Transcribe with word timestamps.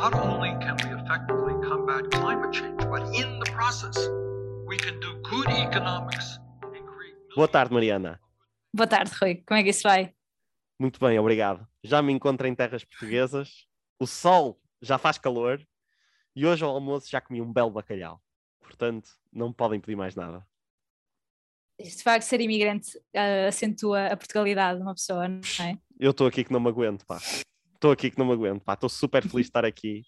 not 0.00 0.14
only 0.14 0.50
can 0.60 0.76
we 0.84 0.90
effectively 0.94 1.54
combat 1.68 2.08
climate 2.12 2.52
change, 2.52 2.78
but 2.88 3.02
in 3.12 3.40
the 3.40 3.50
process, 3.50 3.96
we 4.64 4.76
can 4.76 5.00
do 5.00 5.10
good 5.28 5.48
economics 5.48 6.38
and 6.62 6.86
create. 6.86 7.16
Boa 7.34 7.48
tarde, 7.48 7.72
Mariana. 7.72 8.20
Boa 8.72 8.86
tarde, 8.86 9.10
Rui. 9.20 9.42
Como 9.44 9.58
é 9.58 9.62
que 9.64 9.70
isso 9.70 9.82
vai? 9.82 10.14
Muito 10.78 11.00
bem, 11.00 11.18
obrigado. 11.18 11.66
Já 11.82 12.00
me 12.00 12.12
encontro 12.12 12.46
em 12.46 12.54
terras 12.54 12.84
portuguesas, 12.84 13.66
o 13.98 14.06
sol 14.06 14.60
já 14.80 14.98
faz 14.98 15.18
calor 15.18 15.60
e 16.36 16.46
hoje 16.46 16.62
ao 16.62 16.70
almoço 16.70 17.10
já 17.10 17.20
comi 17.20 17.42
um 17.42 17.52
belo 17.52 17.70
bacalhau. 17.70 18.22
Portanto, 18.60 19.10
não 19.32 19.48
me 19.48 19.54
podem 19.54 19.80
pedir 19.80 19.96
mais 19.96 20.14
nada. 20.14 20.46
Isto 21.76 21.98
de 21.98 22.02
facto 22.04 22.22
ser 22.22 22.40
imigrante 22.40 22.96
uh, 22.98 23.48
acentua 23.48 24.06
a 24.06 24.16
Portugalidade 24.16 24.78
de 24.78 24.84
uma 24.84 24.94
pessoa, 24.94 25.26
não 25.26 25.40
é? 25.60 25.76
Eu 25.98 26.12
estou 26.12 26.28
aqui 26.28 26.44
que 26.44 26.52
não 26.52 26.60
me 26.60 26.68
aguento, 26.68 27.04
pá. 27.04 27.18
Estou 27.78 27.92
aqui 27.92 28.10
que 28.10 28.18
não 28.18 28.26
me 28.26 28.32
aguento, 28.32 28.60
pá. 28.62 28.74
Estou 28.74 28.88
super 28.88 29.22
feliz 29.22 29.46
de 29.46 29.50
estar 29.50 29.64
aqui. 29.64 30.02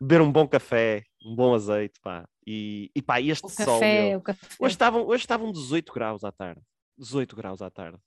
Beber 0.00 0.20
um 0.20 0.30
bom 0.30 0.46
café, 0.46 1.04
um 1.24 1.34
bom 1.34 1.54
azeite, 1.54 1.98
pá. 2.02 2.28
E, 2.46 2.90
e 2.94 3.00
pá, 3.00 3.18
este 3.20 3.46
O 3.46 3.48
sol. 3.48 3.64
café, 3.80 4.10
meu. 4.10 4.22
Hoje 4.60 4.74
estavam, 4.74 5.06
hoje 5.06 5.22
estavam 5.22 5.50
18 5.50 5.92
graus 5.92 6.22
à 6.24 6.30
tarde. 6.30 6.60
18 6.98 7.34
graus 7.34 7.62
à 7.62 7.70
tarde. 7.70 7.98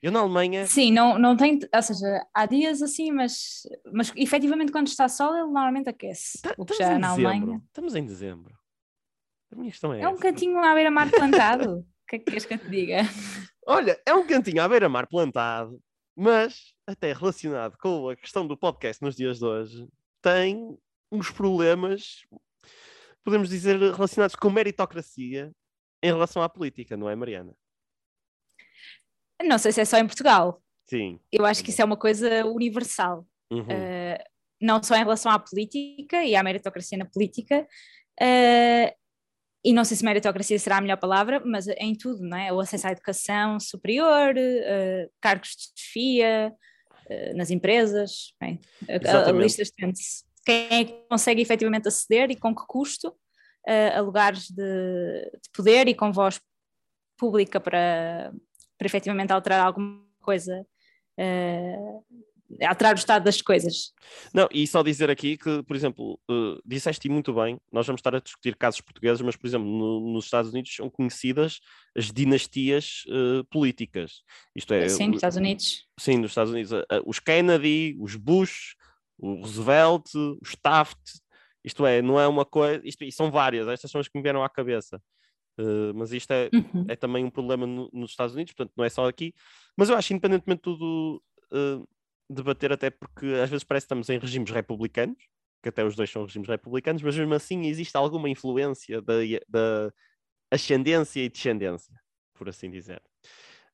Eu 0.00 0.12
na 0.12 0.20
Alemanha. 0.20 0.66
Sim, 0.66 0.92
não, 0.92 1.18
não 1.18 1.34
tem, 1.36 1.58
ou 1.74 1.82
seja, 1.82 2.24
há 2.32 2.44
dias 2.46 2.80
assim, 2.82 3.10
mas, 3.10 3.62
mas 3.92 4.12
efetivamente 4.14 4.70
quando 4.70 4.86
está 4.86 5.08
sol 5.08 5.32
ele 5.34 5.46
normalmente 5.46 5.88
aquece. 5.88 6.40
tá- 6.42 6.54
o 6.58 6.64
que 6.64 6.74
já 6.74 6.94
em 6.94 6.98
na 6.98 7.08
dezembro. 7.10 7.30
Alemanha. 7.30 7.62
Estamos 7.66 7.94
em 7.96 8.04
dezembro. 8.04 8.54
A 9.50 9.56
minha 9.56 9.70
questão 9.70 9.92
é, 9.94 10.02
É 10.02 10.08
um 10.08 10.12
essa. 10.12 10.22
cantinho 10.22 10.58
à 10.62 10.74
beira-mar 10.74 11.10
plantado. 11.10 11.78
O 11.78 12.06
que 12.06 12.16
é 12.16 12.18
que 12.18 12.24
queres 12.26 12.44
que 12.44 12.52
eu 12.54 12.58
te 12.58 12.68
diga? 12.68 12.98
Olha, 13.66 13.98
é 14.06 14.14
um 14.14 14.26
cantinho 14.26 14.62
à 14.62 14.68
beira-mar 14.68 15.06
plantado, 15.08 15.80
mas 16.14 16.73
até 16.86 17.12
relacionado 17.12 17.76
com 17.78 18.08
a 18.08 18.16
questão 18.16 18.46
do 18.46 18.56
podcast 18.56 19.02
nos 19.02 19.16
dias 19.16 19.38
de 19.38 19.44
hoje, 19.44 19.88
tem 20.22 20.78
uns 21.10 21.30
problemas, 21.30 22.22
podemos 23.22 23.48
dizer, 23.48 23.78
relacionados 23.78 24.36
com 24.36 24.50
meritocracia 24.50 25.52
em 26.02 26.12
relação 26.12 26.42
à 26.42 26.48
política, 26.48 26.96
não 26.96 27.08
é, 27.08 27.14
Mariana? 27.14 27.54
Não 29.42 29.58
sei 29.58 29.72
se 29.72 29.80
é 29.80 29.84
só 29.84 29.98
em 29.98 30.06
Portugal. 30.06 30.62
Sim. 30.86 31.18
Eu 31.32 31.44
acho 31.44 31.62
que 31.64 31.70
isso 31.70 31.80
é 31.80 31.84
uma 31.84 31.96
coisa 31.96 32.44
universal. 32.46 33.26
Uhum. 33.50 33.62
Uh, 33.62 34.24
não 34.60 34.82
só 34.82 34.94
em 34.96 35.02
relação 35.02 35.32
à 35.32 35.38
política 35.38 36.24
e 36.24 36.36
à 36.36 36.42
meritocracia 36.42 36.98
na 36.98 37.06
política, 37.06 37.66
uh, 38.20 39.04
e 39.64 39.72
não 39.72 39.84
sei 39.84 39.96
se 39.96 40.04
meritocracia 40.04 40.58
será 40.58 40.76
a 40.76 40.80
melhor 40.80 40.98
palavra, 40.98 41.42
mas 41.44 41.66
em 41.68 41.94
tudo, 41.94 42.22
não 42.22 42.36
é? 42.36 42.52
O 42.52 42.60
acesso 42.60 42.86
à 42.86 42.90
educação 42.90 43.58
superior, 43.58 44.34
uh, 44.36 45.10
cargos 45.20 45.50
de 45.50 45.80
chefia, 45.80 46.54
nas 47.34 47.50
empresas, 47.50 48.34
bem, 48.40 48.60
a- 48.88 49.28
a, 49.28 49.32
lista 49.32 49.62
estende-se. 49.62 50.24
Quem 50.44 50.68
é 50.70 50.84
que 50.84 50.92
consegue 51.08 51.40
efetivamente 51.42 51.88
aceder 51.88 52.30
e 52.30 52.36
com 52.36 52.54
que 52.54 52.66
custo 52.66 53.08
uh, 53.08 53.96
a 53.96 54.00
lugares 54.00 54.50
de, 54.50 55.30
de 55.42 55.50
poder 55.52 55.88
e 55.88 55.94
com 55.94 56.12
voz 56.12 56.40
pública 57.16 57.58
para, 57.60 58.32
para 58.76 58.86
efetivamente 58.86 59.32
alterar 59.32 59.64
alguma 59.66 60.04
coisa, 60.20 60.66
uh, 61.18 62.04
alterar 62.62 62.94
o 62.94 62.98
estado 62.98 63.24
das 63.24 63.40
coisas. 63.42 63.92
Não, 64.32 64.48
e 64.52 64.66
só 64.66 64.82
dizer 64.82 65.10
aqui 65.10 65.36
que, 65.36 65.62
por 65.62 65.74
exemplo, 65.74 66.20
eh, 66.30 66.60
disseste 66.64 67.08
muito 67.08 67.32
bem, 67.32 67.58
nós 67.72 67.86
vamos 67.86 68.00
estar 68.00 68.14
a 68.14 68.20
discutir 68.20 68.56
casos 68.56 68.80
portugueses, 68.80 69.20
mas, 69.22 69.36
por 69.36 69.46
exemplo, 69.46 69.66
no- 69.66 70.12
nos 70.12 70.24
Estados 70.26 70.50
Unidos 70.52 70.74
são 70.74 70.88
conhecidas 70.90 71.60
as 71.96 72.12
dinastias 72.12 73.04
eh, 73.08 73.42
políticas. 73.50 74.22
Isto 74.54 74.74
é, 74.74 74.88
Sim, 74.88 75.06
nos 75.08 75.16
Estados 75.16 75.36
Unidos. 75.38 75.86
Sim, 75.98 76.18
nos 76.18 76.30
Estados 76.30 76.52
Unidos. 76.52 76.72
a- 76.72 76.84
Os 77.06 77.18
Kennedy, 77.18 77.96
os 78.00 78.16
Bush, 78.16 78.76
o 79.18 79.34
Roosevelt, 79.40 80.06
os 80.42 80.56
Taft, 80.62 80.98
isto 81.64 81.86
é, 81.86 82.02
não 82.02 82.20
é 82.20 82.26
uma 82.28 82.44
coisa, 82.44 82.80
isto, 82.84 83.04
e 83.04 83.10
são 83.12 83.30
várias, 83.30 83.66
estas 83.68 83.90
são 83.90 84.00
as 84.00 84.08
que 84.08 84.18
me 84.18 84.22
vieram 84.22 84.42
à 84.44 84.48
cabeça. 84.50 85.00
Eh, 85.58 85.92
mas 85.94 86.12
isto 86.12 86.30
é, 86.32 86.50
Uhum. 86.52 86.84
é 86.88 86.96
também 86.96 87.24
um 87.24 87.30
problema 87.30 87.64
no- 87.66 87.88
nos 87.92 88.10
Estados 88.10 88.34
Unidos, 88.34 88.52
portanto 88.54 88.74
não 88.76 88.84
é 88.84 88.88
só 88.88 89.08
aqui. 89.08 89.32
Mas 89.76 89.88
eu 89.88 89.96
acho, 89.96 90.12
independentemente 90.12 90.58
de 90.58 90.62
tudo, 90.62 91.22
eh, 91.52 91.80
debater 92.34 92.72
até 92.72 92.90
porque 92.90 93.26
às 93.42 93.48
vezes 93.48 93.64
parece 93.64 93.84
que 93.84 93.86
estamos 93.86 94.08
em 94.10 94.18
regimes 94.18 94.50
republicanos, 94.50 95.18
que 95.62 95.68
até 95.68 95.84
os 95.84 95.96
dois 95.96 96.10
são 96.10 96.24
regimes 96.24 96.48
republicanos, 96.48 97.02
mas 97.02 97.16
mesmo 97.16 97.34
assim 97.34 97.66
existe 97.66 97.96
alguma 97.96 98.28
influência 98.28 99.00
da, 99.00 99.14
da 99.48 99.92
ascendência 100.50 101.20
e 101.20 101.28
descendência, 101.28 101.94
por 102.34 102.48
assim 102.48 102.70
dizer. 102.70 103.02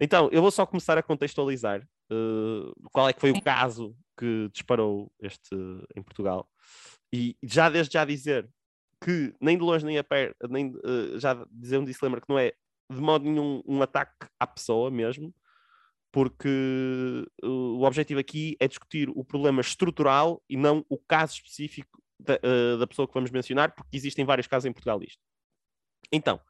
Então, 0.00 0.28
eu 0.32 0.41
vou 0.41 0.50
só 0.50 0.65
começar 0.65 0.97
a 0.97 1.03
contextualizar 1.03 1.87
eh, 2.10 2.72
qual 2.93 3.09
é 3.09 3.12
que 3.12 3.20
foi 3.20 3.31
o 3.31 3.43
caso 3.43 3.97
que 4.19 4.49
disparou 4.53 5.12
este 5.20 5.54
em 5.97 6.03
Portugal. 6.03 6.49
E 7.12 7.37
já 7.43 7.69
desde 7.69 7.93
já 7.93 8.04
dizer 8.04 8.49
que 9.03 9.34
nem 9.41 9.56
de 9.56 9.62
longe 9.62 9.84
nem 9.84 9.99
a 9.99 10.04
perto, 10.04 10.49
nem 10.49 10.75
eh, 10.84 11.19
já 11.19 11.47
dizer 11.50 11.78
um 11.78 11.84
disclaimer 11.84 12.20
que 12.20 12.28
não 12.28 12.38
é 12.38 12.53
de 12.91 13.00
modo 13.00 13.25
nenhum 13.25 13.62
um 13.66 13.81
ataque 13.82 14.26
à 14.38 14.47
pessoa 14.47 14.91
mesmo, 14.91 15.34
porque 16.12 16.48
eh, 17.43 17.47
o 17.47 17.82
objetivo 17.82 18.21
aqui 18.21 18.56
é 18.60 18.66
discutir 18.69 19.09
o 19.10 19.25
problema 19.25 19.60
estrutural 19.60 20.43
e 20.48 20.56
não 20.56 20.84
o 20.88 20.98
caso 20.98 21.34
específico 21.34 22.00
da, 22.19 22.34
eh, 22.43 22.76
da 22.78 22.87
pessoa 22.87 23.09
que 23.09 23.15
vamos 23.15 23.31
mencionar, 23.31 23.75
porque 23.75 23.97
existem 23.97 24.25
vários 24.25 24.47
casos 24.47 24.66
em 24.66 24.72
Portugal 24.72 24.99
disto. 24.99 25.22
Então, 26.12 26.41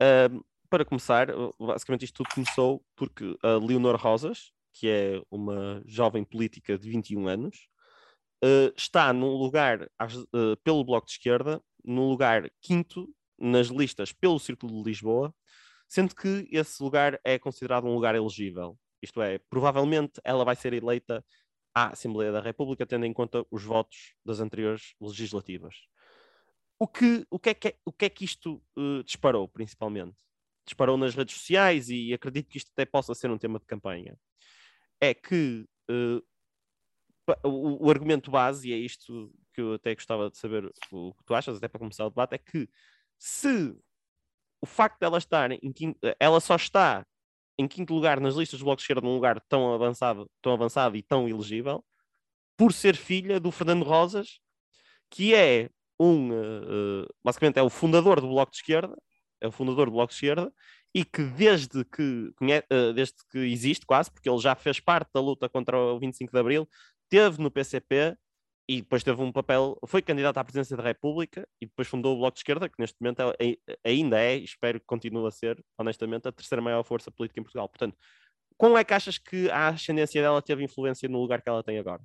ahm, 0.00 0.40
para 0.70 0.84
começar, 0.84 1.30
eh, 1.30 1.34
basicamente 1.58 2.04
isto 2.04 2.22
tudo 2.22 2.34
começou 2.34 2.84
porque 2.96 3.36
a 3.42 3.56
Leonor 3.56 3.96
Rosas, 3.96 4.52
que 4.72 4.88
é 4.88 5.22
uma 5.30 5.82
jovem 5.86 6.24
política 6.24 6.78
de 6.78 6.88
21 6.90 7.28
anos, 7.28 7.68
eh, 8.42 8.72
está 8.76 9.12
num 9.12 9.34
lugar, 9.36 9.88
pelo 10.64 10.84
Bloco 10.84 11.06
de 11.06 11.12
Esquerda, 11.12 11.62
num 11.84 12.08
lugar 12.08 12.50
quinto 12.60 13.08
nas 13.38 13.68
listas 13.68 14.12
pelo 14.12 14.38
Círculo 14.38 14.82
de 14.82 14.90
Lisboa, 14.90 15.34
sendo 15.88 16.14
que 16.14 16.48
esse 16.50 16.82
lugar 16.82 17.20
é 17.24 17.38
considerado 17.38 17.86
um 17.86 17.94
lugar 17.94 18.14
elegível. 18.14 18.78
Isto 19.06 19.22
é, 19.22 19.38
provavelmente 19.38 20.20
ela 20.24 20.44
vai 20.44 20.56
ser 20.56 20.72
eleita 20.72 21.24
à 21.74 21.92
Assembleia 21.92 22.32
da 22.32 22.40
República, 22.40 22.84
tendo 22.86 23.06
em 23.06 23.12
conta 23.12 23.46
os 23.50 23.62
votos 23.62 24.14
das 24.24 24.40
anteriores 24.40 24.94
legislativas. 25.00 25.74
O 26.78 26.86
que, 26.88 27.24
o 27.30 27.38
que, 27.38 27.50
é, 27.50 27.54
que, 27.54 27.68
é- 27.68 27.78
o 27.84 27.92
que 27.92 28.04
é 28.06 28.08
que 28.10 28.24
isto 28.24 28.62
eh, 28.76 29.02
disparou, 29.04 29.48
principalmente? 29.48 30.16
Disparou 30.66 30.96
nas 30.96 31.14
redes 31.14 31.36
sociais 31.36 31.88
e 31.88 32.12
acredito 32.12 32.48
que 32.48 32.58
isto 32.58 32.70
até 32.72 32.84
possa 32.84 33.14
ser 33.14 33.30
um 33.30 33.38
tema 33.38 33.58
de 33.58 33.66
campanha. 33.66 34.18
É 35.00 35.14
que 35.14 35.64
pa- 37.24 37.38
o, 37.44 37.86
o 37.86 37.90
argumento 37.90 38.30
base, 38.30 38.68
e 38.68 38.72
é 38.72 38.76
isto 38.76 39.32
que 39.52 39.60
eu 39.60 39.74
até 39.74 39.94
gostava 39.94 40.30
de 40.30 40.38
saber 40.38 40.70
o 40.92 41.14
que 41.14 41.24
tu 41.24 41.34
achas, 41.34 41.56
até 41.56 41.68
para 41.68 41.78
começar 41.78 42.06
o 42.06 42.10
debate, 42.10 42.34
é 42.34 42.38
que 42.38 42.68
se 43.18 43.74
o 44.60 44.66
facto 44.66 44.98
dela 44.98 45.18
estar 45.18 45.50
em 45.52 45.72
ela 46.18 46.40
só 46.40 46.56
está 46.56 47.06
em 47.58 47.66
quinto 47.66 47.94
lugar 47.94 48.20
nas 48.20 48.34
listas 48.34 48.58
do 48.58 48.64
Bloco 48.64 48.78
de 48.78 48.82
Esquerda 48.82 49.06
num 49.06 49.14
lugar 49.14 49.40
tão 49.48 49.72
avançado, 49.72 50.30
tão 50.42 50.52
avançado 50.52 50.96
e 50.96 51.02
tão 51.02 51.28
elegível, 51.28 51.84
por 52.56 52.72
ser 52.72 52.96
filha 52.96 53.38
do 53.40 53.50
Fernando 53.50 53.84
Rosas, 53.84 54.40
que 55.10 55.34
é 55.34 55.68
um, 55.98 56.32
eh, 56.32 57.06
basicamente 57.24 57.58
é 57.58 57.62
o 57.62 57.70
fundador 57.70 58.20
do 58.20 58.28
Bloco 58.28 58.52
de 58.52 58.58
Esquerda, 58.58 58.94
é 59.40 59.48
o 59.48 59.52
fundador 59.52 59.86
do 59.86 59.92
Bloco 59.92 60.08
de 60.08 60.14
Esquerda, 60.14 60.52
e 60.94 61.04
que 61.04 61.22
desde 61.22 61.84
que, 61.84 62.32
eh, 62.70 62.92
desde 62.92 63.16
que 63.30 63.38
existe 63.38 63.84
quase, 63.86 64.10
porque 64.10 64.28
ele 64.28 64.38
já 64.38 64.54
fez 64.54 64.80
parte 64.80 65.10
da 65.12 65.20
luta 65.20 65.48
contra 65.48 65.78
o 65.78 65.98
25 65.98 66.32
de 66.32 66.38
Abril, 66.38 66.68
teve 67.08 67.40
no 67.40 67.50
PCP 67.50 68.16
e 68.68 68.80
depois 68.82 69.04
teve 69.04 69.22
um 69.22 69.30
papel, 69.30 69.78
foi 69.86 70.02
candidato 70.02 70.38
à 70.38 70.44
presidência 70.44 70.76
da 70.76 70.82
República 70.82 71.48
e 71.60 71.66
depois 71.66 71.86
fundou 71.86 72.14
o 72.14 72.18
Bloco 72.18 72.34
de 72.34 72.40
Esquerda, 72.40 72.68
que 72.68 72.74
neste 72.78 72.96
momento 73.00 73.20
é- 73.38 73.52
é- 73.68 73.78
ainda 73.84 74.20
é, 74.20 74.36
e 74.36 74.44
espero 74.44 74.80
que 74.80 74.86
continue 74.86 75.26
a 75.26 75.30
ser, 75.30 75.64
honestamente, 75.78 76.26
a 76.26 76.32
terceira 76.32 76.60
maior 76.60 76.82
força 76.82 77.10
política 77.10 77.38
em 77.40 77.44
Portugal. 77.44 77.68
Portanto, 77.68 77.96
como 78.56 78.76
é 78.76 78.82
que 78.82 78.92
achas 78.94 79.18
que 79.18 79.48
a 79.50 79.68
ascendência 79.68 80.20
dela 80.20 80.42
teve 80.42 80.64
influência 80.64 81.08
no 81.08 81.20
lugar 81.20 81.40
que 81.42 81.48
ela 81.48 81.62
tem 81.62 81.78
agora? 81.78 82.02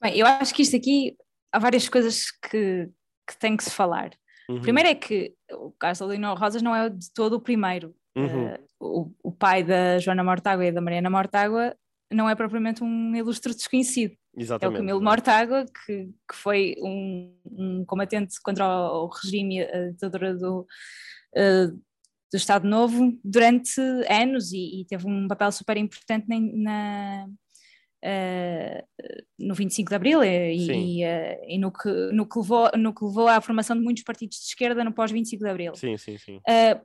Bem, 0.00 0.16
eu 0.16 0.26
acho 0.26 0.54
que 0.54 0.62
isto 0.62 0.76
aqui 0.76 1.16
há 1.52 1.58
várias 1.58 1.88
coisas 1.88 2.30
que, 2.30 2.88
que 3.26 3.38
tem 3.38 3.56
que 3.56 3.64
se 3.64 3.70
falar. 3.70 4.10
Uhum, 4.48 4.60
Primeiro 4.60 4.88
é 4.88 4.94
que 4.94 5.34
o 5.52 5.72
caso 5.72 6.00
da 6.00 6.06
Leonor 6.10 6.38
Rosas 6.38 6.62
não 6.62 6.74
é 6.74 6.88
de 6.88 7.12
todo 7.12 7.34
o 7.34 7.40
primeiro. 7.40 7.94
uhum, 8.16 8.48
Eh, 8.48 8.60
o, 8.78 9.12
o 9.22 9.32
pai 9.32 9.62
da 9.62 9.98
Joana 9.98 10.24
Mortágua 10.24 10.64
e 10.66 10.72
da 10.72 10.80
Mariana 10.80 11.10
Mortágua 11.10 11.76
não 12.10 12.28
é 12.28 12.34
propriamente 12.34 12.82
um 12.82 13.14
ilustre 13.14 13.54
desconhecido. 13.54 14.16
É 14.36 14.38
o 14.38 14.42
exatamente. 14.42 14.78
Camilo 14.78 15.02
Mortágua, 15.02 15.64
que, 15.64 16.06
que 16.06 16.34
foi 16.34 16.76
um, 16.78 17.34
um 17.44 17.84
combatente 17.84 18.40
contra 18.42 18.66
o, 18.66 19.04
o 19.04 19.08
regime 19.08 19.62
a 19.62 19.90
ditadura 19.90 20.34
do, 20.34 20.66
eh, 21.34 21.66
do 21.66 22.36
Estado 22.36 22.66
Novo 22.66 23.18
durante 23.24 23.80
anos 24.08 24.52
e, 24.52 24.80
e 24.80 24.84
teve 24.84 25.06
um 25.06 25.26
papel 25.26 25.50
super 25.50 25.76
importante 25.76 26.26
na, 26.28 26.38
na, 26.40 27.28
eh, 28.02 28.84
no 29.38 29.54
25 29.54 29.88
de 29.88 29.96
Abril 29.96 30.22
e, 30.22 30.54
e, 30.54 31.02
eh, 31.02 31.40
e 31.48 31.58
no, 31.58 31.72
que, 31.72 31.90
no, 32.12 32.26
que 32.26 32.38
levou, 32.38 32.70
no 32.76 32.94
que 32.94 33.04
levou 33.04 33.26
à 33.26 33.40
formação 33.40 33.76
de 33.76 33.82
muitos 33.82 34.04
partidos 34.04 34.38
de 34.38 34.44
esquerda 34.44 34.84
no 34.84 34.92
pós-25 34.92 35.38
de 35.38 35.48
Abril. 35.48 35.74
Sim, 35.74 35.96
sim, 35.96 36.16
sim. 36.16 36.36
Uh, 36.36 36.80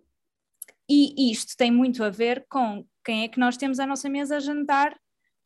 e 0.90 1.32
isto 1.32 1.56
tem 1.58 1.72
muito 1.72 2.04
a 2.04 2.10
ver 2.10 2.46
com 2.48 2.86
quem 3.04 3.24
é 3.24 3.28
que 3.28 3.40
nós 3.40 3.58
temos 3.58 3.80
à 3.80 3.88
nossa 3.88 4.10
mesa 4.10 4.38
a 4.38 4.40
jantar 4.40 4.96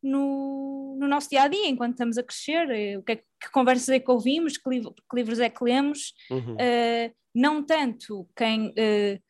no, 0.02 0.96
no 0.98 1.06
nosso 1.06 1.28
dia 1.28 1.42
a 1.42 1.48
dia, 1.48 1.68
enquanto 1.68 1.92
estamos 1.92 2.16
a 2.16 2.22
crescer, 2.22 2.70
eh, 2.70 2.98
o 2.98 3.02
que, 3.02 3.12
é, 3.12 3.16
que 3.16 3.50
conversas 3.52 3.88
é 3.90 4.00
que 4.00 4.10
ouvimos, 4.10 4.56
que, 4.56 4.68
livro, 4.68 4.94
que 4.94 5.16
livros 5.16 5.38
é 5.40 5.48
que 5.48 5.62
lemos, 5.62 6.14
Uhum. 6.30 6.54
uh, 6.54 7.14
não 7.34 7.62
tanto 7.62 8.28
quem. 8.36 8.68
Uh, 8.68 9.20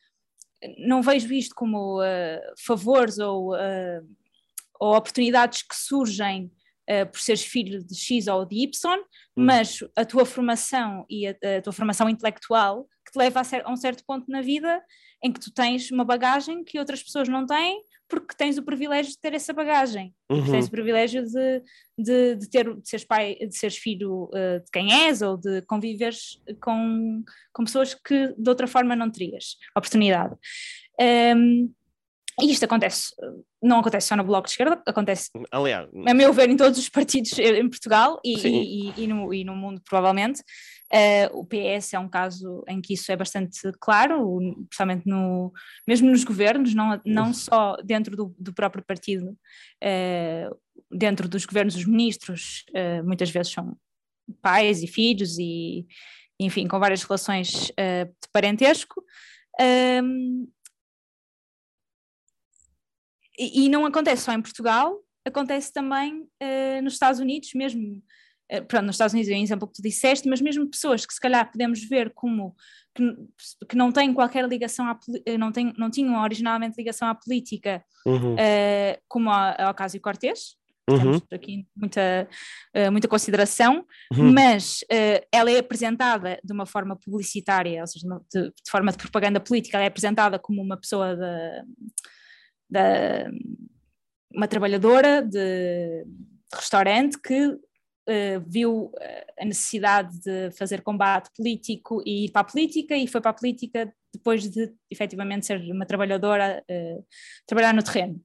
não 0.79 1.01
vejo 1.01 1.33
isto 1.33 1.55
como 1.55 2.03
uh, 2.03 2.41
favores 2.67 3.19
ou, 3.19 3.53
ou, 4.79 4.95
oportunidades 4.95 5.63
que 5.63 5.75
surgem 5.75 6.53
por 7.11 7.19
seres 7.19 7.43
filho 7.43 7.83
de 7.83 7.95
X 7.95 8.27
ou 8.27 8.45
de 8.45 8.57
Y, 8.57 8.99
uhum. 8.99 9.07
mas 9.37 9.79
a 9.97 10.05
tua 10.05 10.27
formação 10.27 11.07
e 11.09 11.29
a, 11.29 11.31
a, 11.31 11.63
tua 11.63 11.73
formação 11.73 12.11
intelectual 12.11 12.87
que 13.07 13.13
te 13.13 13.19
leva 13.19 13.41
a, 13.41 13.45
ser, 13.45 13.65
a 13.65 13.71
um 13.71 13.77
certo 13.77 14.05
ponto 14.05 14.31
na 14.31 14.43
vida 14.43 14.83
em 15.23 15.33
que 15.33 15.41
tu 15.41 15.51
tens 15.51 15.91
uma 15.91 16.05
bagagem 16.05 16.63
que 16.63 16.79
outras 16.79 17.03
pessoas 17.03 17.29
não 17.29 17.47
têm 17.47 17.83
porque 18.11 18.35
tens 18.37 18.59
o 18.59 18.63
privilégio 18.63 19.13
de 19.13 19.19
ter 19.19 19.33
essa 19.33 19.53
bagagem, 19.53 20.13
uhum. 20.29 20.51
tens 20.51 20.67
o 20.67 20.71
privilégio 20.71 21.25
de, 21.25 21.63
de, 21.97 22.37
de, 22.37 22.51
ter, 22.51 22.75
de 22.75 22.89
seres 22.89 23.05
pai, 23.05 23.37
de 23.37 23.57
seres 23.57 23.77
filho 23.77 24.25
uh, 24.25 24.61
de 24.63 24.71
quem 24.73 24.93
és 24.93 25.23
ou 25.23 25.37
de 25.37 25.63
conviveres 25.63 26.43
com, 26.61 27.23
com 27.53 27.65
pessoas 27.65 27.95
que 27.95 28.35
de 28.37 28.49
outra 28.49 28.67
forma 28.67 28.97
não 28.97 29.11
terias 29.11 29.57
oportunidade. 29.77 30.35
Um, 31.01 31.73
e 32.41 32.51
isto 32.51 32.65
acontece, 32.65 33.15
não 33.63 33.81
acontece 33.81 34.09
só 34.09 34.17
no 34.17 34.25
Bloco 34.25 34.47
de 34.47 34.53
Esquerda, 34.53 34.83
acontece, 34.87 35.31
Aliás, 35.51 35.89
a 36.07 36.15
meu 36.15 36.33
ver, 36.33 36.49
em 36.49 36.57
todos 36.57 36.79
os 36.79 36.89
partidos 36.89 37.39
em 37.39 37.69
Portugal 37.69 38.19
e, 38.25 38.35
e, 38.35 38.91
e, 38.91 39.05
e, 39.05 39.07
no, 39.07 39.33
e 39.35 39.45
no 39.45 39.55
mundo, 39.55 39.81
provavelmente. 39.85 40.43
Uh, 40.93 41.39
o 41.39 41.45
PS 41.45 41.95
é 41.95 41.99
um 42.01 42.09
caso 42.09 42.65
em 42.67 42.81
que 42.81 42.95
isso 42.95 43.13
é 43.13 43.17
bastante 43.17 43.61
claro, 43.81 44.41
principalmente 44.69 45.07
no, 45.07 45.53
mesmo 45.87 46.11
nos 46.11 46.25
governos, 46.25 46.75
não, 46.75 47.01
não 47.07 47.33
só 47.33 47.77
dentro 47.77 48.17
do, 48.17 48.35
do 48.37 48.53
próprio 48.53 48.85
partido, 48.85 49.31
uh, 49.31 50.59
dentro 50.91 51.29
dos 51.29 51.47
governos, 51.47 51.77
os 51.77 51.85
ministros 51.85 52.65
uh, 52.71 53.07
muitas 53.07 53.31
vezes 53.31 53.53
são 53.53 53.77
pais 54.43 54.83
e 54.83 54.89
filhos 54.89 55.39
e, 55.39 55.87
enfim, 56.41 56.67
com 56.67 56.81
várias 56.81 57.05
relações 57.05 57.71
de 57.77 58.29
parentesco. 58.33 59.05
E, 63.39 63.65
e, 63.65 63.69
não 63.69 63.87
acontece 63.87 64.23
só 64.23 64.33
em 64.33 64.41
Portugal, 64.41 65.03
acontece 65.27 65.73
também 65.73 66.29
nos 66.83 66.93
Estados 66.93 67.19
Unidos, 67.19 67.51
mesmo 67.55 68.01
pronto, 68.69 68.87
nos 68.87 68.95
Estados 68.95 69.13
Unidos 69.13 69.31
é 69.31 69.35
um 69.35 69.43
exemplo 69.43 69.69
que 69.69 69.75
tu 69.75 69.83
disseste, 69.83 70.29
mas 70.29 70.41
mesmo 70.41 70.69
pessoas 70.69 71.07
que 71.07 71.15
se 71.15 71.21
calhar 71.21 71.51
podemos 71.51 71.83
ver 71.89 72.11
como 72.15 72.55
que, 72.95 73.05
que 73.69 73.77
não 73.77 73.93
têm 73.93 74.13
qualquer 74.13 74.49
ligação, 74.49 74.87
à, 74.87 74.99
não, 75.39 75.53
têm, 75.53 75.73
não 75.79 75.91
tinham 75.91 76.21
originalmente 76.23 76.77
ligação 76.77 77.09
à 77.09 77.15
política, 77.15 77.85
uhum. 78.05 78.35
uh, 78.35 78.99
como 79.09 79.31
ao 79.31 79.71
Ocasio 79.71 80.01
Cortez, 80.01 80.57
uhum. 80.89 80.99
temos 80.99 81.23
aqui 81.33 81.67
muita, 81.77 82.29
muita 82.91 83.09
consideração, 83.09 83.87
uhum. 84.13 84.33
mas 84.33 84.81
uh, 84.83 85.27
ela 85.31 85.51
é 85.51 85.59
apresentada 85.59 86.41
de 86.43 86.53
uma 86.53 86.67
forma 86.67 86.97
publicitária, 86.97 87.81
ou 87.81 87.87
seja, 87.87 88.07
de, 88.33 88.49
de, 88.49 88.71
forma 88.71 88.91
de 88.91 88.99
propaganda 88.99 89.39
política, 89.39 89.77
ela 89.77 89.85
é 89.85 89.89
apresentada 89.89 90.39
como 90.39 90.61
uma 90.61 90.77
pessoa 90.77 91.15
da, 91.17 91.63
da 92.69 93.31
uma 94.35 94.47
trabalhadora 94.47 95.23
de, 95.23 96.05
de 96.05 96.57
restaurante 96.57 97.19
que 97.21 97.57
Uh, 98.11 98.43
viu 98.45 98.91
a 99.39 99.45
necessidade 99.45 100.19
de 100.21 100.51
fazer 100.51 100.83
combate 100.83 101.31
político 101.37 102.03
e 102.05 102.25
ir 102.25 102.33
para 102.33 102.41
a 102.41 102.45
política 102.45 102.97
e 102.97 103.07
foi 103.07 103.21
para 103.21 103.31
a 103.31 103.35
política 103.35 103.95
depois 104.13 104.51
de 104.51 104.75
efetivamente 104.91 105.47
ser 105.47 105.61
uma 105.71 105.87
trabalhadora, 105.87 106.61
uh, 106.69 107.07
trabalhar 107.47 107.73
no 107.73 107.85
terreno. 107.85 108.21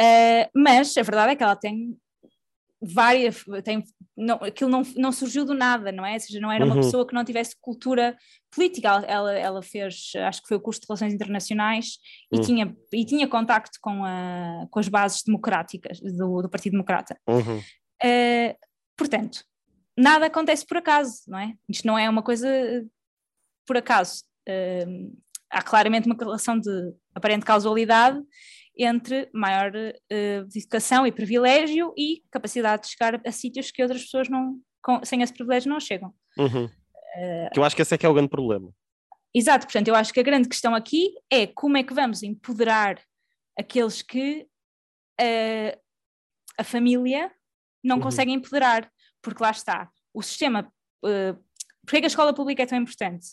Uh, 0.00 0.48
mas 0.54 0.96
a 0.96 1.02
verdade 1.02 1.32
é 1.32 1.36
que 1.36 1.42
ela 1.42 1.56
tem 1.56 1.94
várias, 2.80 3.44
tem, 3.62 3.82
não, 4.16 4.36
aquilo 4.36 4.70
não, 4.70 4.82
não 4.96 5.12
surgiu 5.12 5.44
do 5.44 5.54
nada, 5.54 5.92
não 5.92 6.04
é? 6.04 6.14
Ou 6.14 6.20
seja, 6.20 6.40
não 6.40 6.50
era 6.50 6.64
uma 6.64 6.74
Uhum. 6.74 6.80
pessoa 6.82 7.06
que 7.06 7.14
não 7.14 7.24
tivesse 7.24 7.54
cultura 7.60 8.16
política, 8.50 8.88
ela, 8.88 9.04
ela, 9.06 9.32
ela 9.32 9.62
fez, 9.62 10.12
acho 10.26 10.42
que 10.42 10.48
foi 10.48 10.56
o 10.56 10.60
curso 10.60 10.80
de 10.80 10.86
Relações 10.88 11.12
Internacionais 11.14 11.98
e, 12.32 12.38
Hum. 12.38 12.40
tinha, 12.42 12.76
e 12.92 13.04
tinha 13.04 13.28
contacto 13.28 13.78
com, 13.80 14.04
a, 14.04 14.66
com 14.70 14.78
as 14.78 14.88
bases 14.88 15.22
democráticas 15.22 16.00
do, 16.00 16.42
do 16.42 16.48
Partido 16.48 16.72
Democrata. 16.72 17.18
Uhum. 17.28 17.60
Uh, 18.04 18.54
portanto, 18.96 19.44
nada 19.96 20.26
acontece 20.26 20.66
por 20.66 20.76
acaso, 20.76 21.22
não 21.26 21.38
é? 21.38 21.54
Isto 21.68 21.86
não 21.86 21.98
é 21.98 22.08
uma 22.08 22.22
coisa 22.22 22.48
uh, 22.48 22.90
por 23.66 23.76
acaso. 23.76 24.24
Uh, 24.48 25.16
há 25.50 25.62
claramente 25.62 26.06
uma 26.06 26.16
relação 26.18 26.58
de 26.58 26.92
aparente 27.14 27.46
causalidade 27.46 28.20
entre 28.76 29.30
maior 29.32 29.72
uh, 29.74 30.56
educação 30.56 31.06
e 31.06 31.12
privilégio 31.12 31.94
e 31.96 32.22
capacidade 32.30 32.82
de 32.82 32.88
chegar 32.88 33.20
a 33.24 33.32
sítios 33.32 33.70
que 33.70 33.82
outras 33.82 34.02
pessoas 34.02 34.28
não, 34.28 34.58
com, 34.82 35.04
sem 35.04 35.22
esse 35.22 35.32
privilégio 35.32 35.70
não 35.70 35.78
chegam. 35.78 36.12
Uhum. 36.36 36.64
Uh, 36.64 37.48
eu 37.54 37.62
acho 37.62 37.76
que 37.76 37.82
esse 37.82 37.94
é 37.94 37.98
que 37.98 38.04
é 38.04 38.08
o 38.08 38.14
grande 38.14 38.30
problema. 38.30 38.70
Exato, 39.32 39.66
portanto, 39.66 39.88
eu 39.88 39.94
acho 39.94 40.12
que 40.12 40.20
a 40.20 40.24
grande 40.24 40.48
questão 40.48 40.74
aqui 40.74 41.14
é 41.30 41.46
como 41.46 41.76
é 41.76 41.82
que 41.82 41.94
vamos 41.94 42.22
empoderar 42.22 43.00
aqueles 43.58 44.02
que 44.02 44.46
uh, 45.20 45.80
a 46.58 46.64
família 46.64 47.30
não 47.84 47.96
Uhum. 47.96 48.02
consegue 48.02 48.32
empoderar, 48.32 48.90
porque 49.22 49.42
lá 49.42 49.50
está, 49.50 49.90
o 50.12 50.22
sistema. 50.22 50.72
Uh, 51.04 51.36
porque 51.84 51.98
é 51.98 52.00
que 52.00 52.06
a 52.06 52.08
escola 52.08 52.32
pública 52.34 52.62
é 52.62 52.66
tão 52.66 52.78
importante? 52.78 53.26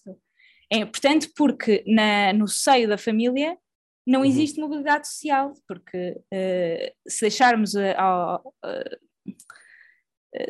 É 0.69 0.77
importante 0.77 1.31
porque 1.35 1.83
na, 1.87 2.33
no 2.33 2.47
seio 2.47 2.87
da 2.87 2.97
família 2.97 3.57
não 4.05 4.19
Uhum. 4.21 4.25
existe 4.25 4.59
mobilidade 4.59 5.07
social, 5.07 5.53
porque 5.67 6.11
uh, 6.33 6.93
se 7.09 7.21
deixarmos 7.21 7.75
a, 7.75 8.41
a- 8.63 8.97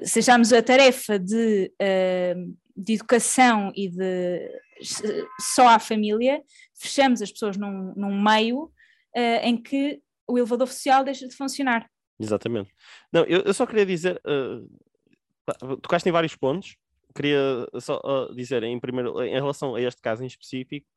se 0.04 0.16
deixarmos 0.16 0.54
a 0.54 0.62
tarefa 0.62 1.18
de, 1.20 1.72
uh, 1.82 2.58
de 2.76 2.94
educação 2.94 3.72
e 3.76 3.90
de 3.90 4.62
só 5.40 5.68
à 5.68 5.80
família, 5.80 6.42
fechamos 6.76 7.22
as 7.22 7.32
pessoas 7.32 7.58
num, 7.58 7.94
num 7.96 8.22
meio 8.22 8.64
uh, 8.66 8.72
em 9.44 9.62
que 9.62 10.02
o 10.28 10.38
elevador 10.38 10.68
social 10.68 11.04
deixa 11.04 11.28
de 11.28 11.36
funcionar. 11.36 11.90
Exatamente. 12.22 12.72
Não, 13.12 13.24
eu, 13.26 13.42
eu 13.42 13.54
só 13.54 13.66
queria 13.66 13.86
dizer, 13.86 14.22
uh, 14.26 15.78
tocaste 15.78 16.08
em 16.08 16.12
vários 16.12 16.36
pontos, 16.36 16.76
queria 17.16 17.68
só 17.80 18.00
uh, 18.04 18.34
dizer 18.36 18.64
em 18.64 18.80
primeiro, 18.80 19.22
em 19.24 19.34
relação 19.34 19.76
a 19.76 19.82
este 19.82 20.02
caso 20.02 20.24
em 20.24 20.28
específico, 20.28 20.88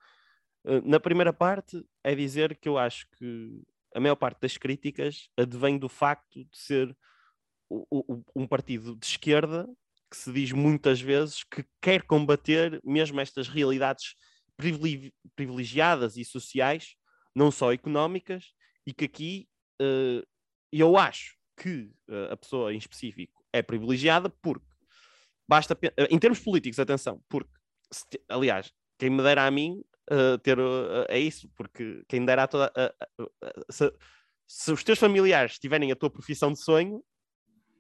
uh, 0.67 0.81
na 0.89 1.01
primeira 1.01 1.33
parte 1.33 1.83
é 2.03 2.15
dizer 2.15 2.57
que 2.59 2.69
eu 2.69 2.79
acho 2.79 3.07
que 3.19 3.63
a 3.95 4.01
maior 4.01 4.17
parte 4.17 4.41
das 4.41 4.57
críticas 4.57 5.29
advém 5.37 5.79
do 5.79 5.89
facto 5.89 6.45
de 6.45 6.59
ser 6.59 6.97
o- 7.71 7.87
o- 7.91 8.25
um 8.37 8.47
partido 8.47 8.97
de 8.97 9.07
esquerda 9.07 9.67
que 10.11 10.17
se 10.17 10.33
diz 10.33 10.53
muitas 10.53 11.01
vezes 11.01 11.43
que 11.45 11.65
quer 11.81 12.03
combater 12.03 12.81
mesmo 12.85 13.21
estas 13.21 13.49
realidades 13.49 14.15
privile- 14.57 15.13
privilegiadas 15.35 16.17
e 16.17 16.25
sociais, 16.25 16.95
não 17.35 17.51
só 17.51 17.73
económicas, 17.73 18.53
e 18.87 18.93
que 18.93 19.07
aqui 19.07 19.49
uh, 19.83 20.23
eu 20.81 20.97
acho 20.97 21.37
que 21.57 21.91
uh, 22.09 22.33
a 22.33 22.37
pessoa 22.37 22.73
em 22.73 22.79
específico 22.79 23.45
é 23.53 23.63
privilegiada 23.63 24.29
porque 24.29 24.67
basta, 25.49 25.75
uh, 25.75 26.07
em 26.11 26.19
termos 26.19 26.41
políticos, 26.41 26.79
atenção, 26.79 27.23
porque, 27.29 27.51
aliás, 28.29 28.73
quem 28.99 29.11
me 29.11 29.23
dera 29.23 29.47
a 29.47 29.51
mim 29.51 29.83
uh, 30.11 30.39
ter 30.39 30.59
uh, 30.59 31.07
é 31.09 31.19
isso, 31.19 31.49
porque 31.57 32.03
quem 32.09 32.25
dera 32.25 32.45
a 32.45 32.49
toda. 32.49 32.73
se, 33.71 33.93
se 34.47 34.73
os 34.73 34.83
teus 34.83 34.99
familiares 34.99 35.59
tiverem 35.59 35.93
a 35.93 35.97
tua 35.97 36.11
profissão 36.11 36.53
de 36.53 36.61
sonho, 36.61 37.03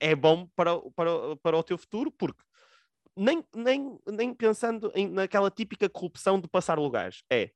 é 0.01 0.15
bom 0.15 0.47
para, 0.55 0.79
para, 0.95 1.37
para 1.43 1.57
o 1.57 1.63
teu 1.63 1.79
futuro, 1.79 2.11
porque 2.11 2.43
nem, 3.17 3.45
nem, 3.55 3.99
nem 4.07 4.35
pensando 4.35 4.91
em, 4.95 5.09
naquela 5.09 5.51
típica 5.51 5.89
corrupção 5.89 6.41
de 6.41 6.49
passar 6.49 6.79
lugares, 6.79 7.23
é 7.31 7.51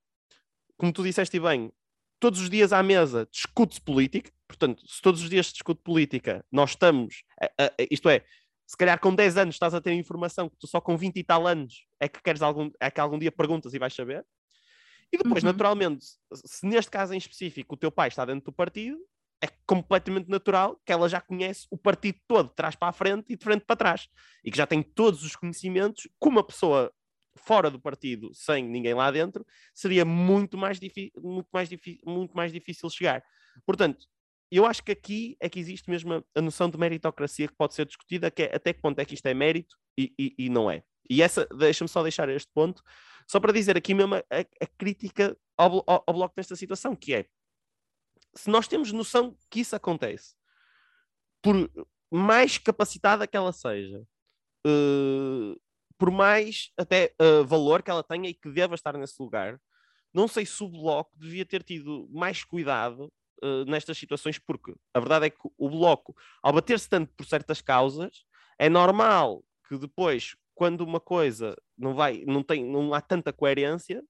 como 0.76 0.92
tu 0.92 1.02
disseste 1.02 1.40
bem, 1.40 1.72
todos 2.20 2.40
os 2.40 2.48
dias 2.48 2.72
à 2.72 2.82
mesa 2.82 3.28
discute-se 3.30 3.80
política, 3.80 4.30
portanto, 4.48 4.82
se 4.88 5.00
todos 5.02 5.22
os 5.22 5.30
dias 5.30 5.46
se 5.46 5.52
discute 5.52 5.82
política, 5.82 6.44
nós 6.50 6.70
estamos, 6.70 7.22
a- 7.40 7.64
a- 7.66 7.72
isto 7.90 8.08
é, 8.08 8.24
se 8.66 8.76
calhar 8.76 8.98
com 8.98 9.14
10 9.14 9.36
anos 9.36 9.54
estás 9.54 9.74
a 9.74 9.80
ter 9.80 9.92
informação 9.92 10.48
que 10.48 10.56
tu 10.58 10.66
só 10.66 10.80
com 10.80 10.96
20 10.96 11.18
e 11.18 11.24
tal 11.24 11.46
anos 11.46 11.86
é 12.00 12.08
que 12.08 12.20
queres 12.22 12.42
algum, 12.42 12.70
é 12.80 12.90
que 12.90 13.00
algum 13.00 13.18
dia 13.18 13.30
perguntas 13.32 13.72
e 13.74 13.78
vais 13.78 13.94
saber. 13.94 14.24
E 15.12 15.16
depois, 15.16 15.42
Uhum. 15.42 15.50
naturalmente, 15.50 16.04
se 16.34 16.66
neste 16.66 16.90
caso 16.90 17.14
em 17.14 17.18
específico 17.18 17.74
o 17.74 17.78
teu 17.78 17.90
pai 17.90 18.08
está 18.08 18.24
dentro 18.26 18.46
do 18.46 18.52
partido, 18.52 18.98
é 19.42 19.46
completamente 19.66 20.28
natural 20.28 20.78
que 20.84 20.92
ela 20.92 21.08
já 21.08 21.20
conhece 21.20 21.66
o 21.70 21.78
partido 21.78 22.18
todo, 22.26 22.48
de 22.50 22.54
trás 22.56 22.74
para 22.74 22.88
a 22.88 22.92
frente 22.92 23.32
e 23.32 23.36
de 23.36 23.42
frente 23.44 23.64
para 23.64 23.76
trás. 23.76 24.08
E 24.44 24.50
que 24.50 24.56
já 24.56 24.66
tem 24.66 24.82
todos 24.82 25.22
os 25.22 25.34
conhecimentos, 25.36 26.08
como 26.18 26.38
uma 26.38 26.44
pessoa 26.46 26.92
fora 27.36 27.70
do 27.70 27.80
partido, 27.80 28.34
sem 28.34 28.64
ninguém 28.64 28.92
lá 28.94 29.10
dentro, 29.10 29.46
seria 29.72 30.04
muito 30.04 30.58
mais, 30.58 30.78
muito 31.16 31.48
mais, 31.52 31.70
muito 32.04 32.36
mais 32.36 32.52
difícil 32.52 32.90
chegar. 32.90 33.22
Portanto, 33.64 34.06
eu 34.50 34.64
acho 34.66 34.82
que 34.82 34.92
aqui 34.92 35.36
é 35.40 35.48
que 35.48 35.58
existe 35.60 35.90
mesmo 35.90 36.24
a, 36.34 36.40
noção 36.40 36.70
de 36.70 36.78
meritocracia 36.78 37.48
que 37.48 37.54
pode 37.56 37.74
ser 37.74 37.86
discutida, 37.86 38.30
que 38.30 38.44
é 38.44 38.56
até 38.56 38.72
que 38.72 38.80
ponto 38.80 38.98
é 38.98 39.04
que 39.04 39.14
isto 39.14 39.26
é 39.26 39.34
mérito 39.34 39.76
e, 39.98 40.12
e- 40.18 40.34
e 40.38 40.48
não 40.48 40.70
é. 40.70 40.82
E 41.10 41.22
essa, 41.22 41.46
deixa-me 41.46 41.88
só 41.88 42.02
deixar 42.02 42.28
este 42.28 42.50
ponto, 42.54 42.82
só 43.26 43.38
para 43.40 43.52
dizer 43.52 43.76
aqui 43.76 43.94
mesmo 43.94 44.14
a, 44.14 44.18
a- 44.18 44.66
crítica 44.78 45.36
ao, 45.56 45.82
ao- 45.86 46.04
ao 46.06 46.14
Bloco 46.14 46.34
nesta 46.36 46.56
situação, 46.56 46.94
que 46.96 47.14
é, 47.14 47.26
se 48.34 48.48
nós 48.50 48.68
temos 48.68 48.92
noção 48.92 49.36
que 49.50 49.60
isso 49.60 49.74
acontece, 49.74 50.34
por 51.42 51.54
mais 52.10 52.58
capacitada 52.58 53.26
que 53.26 53.36
ela 53.36 53.52
seja, 53.52 54.00
uh, 54.66 55.60
por 55.98 56.10
mais 56.10 56.70
até 56.76 57.14
uh, 57.20 57.44
valor 57.44 57.82
que 57.82 57.90
ela 57.90 58.02
tenha 58.04 58.28
e 58.30 58.34
que 58.34 58.50
deva 58.50 58.74
estar 58.74 58.96
nesse 58.96 59.20
lugar, 59.20 59.60
não 60.12 60.26
sei 60.28 60.46
se 60.46 60.62
o 60.62 60.68
Bloco 60.68 61.10
devia 61.16 61.44
ter 61.44 61.62
tido 61.62 62.08
mais 62.10 62.44
cuidado 62.44 63.12
uh, 63.42 63.64
nestas 63.66 63.98
situações, 63.98 64.38
porque 64.38 64.74
a 64.94 65.00
verdade 65.00 65.26
é 65.26 65.30
que 65.30 65.48
o 65.56 65.70
Bloco, 65.70 66.16
ao 66.42 66.52
bater-se 66.52 66.88
tanto 66.88 67.12
por 67.14 67.26
certas 67.26 67.60
causas, 67.60 68.24
é 68.58 68.68
normal 68.68 69.44
que 69.68 69.76
depois, 69.76 70.36
quando 70.54 70.80
uma 70.80 71.00
coisa 71.00 71.56
não 71.76 71.94
vai, 71.94 72.24
não 72.26 72.42
tem, 72.42 72.64
não 72.64 72.92
há 72.94 73.00
tanta 73.00 73.32
coerência, 73.32 74.02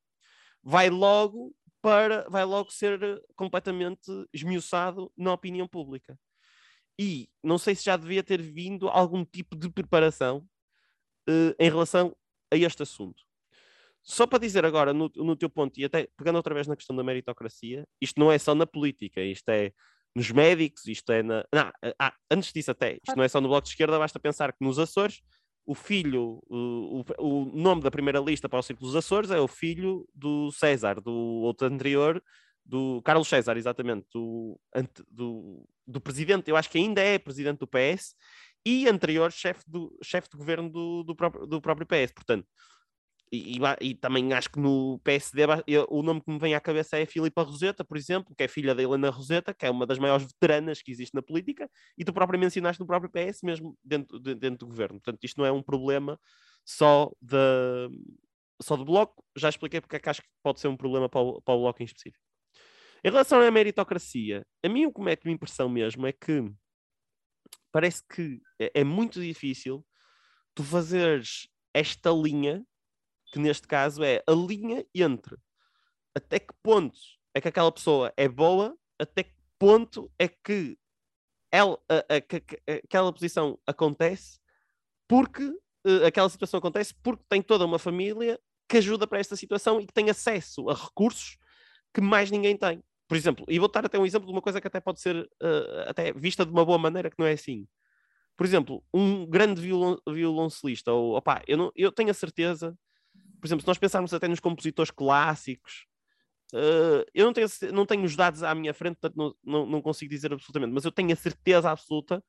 vai 0.62 0.90
logo 0.90 1.54
para, 1.80 2.28
vai 2.28 2.44
logo 2.44 2.70
ser 2.70 3.22
completamente 3.36 4.10
esmiuçado 4.32 5.12
na 5.16 5.32
opinião 5.32 5.66
pública. 5.68 6.18
E 6.98 7.28
não 7.42 7.58
sei 7.58 7.74
se 7.74 7.84
já 7.84 7.96
devia 7.96 8.24
ter 8.24 8.42
vindo 8.42 8.88
algum 8.88 9.24
tipo 9.24 9.56
de 9.56 9.70
preparação 9.70 10.38
uh, 11.28 11.54
em 11.58 11.70
relação 11.70 12.16
a 12.52 12.56
este 12.56 12.82
assunto. 12.82 13.27
Só 14.08 14.26
para 14.26 14.38
dizer 14.38 14.64
agora, 14.64 14.94
no, 14.94 15.10
no 15.16 15.36
teu 15.36 15.50
ponto, 15.50 15.78
e 15.78 15.84
até 15.84 16.08
pegando 16.16 16.36
outra 16.36 16.54
vez 16.54 16.66
na 16.66 16.74
questão 16.74 16.96
da 16.96 17.04
meritocracia, 17.04 17.86
isto 18.00 18.18
não 18.18 18.32
é 18.32 18.38
só 18.38 18.54
na 18.54 18.66
política, 18.66 19.20
isto 19.20 19.46
é 19.50 19.70
nos 20.16 20.30
médicos, 20.30 20.86
isto 20.86 21.12
é 21.12 21.22
na. 21.22 21.44
Não, 21.52 21.70
ah, 21.98 22.14
antes 22.30 22.50
disso, 22.50 22.70
até, 22.70 22.94
isto 22.94 23.14
não 23.14 23.22
é 23.22 23.28
só 23.28 23.38
no 23.38 23.48
Bloco 23.48 23.64
de 23.64 23.68
Esquerda, 23.68 23.98
basta 23.98 24.18
pensar 24.18 24.50
que 24.52 24.64
nos 24.64 24.78
Açores, 24.78 25.20
o 25.66 25.74
filho, 25.74 26.40
o, 26.48 27.04
o, 27.18 27.44
nome 27.54 27.82
da 27.82 27.90
primeira 27.90 28.18
lista 28.18 28.48
para 28.48 28.58
o 28.58 28.62
Círculo 28.62 28.88
dos 28.88 28.96
Açores 28.96 29.30
é 29.30 29.38
o 29.38 29.46
filho 29.46 30.08
do 30.14 30.50
César, 30.52 31.02
do 31.02 31.12
outro 31.12 31.66
anterior, 31.66 32.22
do 32.64 33.02
Carlos 33.02 33.28
César, 33.28 33.58
exatamente, 33.58 34.06
do, 34.10 34.58
do, 35.10 35.68
do 35.86 36.00
presidente, 36.00 36.50
eu 36.50 36.56
acho 36.56 36.70
que 36.70 36.78
ainda 36.78 37.02
é 37.02 37.18
presidente 37.18 37.58
do 37.58 37.66
PS, 37.66 38.14
e 38.64 38.88
anterior 38.88 39.30
chefe 39.30 39.64
do, 39.66 39.94
chefe 40.02 40.30
de 40.30 40.36
governo 40.38 40.70
do, 40.70 41.02
do, 41.02 41.14
próprio, 41.14 41.46
do 41.46 41.60
próprio 41.60 41.86
PS. 41.86 42.12
Portanto, 42.12 42.46
e, 43.30 43.58
e, 43.80 43.94
também 43.94 44.32
acho 44.32 44.50
que 44.50 44.58
no 44.58 44.98
PSD 45.04 45.42
eu, 45.66 45.86
o 45.90 46.02
nome 46.02 46.20
que 46.20 46.30
me 46.30 46.38
vem 46.38 46.54
à 46.54 46.60
cabeça 46.60 46.98
é 46.98 47.04
Filipa 47.04 47.42
Roseta, 47.42 47.84
por 47.84 47.96
exemplo, 47.96 48.34
que 48.34 48.42
é 48.42 48.48
filha 48.48 48.74
da 48.74 48.82
Helena 48.82 49.10
Roseta, 49.10 49.52
que 49.52 49.66
é 49.66 49.70
uma 49.70 49.86
das 49.86 49.98
maiores 49.98 50.26
veteranas 50.26 50.80
que 50.80 50.90
existe 50.90 51.14
na 51.14 51.22
política, 51.22 51.70
e 51.96 52.04
tu 52.04 52.12
próprio 52.12 52.38
mencionaste 52.38 52.80
no 52.80 52.86
próprio 52.86 53.10
PS, 53.10 53.42
mesmo 53.42 53.76
dentro, 53.84 54.18
de, 54.18 54.34
dentro 54.34 54.58
do 54.58 54.66
governo. 54.66 55.00
Portanto, 55.00 55.22
isto 55.22 55.38
não 55.38 55.46
é 55.46 55.52
um 55.52 55.62
problema 55.62 56.18
só, 56.64 57.10
de, 57.20 57.36
só 58.62 58.76
do 58.76 58.84
Bloco, 58.84 59.24
já 59.36 59.48
expliquei 59.48 59.80
porque 59.80 59.96
é 59.96 59.98
que 59.98 60.08
acho 60.08 60.22
que 60.22 60.28
pode 60.42 60.60
ser 60.60 60.68
um 60.68 60.76
problema 60.76 61.08
para 61.08 61.20
o, 61.20 61.42
para 61.42 61.54
o 61.54 61.60
Bloco 61.60 61.82
em 61.82 61.86
específico. 61.86 62.24
Em 63.04 63.10
relação 63.10 63.40
à 63.40 63.50
meritocracia, 63.50 64.44
a 64.64 64.68
mim 64.68 64.86
o 64.86 64.92
que 64.92 65.00
mete-me 65.00 65.32
impressão 65.32 65.68
mesmo 65.68 66.06
é 66.06 66.12
que 66.12 66.50
parece 67.70 68.02
que 68.08 68.40
é, 68.58 68.80
é 68.80 68.84
muito 68.84 69.20
difícil 69.20 69.86
tu 70.54 70.64
fazeres 70.64 71.48
esta 71.72 72.10
linha 72.10 72.64
que 73.32 73.38
neste 73.38 73.66
caso 73.66 74.02
é 74.02 74.22
a 74.26 74.32
linha 74.32 74.84
entre 74.94 75.36
até 76.18 76.38
que 76.38 76.52
ponto 76.62 76.98
é 77.34 77.40
que 77.40 77.48
aquela 77.48 77.72
pessoa 77.72 78.12
é 78.16 78.28
boa, 78.28 78.76
até 78.98 79.22
que 79.22 79.34
ponto 79.58 80.10
é 80.18 80.28
que, 80.28 80.78
ela, 81.50 81.78
a, 81.88 82.16
a, 82.16 82.20
que, 82.20 82.42
aquela 82.84 83.12
posição 83.12 83.58
acontece 83.66 84.40
porque 85.08 85.44
uh, 85.44 86.06
aquela 86.06 86.28
situação 86.28 86.58
acontece 86.58 86.94
porque 87.02 87.24
tem 87.28 87.40
toda 87.40 87.64
uma 87.64 87.78
família 87.78 88.38
que 88.68 88.76
ajuda 88.76 89.06
para 89.06 89.18
esta 89.18 89.36
situação 89.36 89.80
e 89.80 89.86
que 89.86 89.92
tem 89.92 90.10
acesso 90.10 90.68
a 90.68 90.74
recursos 90.74 91.38
que 91.94 92.00
mais 92.00 92.30
ninguém 92.30 92.56
tem. 92.56 92.82
Por 93.08 93.16
exemplo, 93.16 93.46
e 93.48 93.58
vou 93.58 93.70
dar 93.70 93.86
até 93.86 93.98
um 93.98 94.04
exemplo 94.04 94.26
de 94.26 94.32
uma 94.32 94.42
coisa 94.42 94.60
que 94.60 94.66
até 94.66 94.80
pode 94.80 95.00
ser 95.00 95.16
uh, 95.16 95.88
até 95.88 96.12
vista 96.12 96.44
de 96.44 96.52
uma 96.52 96.64
boa 96.64 96.76
maneira, 96.78 97.08
que 97.08 97.18
não 97.18 97.26
é 97.26 97.32
assim. 97.32 97.66
Por 98.36 98.44
exemplo, 98.44 98.84
um 98.92 99.26
grande 99.26 99.60
violon, 99.60 99.96
violoncelista, 100.06 100.92
ou 100.92 101.16
opá, 101.16 101.42
eu, 101.48 101.56
não, 101.56 101.72
eu 101.74 101.90
tenho 101.90 102.10
a 102.10 102.14
certeza 102.14 102.76
por 103.40 103.46
exemplo, 103.46 103.62
se 103.62 103.68
nós 103.68 103.78
pensarmos 103.78 104.12
até 104.12 104.28
nos 104.28 104.40
compositores 104.40 104.90
clássicos, 104.90 105.86
uh, 106.54 107.04
eu 107.14 107.26
não 107.26 107.32
tenho, 107.32 107.48
não 107.72 107.86
tenho 107.86 108.04
os 108.04 108.16
dados 108.16 108.42
à 108.42 108.54
minha 108.54 108.74
frente, 108.74 108.96
portanto 109.00 109.16
não, 109.16 109.34
não, 109.44 109.66
não, 109.66 109.82
consigo 109.82 110.10
dizer 110.10 110.32
absolutamente, 110.32 110.72
mas 110.72 110.84
eu 110.84 110.92
tenho 110.92 111.12
a 111.12 111.16
certeza 111.16 111.70
absoluta 111.70 112.22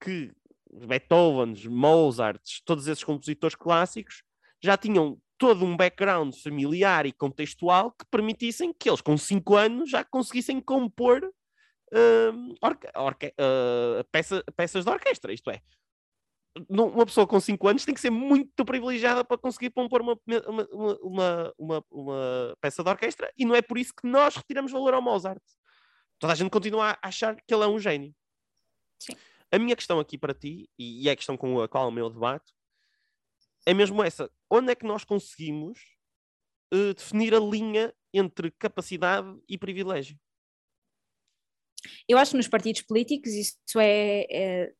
que 0.00 0.32
Beethoven, 0.72 1.54
Mozart, 1.68 2.42
todos 2.64 2.86
esses 2.86 3.04
compositores 3.04 3.54
clássicos 3.54 4.22
já 4.62 4.76
tinham 4.76 5.18
todo 5.38 5.64
um 5.64 5.76
background 5.76 6.34
familiar 6.34 7.06
e 7.06 7.12
contextual 7.12 7.92
que 7.92 8.06
permitissem 8.10 8.72
que 8.72 8.88
eles, 8.88 9.00
com 9.00 9.16
5 9.16 9.56
anos, 9.56 9.90
já 9.90 10.04
conseguissem 10.04 10.60
compor 10.60 11.22
uh, 11.24 12.54
uh, 12.62 14.04
peça, 14.10 14.44
peças 14.56 14.84
de 14.84 14.90
orquestra. 14.90 15.32
Isto 15.32 15.50
é, 15.50 15.60
uma 16.68 17.04
pessoa 17.04 17.26
com 17.26 17.40
5 17.40 17.68
anos 17.68 17.84
tem 17.84 17.94
que 17.94 18.00
ser 18.00 18.10
muito 18.10 18.64
privilegiada 18.64 19.24
para 19.24 19.36
conseguir 19.36 19.70
compor 19.70 20.00
uma, 20.00 20.18
uma, 20.46 20.68
uma, 21.02 21.54
uma, 21.58 21.84
uma 21.90 22.56
peça 22.60 22.82
de 22.82 22.88
orquestra 22.88 23.32
e 23.36 23.44
não 23.44 23.54
é 23.54 23.62
por 23.62 23.76
isso 23.76 23.92
que 23.92 24.06
nós 24.06 24.36
retiramos 24.36 24.70
valor 24.70 24.94
ao 24.94 25.02
Mozart. 25.02 25.42
Toda 26.18 26.32
a 26.32 26.36
gente 26.36 26.50
continua 26.50 26.92
a 27.02 27.08
achar 27.08 27.36
que 27.36 27.52
ele 27.52 27.64
é 27.64 27.66
um 27.66 27.78
gênio. 27.78 28.14
Sim. 29.00 29.14
A 29.50 29.58
minha 29.58 29.76
questão 29.76 29.98
aqui 29.98 30.16
para 30.16 30.34
ti, 30.34 30.68
e 30.78 31.08
é 31.08 31.12
a 31.12 31.16
questão 31.16 31.36
com 31.36 31.60
a 31.60 31.68
qual 31.68 31.88
o 31.88 31.92
meu 31.92 32.08
debate, 32.08 32.52
é 33.66 33.74
mesmo 33.74 34.02
essa. 34.02 34.30
Onde 34.50 34.72
é 34.72 34.74
que 34.74 34.86
nós 34.86 35.04
conseguimos 35.04 35.78
uh, 36.72 36.94
definir 36.94 37.34
a 37.34 37.40
linha 37.40 37.94
entre 38.12 38.50
capacidade 38.52 39.28
e 39.48 39.58
privilégio? 39.58 40.18
Eu 42.08 42.18
acho 42.18 42.32
que 42.32 42.36
nos 42.36 42.48
partidos 42.48 42.82
políticos 42.82 43.32
isso 43.32 43.78
é, 43.78 44.26
é 44.30 44.74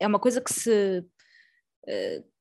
é 0.00 0.06
uma 0.06 0.18
coisa 0.18 0.40
que 0.40 0.52
se 0.52 1.00
uh, 1.00 2.36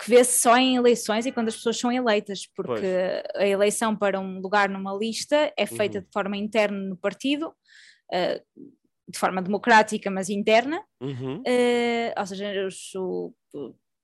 que 0.00 0.10
vê-se 0.10 0.40
só 0.40 0.56
em 0.56 0.76
eleições 0.76 1.24
e 1.24 1.32
quando 1.32 1.48
as 1.48 1.56
pessoas 1.56 1.78
são 1.78 1.90
eleitas, 1.90 2.46
porque 2.54 2.80
pois. 2.80 3.42
a 3.42 3.46
eleição 3.46 3.94
para 3.96 4.20
um 4.20 4.40
lugar 4.40 4.68
numa 4.68 4.92
lista 4.92 5.52
é 5.56 5.66
feita 5.66 5.98
uhum. 5.98 6.04
de 6.04 6.10
forma 6.12 6.36
interna 6.36 6.78
no 6.78 6.96
partido, 6.96 7.48
uh, 7.48 8.68
de 9.08 9.18
forma 9.18 9.40
democrática, 9.40 10.10
mas 10.10 10.28
interna, 10.28 10.82
uhum. 11.00 11.38
uh, 11.38 12.20
ou 12.20 12.26
seja, 12.26 12.68
o, 12.96 13.32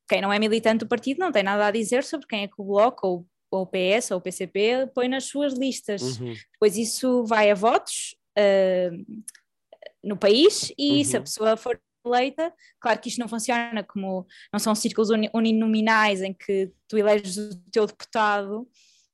quem 0.09 0.21
não 0.21 0.33
é 0.33 0.39
militante 0.39 0.85
do 0.85 0.89
partido 0.89 1.19
não 1.19 1.33
tem 1.33 1.43
nada 1.43 1.67
a 1.67 1.71
dizer 1.71 2.05
sobre 2.05 2.27
quem 2.27 2.43
é 2.45 2.49
que 2.49 2.55
o 2.59 2.65
Bloco 2.65 3.07
ou, 3.07 3.27
ou 3.51 3.63
o 3.63 3.67
PS 3.67 4.11
ou 4.13 4.19
o 4.19 4.21
PCP 4.21 4.91
põe 4.95 5.09
nas 5.09 5.25
suas 5.25 5.55
listas. 5.55 6.21
Uhum. 6.21 6.35
Depois 6.53 6.77
isso 6.77 7.25
vai 7.25 7.51
a 7.51 7.55
votos 7.55 8.17
uh, 8.39 9.23
no 10.03 10.17
país 10.17 10.73
e 10.79 11.05
se 11.05 11.17
a 11.17 11.19
uhum. 11.19 11.25
pessoa 11.25 11.57
for 11.57 11.81
eleita. 12.05 12.53
Claro 12.81 13.01
que 13.01 13.09
isto 13.09 13.19
não 13.19 13.29
funciona 13.29 13.83
como 13.85 14.27
não 14.53 14.59
são 14.59 14.75
círculos 14.75 15.11
uninominais 15.33 16.23
em 16.23 16.33
que 16.33 16.73
tu 16.89 16.97
eleges 16.97 17.37
o 17.37 17.57
teu 17.71 17.87
deputado 17.87 18.63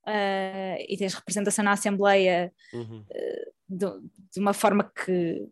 uh, 0.06 0.84
e 0.88 0.96
tens 0.96 1.14
representação 1.14 1.64
na 1.64 1.72
Assembleia 1.72 2.52
uhum. 2.72 3.00
uh, 3.00 3.52
de, 3.68 3.86
de, 4.32 4.40
uma 4.40 4.52
forma 4.52 4.84
que, 4.84 5.46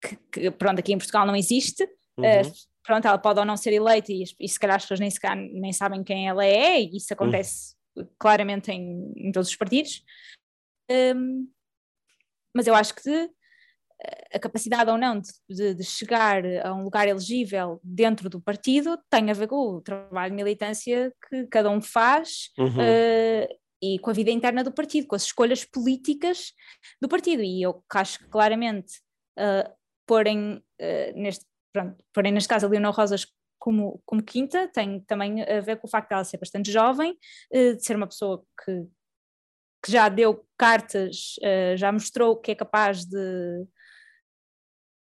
que, 0.00 0.16
que, 0.32 0.50
pronto, 0.50 0.78
aqui 0.78 0.92
em 0.92 0.98
Portugal 0.98 1.26
não 1.26 1.36
existe. 1.36 1.84
Uhum. 2.16 2.24
Uh, 2.24 2.52
pronto, 2.82 3.06
ela 3.06 3.18
pode 3.18 3.40
ou 3.40 3.46
não 3.46 3.56
ser 3.56 3.72
eleita 3.72 4.12
e, 4.12 4.24
e 4.38 4.48
se 4.48 4.58
calhar 4.58 4.76
as 4.76 4.82
pessoas 4.82 5.00
nem, 5.00 5.10
sequer, 5.10 5.34
nem 5.34 5.72
sabem 5.72 6.04
quem 6.04 6.28
ela 6.28 6.44
é, 6.44 6.80
e 6.80 6.96
isso 6.96 7.12
acontece 7.12 7.74
uhum. 7.96 8.06
claramente 8.18 8.70
em, 8.70 9.12
em, 9.16 9.32
todos 9.32 9.48
os 9.48 9.56
partidos. 9.56 10.04
Um, 10.90 11.48
mas 12.54 12.66
eu 12.66 12.74
acho 12.74 12.94
que 12.94 13.30
a 14.32 14.38
capacidade 14.38 14.90
ou 14.90 14.98
não 14.98 15.20
de, 15.48 15.74
de, 15.74 15.84
chegar 15.84 16.44
a 16.64 16.74
um 16.74 16.82
lugar 16.82 17.06
elegível 17.06 17.80
dentro 17.82 18.28
do 18.28 18.40
partido 18.40 18.98
tem 19.08 19.30
a 19.30 19.34
ver 19.34 19.46
com 19.46 19.76
o 19.76 19.80
trabalho 19.80 20.30
de 20.30 20.36
militância 20.36 21.12
que 21.28 21.46
cada 21.46 21.70
um 21.70 21.80
faz 21.80 22.50
uhum. 22.58 22.68
uh, 22.68 23.48
e 23.82 23.98
com 24.00 24.10
a 24.10 24.12
vida 24.12 24.30
interna 24.30 24.64
do 24.64 24.72
partido, 24.72 25.06
com 25.06 25.14
as 25.14 25.24
escolhas 25.24 25.64
políticas 25.64 26.52
do 27.00 27.08
partido. 27.08 27.42
E 27.42 27.62
eu 27.62 27.82
acho 27.94 28.18
que 28.18 28.28
claramente 28.28 28.94
uh, 29.38 29.70
porem, 30.06 30.56
uh, 30.56 31.12
neste, 31.20 31.44
pronto, 31.72 31.96
porem 32.12 32.32
neste 32.32 32.48
caso 32.48 32.66
a 32.66 32.68
Leonor 32.68 32.94
Rosas 32.94 33.26
como, 33.58 34.02
como 34.04 34.22
quinta 34.22 34.68
tem 34.68 35.00
também 35.00 35.42
a 35.42 35.60
ver 35.60 35.76
com 35.76 35.86
o 35.86 35.90
facto 35.90 36.08
de 36.08 36.14
ela 36.14 36.24
ser 36.24 36.36
bastante 36.36 36.70
jovem, 36.70 37.16
de 37.50 37.82
ser 37.82 37.96
uma 37.96 38.06
pessoa 38.06 38.44
que, 38.62 38.84
que 39.82 39.90
já 39.90 40.10
deu 40.10 40.46
cartas, 40.58 41.36
já 41.74 41.90
mostrou 41.90 42.36
que 42.36 42.50
é 42.50 42.54
capaz 42.54 43.06
de 43.06 43.66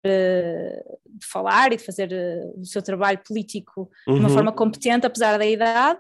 de 0.04 1.25
falar 1.25 1.74
e 1.74 1.77
de 1.77 1.84
fazer 1.84 2.12
eh, 2.12 2.51
o 2.56 2.66
seu 2.66 2.82
trabalho 2.82 3.20
político 3.25 3.89
uhum. 4.08 4.13
de 4.13 4.20
uma 4.20 4.30
uhum. 4.30 4.34
forma 4.34 4.51
competente, 4.51 5.06
apesar 5.06 5.38
da 5.38 5.46
idade. 5.46 6.00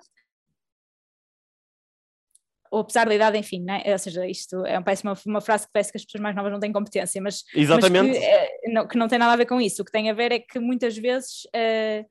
Ou 2.69 2.81
apesar 2.81 3.07
da 3.07 3.15
idade, 3.15 3.37
enfim, 3.37 3.63
né? 3.63 3.81
ou 3.85 3.97
seja, 3.97 4.27
isto 4.27 4.65
é 4.65 4.77
uma, 4.77 4.85
uma 5.25 5.41
frase 5.41 5.65
que 5.65 5.71
parece 5.71 5.91
que 5.91 5.97
as 5.97 6.03
pessoas 6.03 6.21
mais 6.21 6.35
novas 6.35 6.51
não 6.51 6.59
têm 6.59 6.73
competência, 6.73 7.21
mas, 7.21 7.43
Exatamente. 7.55 8.09
Mas 8.09 8.17
que, 8.17 8.25
é, 8.25 8.49
não, 8.67 8.87
que, 8.87 8.97
não, 8.97 9.07
tem 9.07 9.17
nada 9.17 9.33
a 9.33 9.37
ver 9.37 9.45
com 9.45 9.61
isso. 9.61 9.81
O 9.81 9.85
que 9.85 9.91
tem 9.91 10.09
a 10.09 10.13
ver 10.13 10.33
é 10.33 10.39
que 10.39 10.59
muitas 10.59 10.97
vezes 10.97 11.45
uh, 11.45 12.05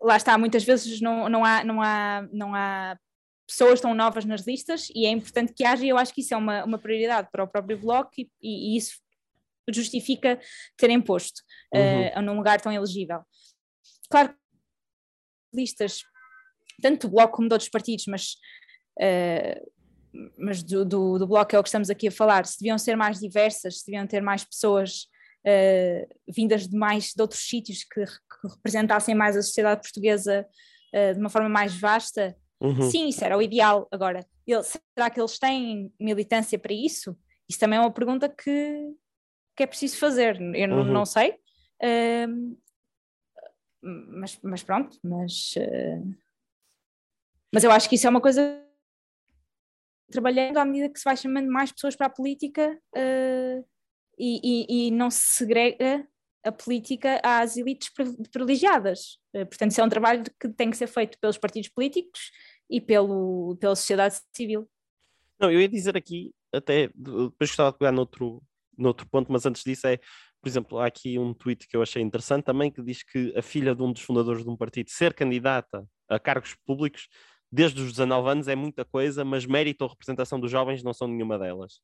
lá 0.00 0.16
está, 0.16 0.36
muitas 0.36 0.64
vezes 0.64 1.00
não, 1.00 1.28
não, 1.28 1.44
há, 1.44 1.64
não, 1.64 1.80
há, 1.80 2.28
não 2.32 2.54
há 2.54 2.98
pessoas 3.46 3.80
tão 3.80 3.94
novas 3.94 4.24
nas 4.24 4.46
listas 4.46 4.88
e 4.94 5.06
é 5.06 5.10
importante 5.10 5.52
que 5.52 5.64
haja, 5.64 5.84
e 5.84 5.88
eu 5.88 5.96
acho 5.96 6.12
que 6.12 6.20
isso 6.20 6.34
é 6.34 6.36
uma, 6.36 6.64
uma 6.64 6.78
prioridade 6.78 7.28
para 7.30 7.44
o 7.44 7.48
próprio 7.48 7.78
Bloco 7.78 8.10
e, 8.18 8.28
e, 8.42 8.76
isso 8.76 8.98
justifica 9.70 10.40
terem 10.76 11.00
posto 11.00 11.42
uhum. 11.72 12.18
uh, 12.18 12.22
num 12.22 12.36
lugar 12.36 12.60
tão 12.60 12.72
elegível. 12.72 13.20
Claro 14.10 14.30
que 14.30 14.36
listas, 15.54 16.02
tanto 16.82 17.06
do 17.06 17.12
Bloco 17.12 17.36
como 17.36 17.48
de 17.48 17.54
outros 17.54 17.70
partidos, 17.70 18.06
mas, 18.06 18.36
uh, 19.00 19.72
mas 20.38 20.62
do, 20.62 20.84
do, 20.84 21.18
do, 21.18 21.26
Bloco 21.26 21.54
é 21.54 21.58
o 21.58 21.62
que 21.62 21.68
estamos 21.68 21.90
aqui 21.90 22.08
a 22.08 22.12
falar, 22.12 22.46
se 22.46 22.58
deviam 22.58 22.78
ser 22.78 22.96
mais 22.96 23.18
diversas, 23.20 23.80
se 23.80 23.86
deviam 23.86 24.06
ter 24.06 24.20
mais 24.20 24.44
pessoas 24.44 25.08
uh, 25.44 26.32
vindas 26.32 26.68
de 26.68 26.76
mais 26.76 27.12
de 27.14 27.22
outros 27.22 27.48
sítios 27.48 27.84
que, 27.84 28.04
que 28.04 28.48
representassem 28.56 29.14
mais 29.14 29.36
a 29.36 29.42
sociedade 29.42 29.82
portuguesa 29.82 30.46
de 31.12 31.20
uma 31.20 31.28
forma 31.28 31.48
mais 31.48 31.78
vasta, 31.78 32.34
uhum. 32.60 32.90
sim, 32.90 33.08
isso 33.08 33.24
era 33.24 33.36
o 33.36 33.42
ideal. 33.42 33.88
Agora, 33.90 34.26
ele, 34.46 34.62
será 34.62 35.10
que 35.10 35.20
eles 35.20 35.38
têm 35.38 35.92
militância 35.98 36.58
para 36.58 36.72
isso? 36.72 37.16
Isso 37.48 37.58
também 37.58 37.78
é 37.78 37.80
uma 37.80 37.92
pergunta 37.92 38.28
que, 38.28 38.94
que 39.56 39.62
é 39.62 39.66
preciso 39.66 39.98
fazer. 39.98 40.40
Eu 40.40 40.70
uhum. 40.70 40.84
não, 40.84 41.04
sei. 41.04 41.38
Uh, 41.82 42.56
mas, 43.82 44.38
mas 44.42 44.62
pronto, 44.62 44.98
mas, 45.02 45.54
uh, 45.56 46.14
mas 47.52 47.62
eu 47.62 47.70
acho 47.70 47.88
que 47.88 47.94
isso 47.94 48.06
é 48.06 48.10
uma 48.10 48.20
coisa 48.20 48.62
trabalhando 50.10 50.58
à 50.58 50.64
medida 50.64 50.88
que 50.88 50.98
se 50.98 51.04
vai 51.04 51.16
chamando 51.16 51.50
mais 51.50 51.72
pessoas 51.72 51.96
para 51.96 52.06
a 52.06 52.10
política 52.10 52.78
uh, 52.96 53.66
e, 54.18 54.40
e, 54.42 54.88
e, 54.88 54.90
não 54.90 55.10
se 55.10 55.36
segrega 55.36 56.06
a 56.46 56.52
política 56.52 57.20
às 57.22 57.56
elites 57.56 57.90
privilegiadas. 58.30 59.18
Uh, 59.34 59.46
portanto, 59.46 59.72
isso 59.72 59.80
é 59.80 59.84
um 59.84 59.88
trabalho 59.88 60.24
que 60.40 60.48
tem 60.48 60.70
que 60.70 60.76
ser 60.76 60.86
feito 60.86 61.18
pelos 61.18 61.38
partidos 61.38 61.68
políticos 61.68 62.30
e 62.70 62.80
pelo, 62.80 63.56
pela 63.60 63.74
sociedade 63.74 64.20
civil. 64.34 64.68
Não, 65.38 65.50
eu 65.50 65.60
ia 65.60 65.68
dizer 65.68 65.96
aqui, 65.96 66.32
até 66.52 66.88
depois 66.94 67.50
gostava 67.50 67.72
de 67.72 67.78
pegar 67.78 67.92
noutro, 67.92 68.42
noutro 68.76 69.06
ponto, 69.08 69.30
mas 69.30 69.44
antes 69.44 69.62
disso 69.62 69.86
é, 69.86 69.98
por 70.40 70.48
exemplo, 70.48 70.78
há 70.78 70.86
aqui 70.86 71.18
um 71.18 71.34
tweet 71.34 71.66
que 71.66 71.76
eu 71.76 71.82
achei 71.82 72.00
interessante 72.00 72.44
também 72.44 72.70
que 72.70 72.82
diz 72.82 73.02
que 73.02 73.34
a 73.36 73.42
filha 73.42 73.74
de 73.74 73.82
um 73.82 73.92
dos 73.92 74.02
fundadores 74.02 74.42
de 74.42 74.48
um 74.48 74.56
partido 74.56 74.90
ser 74.90 75.12
candidata 75.12 75.86
a 76.08 76.18
cargos 76.18 76.54
públicos 76.64 77.08
desde 77.50 77.80
os 77.80 77.92
19 77.92 78.28
anos 78.28 78.48
é 78.48 78.56
muita 78.56 78.84
coisa, 78.84 79.24
mas 79.24 79.46
mérito 79.46 79.84
ou 79.84 79.90
representação 79.90 80.40
dos 80.40 80.50
jovens 80.50 80.82
não 80.82 80.92
são 80.92 81.08
nenhuma 81.08 81.38
delas. 81.38 81.80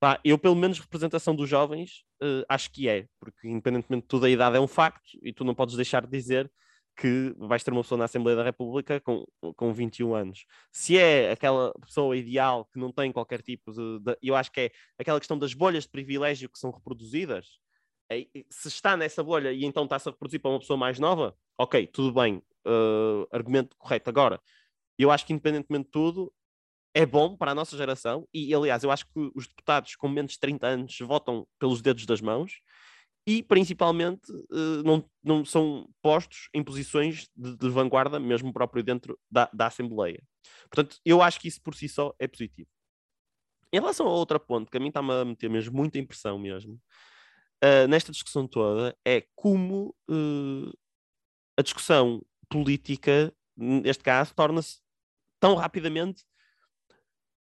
Pá, 0.00 0.20
eu, 0.24 0.38
pelo 0.38 0.54
menos, 0.54 0.78
representação 0.78 1.34
dos 1.34 1.48
jovens, 1.48 2.04
uh, 2.22 2.44
acho 2.48 2.70
que 2.70 2.88
é, 2.88 3.06
porque 3.18 3.48
independentemente 3.48 4.02
de 4.02 4.08
tudo, 4.08 4.26
a 4.26 4.30
idade 4.30 4.56
é 4.56 4.60
um 4.60 4.68
facto 4.68 5.18
e 5.22 5.32
tu 5.32 5.44
não 5.44 5.54
podes 5.54 5.74
deixar 5.74 6.06
de 6.06 6.10
dizer 6.10 6.50
que 6.96 7.32
vais 7.38 7.62
ter 7.62 7.72
uma 7.72 7.82
pessoa 7.82 7.98
na 7.98 8.04
Assembleia 8.06 8.36
da 8.36 8.42
República 8.42 9.00
com, 9.00 9.24
com 9.56 9.72
21 9.72 10.14
anos. 10.14 10.44
Se 10.72 10.98
é 10.98 11.30
aquela 11.30 11.72
pessoa 11.80 12.16
ideal 12.16 12.64
que 12.72 12.78
não 12.78 12.92
tem 12.92 13.12
qualquer 13.12 13.40
tipo 13.40 13.72
de, 13.72 14.00
de 14.00 14.18
Eu 14.20 14.34
acho 14.34 14.50
que 14.50 14.60
é 14.62 14.70
aquela 14.98 15.20
questão 15.20 15.38
das 15.38 15.54
bolhas 15.54 15.84
de 15.84 15.90
privilégio 15.90 16.48
que 16.48 16.58
são 16.58 16.72
reproduzidas. 16.72 17.60
É, 18.10 18.26
se 18.50 18.68
está 18.68 18.96
nessa 18.96 19.22
bolha 19.22 19.52
e 19.52 19.64
então 19.64 19.84
está-se 19.84 20.08
a 20.08 20.12
reproduzir 20.12 20.40
para 20.40 20.50
uma 20.50 20.58
pessoa 20.58 20.76
mais 20.76 20.98
nova, 20.98 21.36
ok, 21.56 21.86
tudo 21.86 22.12
bem, 22.12 22.42
uh, 22.66 23.28
argumento 23.30 23.76
correto. 23.76 24.10
Agora, 24.10 24.40
eu 24.98 25.10
acho 25.10 25.24
que 25.24 25.32
independentemente 25.32 25.84
de 25.84 25.90
tudo, 25.90 26.32
é 26.94 27.06
bom 27.06 27.36
para 27.36 27.52
a 27.52 27.54
nossa 27.54 27.76
geração 27.76 28.26
e, 28.32 28.54
aliás, 28.54 28.82
eu 28.82 28.90
acho 28.90 29.06
que 29.06 29.30
os 29.34 29.46
deputados 29.46 29.94
com 29.96 30.08
menos 30.08 30.32
de 30.32 30.40
30 30.40 30.66
anos 30.66 30.98
votam 31.00 31.46
pelos 31.58 31.82
dedos 31.82 32.06
das 32.06 32.20
mãos 32.20 32.60
e 33.26 33.42
principalmente 33.42 34.32
uh, 34.32 34.82
não, 34.82 35.04
não 35.22 35.44
são 35.44 35.86
postos 36.00 36.48
em 36.54 36.64
posições 36.64 37.28
de, 37.36 37.56
de 37.56 37.68
vanguarda, 37.68 38.18
mesmo 38.18 38.52
próprio 38.52 38.82
dentro 38.82 39.18
da, 39.30 39.50
da, 39.52 39.66
Assembleia. 39.66 40.22
Portanto, 40.70 40.96
eu 41.04 41.20
acho 41.20 41.38
que 41.38 41.46
isso 41.46 41.60
por 41.60 41.74
si 41.74 41.90
só 41.90 42.14
é 42.18 42.26
positivo. 42.26 42.70
Em 43.70 43.80
relação 43.80 44.06
a 44.06 44.12
outra 44.12 44.40
ponto, 44.40 44.70
que 44.70 44.78
a 44.78 44.80
mim 44.80 44.88
está-me 44.88 45.12
a 45.12 45.26
meter 45.26 45.50
mesmo 45.50 45.76
muita 45.76 45.98
impressão 45.98 46.38
mesmo, 46.38 46.80
uh, 47.62 47.86
nesta 47.86 48.10
discussão 48.10 48.48
toda, 48.48 48.96
é 49.04 49.26
como 49.36 49.94
uh, 50.10 50.72
a 51.54 51.60
discussão 51.60 52.24
política, 52.48 53.30
neste 53.54 54.02
caso, 54.02 54.34
torna-se 54.34 54.78
tão 55.38 55.54
rapidamente 55.54 56.24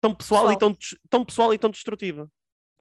tão 0.03 0.13
pessoal, 0.13 0.47
pessoal. 0.47 0.53
E 0.53 0.59
tão, 0.59 0.77
tão 1.09 1.25
pessoal 1.25 1.53
e 1.53 1.57
tão 1.57 1.69
destrutiva. 1.69 2.29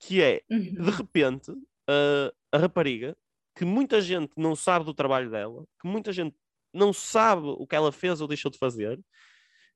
Que 0.01 0.21
é, 0.21 0.43
uhum. 0.51 0.75
de 0.75 0.91
repente, 0.91 1.53
uh, 1.53 2.35
a 2.51 2.59
rapariga, 2.59 3.17
que 3.57 3.65
muita 3.65 4.01
gente 4.01 4.33
não 4.37 4.57
sabe 4.57 4.85
do 4.85 4.93
trabalho 4.93 5.31
dela, 5.31 5.65
que 5.81 5.87
muita 5.87 6.13
gente 6.13 6.35
não 6.75 6.93
sabe 6.93 7.47
o 7.47 7.67
que 7.67 7.77
ela 7.77 7.93
fez 7.93 8.21
ou 8.21 8.27
deixou 8.27 8.51
de 8.51 8.59
fazer, 8.59 9.01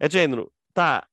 é 0.00 0.08
de 0.08 0.14
género, 0.14 0.52
está, 0.70 1.06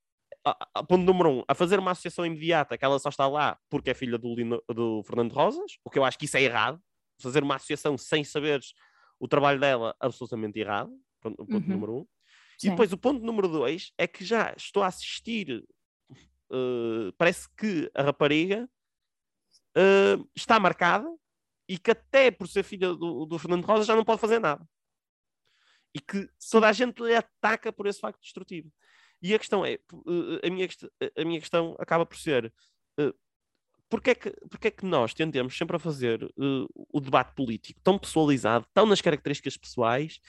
ponto 0.87 1.03
número 1.03 1.29
um, 1.29 1.43
a 1.47 1.53
fazer 1.53 1.77
uma 1.77 1.91
associação 1.91 2.25
imediata 2.25 2.77
que 2.77 2.85
ela 2.85 2.97
só 2.97 3.09
está 3.09 3.27
lá 3.27 3.59
porque 3.69 3.91
é 3.91 3.93
filha 3.93 4.17
do, 4.17 4.33
Lino, 4.33 4.63
do 4.73 5.03
Fernando 5.03 5.33
Rosas, 5.33 5.77
o 5.83 5.89
que 5.89 5.99
eu 5.99 6.05
acho 6.05 6.17
que 6.17 6.25
isso 6.25 6.37
é 6.37 6.41
errado, 6.41 6.81
fazer 7.21 7.43
uma 7.43 7.55
associação 7.55 7.97
sem 7.97 8.23
saberes 8.23 8.73
o 9.19 9.27
trabalho 9.27 9.59
dela, 9.59 9.95
absolutamente 9.99 10.59
errado, 10.59 10.91
ponto, 11.21 11.37
ponto 11.45 11.53
uhum. 11.53 11.67
número 11.67 11.97
um. 11.97 12.07
Sim. 12.57 12.67
E 12.67 12.69
depois 12.71 12.91
o 12.91 12.97
ponto 12.97 13.23
número 13.23 13.47
dois 13.47 13.91
é 13.97 14.07
que 14.07 14.25
já 14.25 14.53
estou 14.57 14.83
a 14.83 14.87
assistir, 14.87 15.63
uh, 16.51 17.11
parece 17.17 17.47
que 17.55 17.89
a 17.93 18.03
rapariga 18.03 18.69
uh, 19.77 20.29
está 20.35 20.59
marcada 20.59 21.07
e 21.67 21.77
que 21.77 21.91
até 21.91 22.31
por 22.31 22.47
ser 22.47 22.63
filha 22.63 22.93
do, 22.93 23.25
do 23.25 23.39
Fernando 23.39 23.65
Rosa 23.65 23.85
já 23.85 23.95
não 23.95 24.03
pode 24.03 24.21
fazer 24.21 24.39
nada. 24.39 24.67
E 25.95 25.99
que 25.99 26.27
toda 26.51 26.67
a 26.67 26.73
gente 26.73 27.01
lhe 27.01 27.15
ataca 27.15 27.71
por 27.71 27.87
esse 27.87 27.99
facto 27.99 28.19
destrutivo. 28.19 28.71
E 29.21 29.33
a 29.33 29.39
questão 29.39 29.65
é, 29.65 29.79
a 30.43 30.49
minha, 30.49 30.67
a 31.17 31.23
minha 31.23 31.39
questão 31.39 31.75
acaba 31.79 32.05
por 32.05 32.17
ser, 32.17 32.51
porque 33.93 34.09
é, 34.09 34.15
que, 34.15 34.31
porque 34.49 34.69
é 34.69 34.71
que 34.71 34.87
nós 34.87 35.13
tendemos 35.13 35.55
sempre 35.55 35.75
a 35.75 35.79
fazer 35.79 36.23
uh, 36.23 36.67
o 36.91 36.99
debate 36.99 37.35
político 37.35 37.79
tão 37.83 37.99
pessoalizado, 37.99 38.65
tão 38.73 38.87
nas 38.87 39.01
características 39.01 39.55
pessoais, 39.55 40.19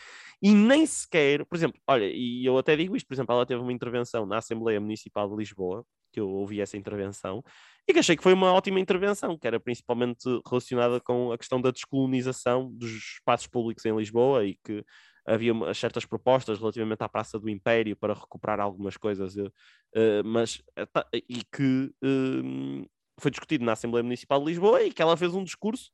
e 0.43 0.53
nem 0.53 0.85
sequer, 0.85 1.47
por 1.47 1.57
exemplo, 1.57 1.81
olha, 1.89 2.05
e 2.05 2.45
eu 2.45 2.59
até 2.59 2.77
digo 2.77 2.95
isto, 2.95 3.07
por 3.07 3.15
exemplo, 3.15 3.35
ela 3.35 3.47
teve 3.47 3.63
uma 3.63 3.73
intervenção 3.73 4.27
na 4.27 4.37
Assembleia 4.37 4.79
Municipal 4.79 5.31
de 5.31 5.37
Lisboa, 5.37 5.83
que 6.15 6.21
eu 6.21 6.29
ouvi 6.29 6.61
essa 6.61 6.77
intervenção, 6.77 7.43
e 7.89 7.93
que 7.93 7.99
achei 7.99 8.17
que 8.17 8.23
foi 8.23 8.33
uma 8.33 8.53
ótima 8.53 8.79
intervenção, 8.79 9.37
que 9.37 9.47
era 9.47 9.59
principalmente 9.59 10.25
relacionada 10.49 11.01
com 11.01 11.33
a 11.33 11.37
questão 11.37 11.61
da 11.61 11.73
descolonização 11.73 12.71
dos 12.73 12.91
espaços 12.91 13.49
públicos 13.49 13.85
em 13.85 13.95
Lisboa 13.97 14.45
e 14.47 14.55
que 14.65 14.85
havia 15.27 15.53
certas 15.75 16.05
propostas 16.05 16.59
relativamente 16.59 17.03
à 17.03 17.09
Praça 17.09 17.39
do 17.39 17.49
Império 17.49 17.97
para 17.97 18.15
recuperar 18.15 18.61
algumas 18.61 18.97
coisas, 18.97 19.35
uh, 19.37 19.51
mas 20.25 20.57
uh, 20.79 21.19
e 21.29 21.43
que 21.45 21.93
uh, 22.05 22.87
foi 23.19 23.31
discutido 23.31 23.65
na 23.65 23.73
Assembleia 23.73 24.05
Municipal 24.05 24.39
de 24.39 24.47
Lisboa 24.47 24.83
e 24.83 24.93
que 24.93 25.03
ela 25.03 25.17
fez 25.17 25.35
um 25.35 25.43
discurso 25.43 25.91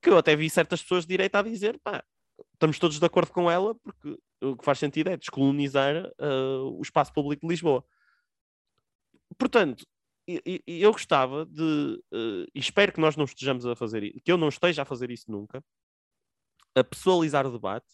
que 0.00 0.10
eu 0.10 0.18
até 0.18 0.36
vi 0.36 0.48
certas 0.48 0.82
pessoas 0.82 1.04
de 1.04 1.08
direita 1.08 1.38
a 1.38 1.42
dizer, 1.42 1.80
pá, 1.82 2.04
estamos 2.52 2.78
todos 2.78 3.00
de 3.00 3.06
acordo 3.06 3.32
com 3.32 3.50
ela, 3.50 3.74
porque 3.74 4.16
o 4.42 4.56
que 4.56 4.64
faz 4.64 4.78
sentido 4.78 5.08
é 5.08 5.16
descolonizar 5.16 6.12
o 6.20 6.82
espaço 6.82 7.10
público 7.10 7.46
de 7.46 7.48
Lisboa. 7.48 7.82
Portanto, 9.38 9.86
eu 10.66 10.92
gostava 10.92 11.44
de, 11.46 11.62
uh, 12.12 12.46
e 12.54 12.58
espero 12.58 12.92
que 12.92 13.00
nós 13.00 13.16
não 13.16 13.24
estejamos 13.24 13.66
a 13.66 13.76
fazer 13.76 14.10
que 14.24 14.32
eu 14.32 14.38
não 14.38 14.48
esteja 14.48 14.82
a 14.82 14.86
fazer 14.86 15.10
isso 15.10 15.30
nunca, 15.30 15.62
a 16.74 16.82
pessoalizar 16.82 17.46
o 17.46 17.52
debate 17.52 17.86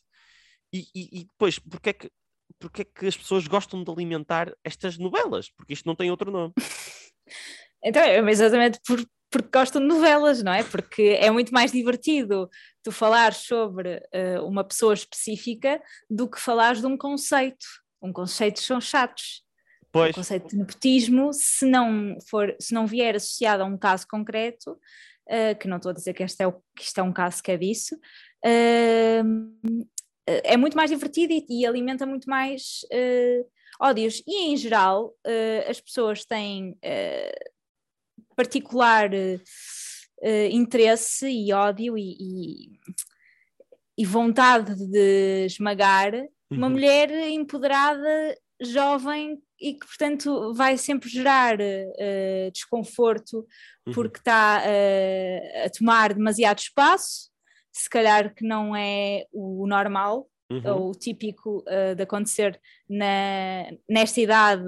e, 0.73 0.87
e, 0.95 1.21
e 1.21 1.25
depois, 1.25 1.59
porque 1.59 1.91
é, 1.91 1.93
que, 1.93 2.11
porque 2.59 2.83
é 2.83 2.85
que 2.85 3.07
as 3.07 3.17
pessoas 3.17 3.47
gostam 3.47 3.83
de 3.83 3.91
alimentar 3.91 4.55
estas 4.65 4.97
novelas? 4.97 5.51
Porque 5.51 5.73
isto 5.73 5.87
não 5.87 5.97
tem 5.97 6.11
outro 6.11 6.31
nome. 6.31 6.53
então, 7.83 8.03
é 8.03 8.19
exatamente 8.31 8.81
por, 8.87 9.05
porque 9.31 9.51
gostam 9.53 9.83
de 9.83 9.89
novelas, 9.89 10.43
não 10.43 10.53
é? 10.53 10.63
Porque 10.63 11.19
é 11.21 11.31
muito 11.31 11.53
mais 11.53 11.73
divertido 11.73 12.49
tu 12.83 12.93
falar 12.93 13.35
sobre 13.35 13.97
uh, 14.15 14.47
uma 14.47 14.65
pessoa 14.65 14.95
específica 14.95 15.83
do 16.09 16.29
que 16.31 16.41
falares 16.41 16.81
de 16.81 16.87
um 16.87 16.97
conceito. 16.97 17.67
Um 18.01 18.13
conceito 18.13 18.61
são 18.61 18.81
chatos. 18.81 19.45
Pois. 19.93 20.13
O 20.13 20.15
conceito 20.15 20.49
de 20.49 20.57
nepotismo, 20.57 21.31
se 21.33 21.67
não, 21.67 22.17
for, 22.29 22.55
se 22.61 22.73
não 22.73 22.87
vier 22.87 23.17
associado 23.17 23.63
a 23.63 23.67
um 23.67 23.77
caso 23.77 24.07
concreto, 24.09 24.73
uh, 24.73 25.59
que 25.59 25.67
não 25.67 25.79
estou 25.79 25.91
a 25.91 25.95
dizer 25.95 26.15
que, 26.15 26.23
este 26.23 26.43
é 26.43 26.47
o, 26.47 26.53
que 26.77 26.83
isto 26.83 26.99
é 26.99 27.03
um 27.03 27.13
caso 27.13 27.43
que 27.43 27.51
é 27.51 27.57
disso, 27.57 27.97
uh, 27.97 29.77
é 30.27 30.57
muito 30.57 30.77
mais 30.77 30.91
divertido 30.91 31.33
e, 31.33 31.45
e 31.49 31.67
alimenta 31.67 32.07
muito 32.07 32.31
mais 32.31 32.83
uh, 32.93 33.51
ódios. 33.81 34.23
E 34.27 34.53
em 34.53 34.57
geral, 34.57 35.13
as 35.69 35.81
pessoas 35.81 36.25
têm 36.25 36.79
particular 38.37 39.11
interesse 40.53 41.29
e 41.29 41.53
ódio 41.53 41.99
e, 41.99 42.17
e, 42.21 42.81
e 43.99 44.05
vontade 44.05 44.77
de 44.77 45.47
esmagar 45.47 46.13
uma 46.49 46.67
uhum. 46.67 46.73
mulher 46.75 47.11
empoderada, 47.31 48.37
jovem, 48.61 49.41
e 49.61 49.75
que, 49.75 49.87
portanto, 49.87 50.55
vai 50.55 50.79
sempre 50.79 51.09
gerar 51.09 51.59
uh, 51.61 52.51
desconforto 52.51 53.47
uhum. 53.87 53.93
porque 53.93 54.19
está 54.19 54.63
uh, 54.65 55.67
a 55.67 55.71
tomar 55.71 56.15
demasiado 56.15 56.59
espaço, 56.59 57.31
se 57.71 57.89
calhar 57.91 58.35
que 58.35 58.45
não 58.45 58.75
é 58.75 59.27
o 59.33 59.67
normal 59.67 60.27
uhum. 60.51 60.63
ou 60.65 60.91
o 60.91 60.95
típico 60.95 61.63
uh, 61.69 61.95
de 61.95 62.03
acontecer 62.03 62.59
na, 62.89 63.71
nesta 63.89 64.21
idade. 64.21 64.65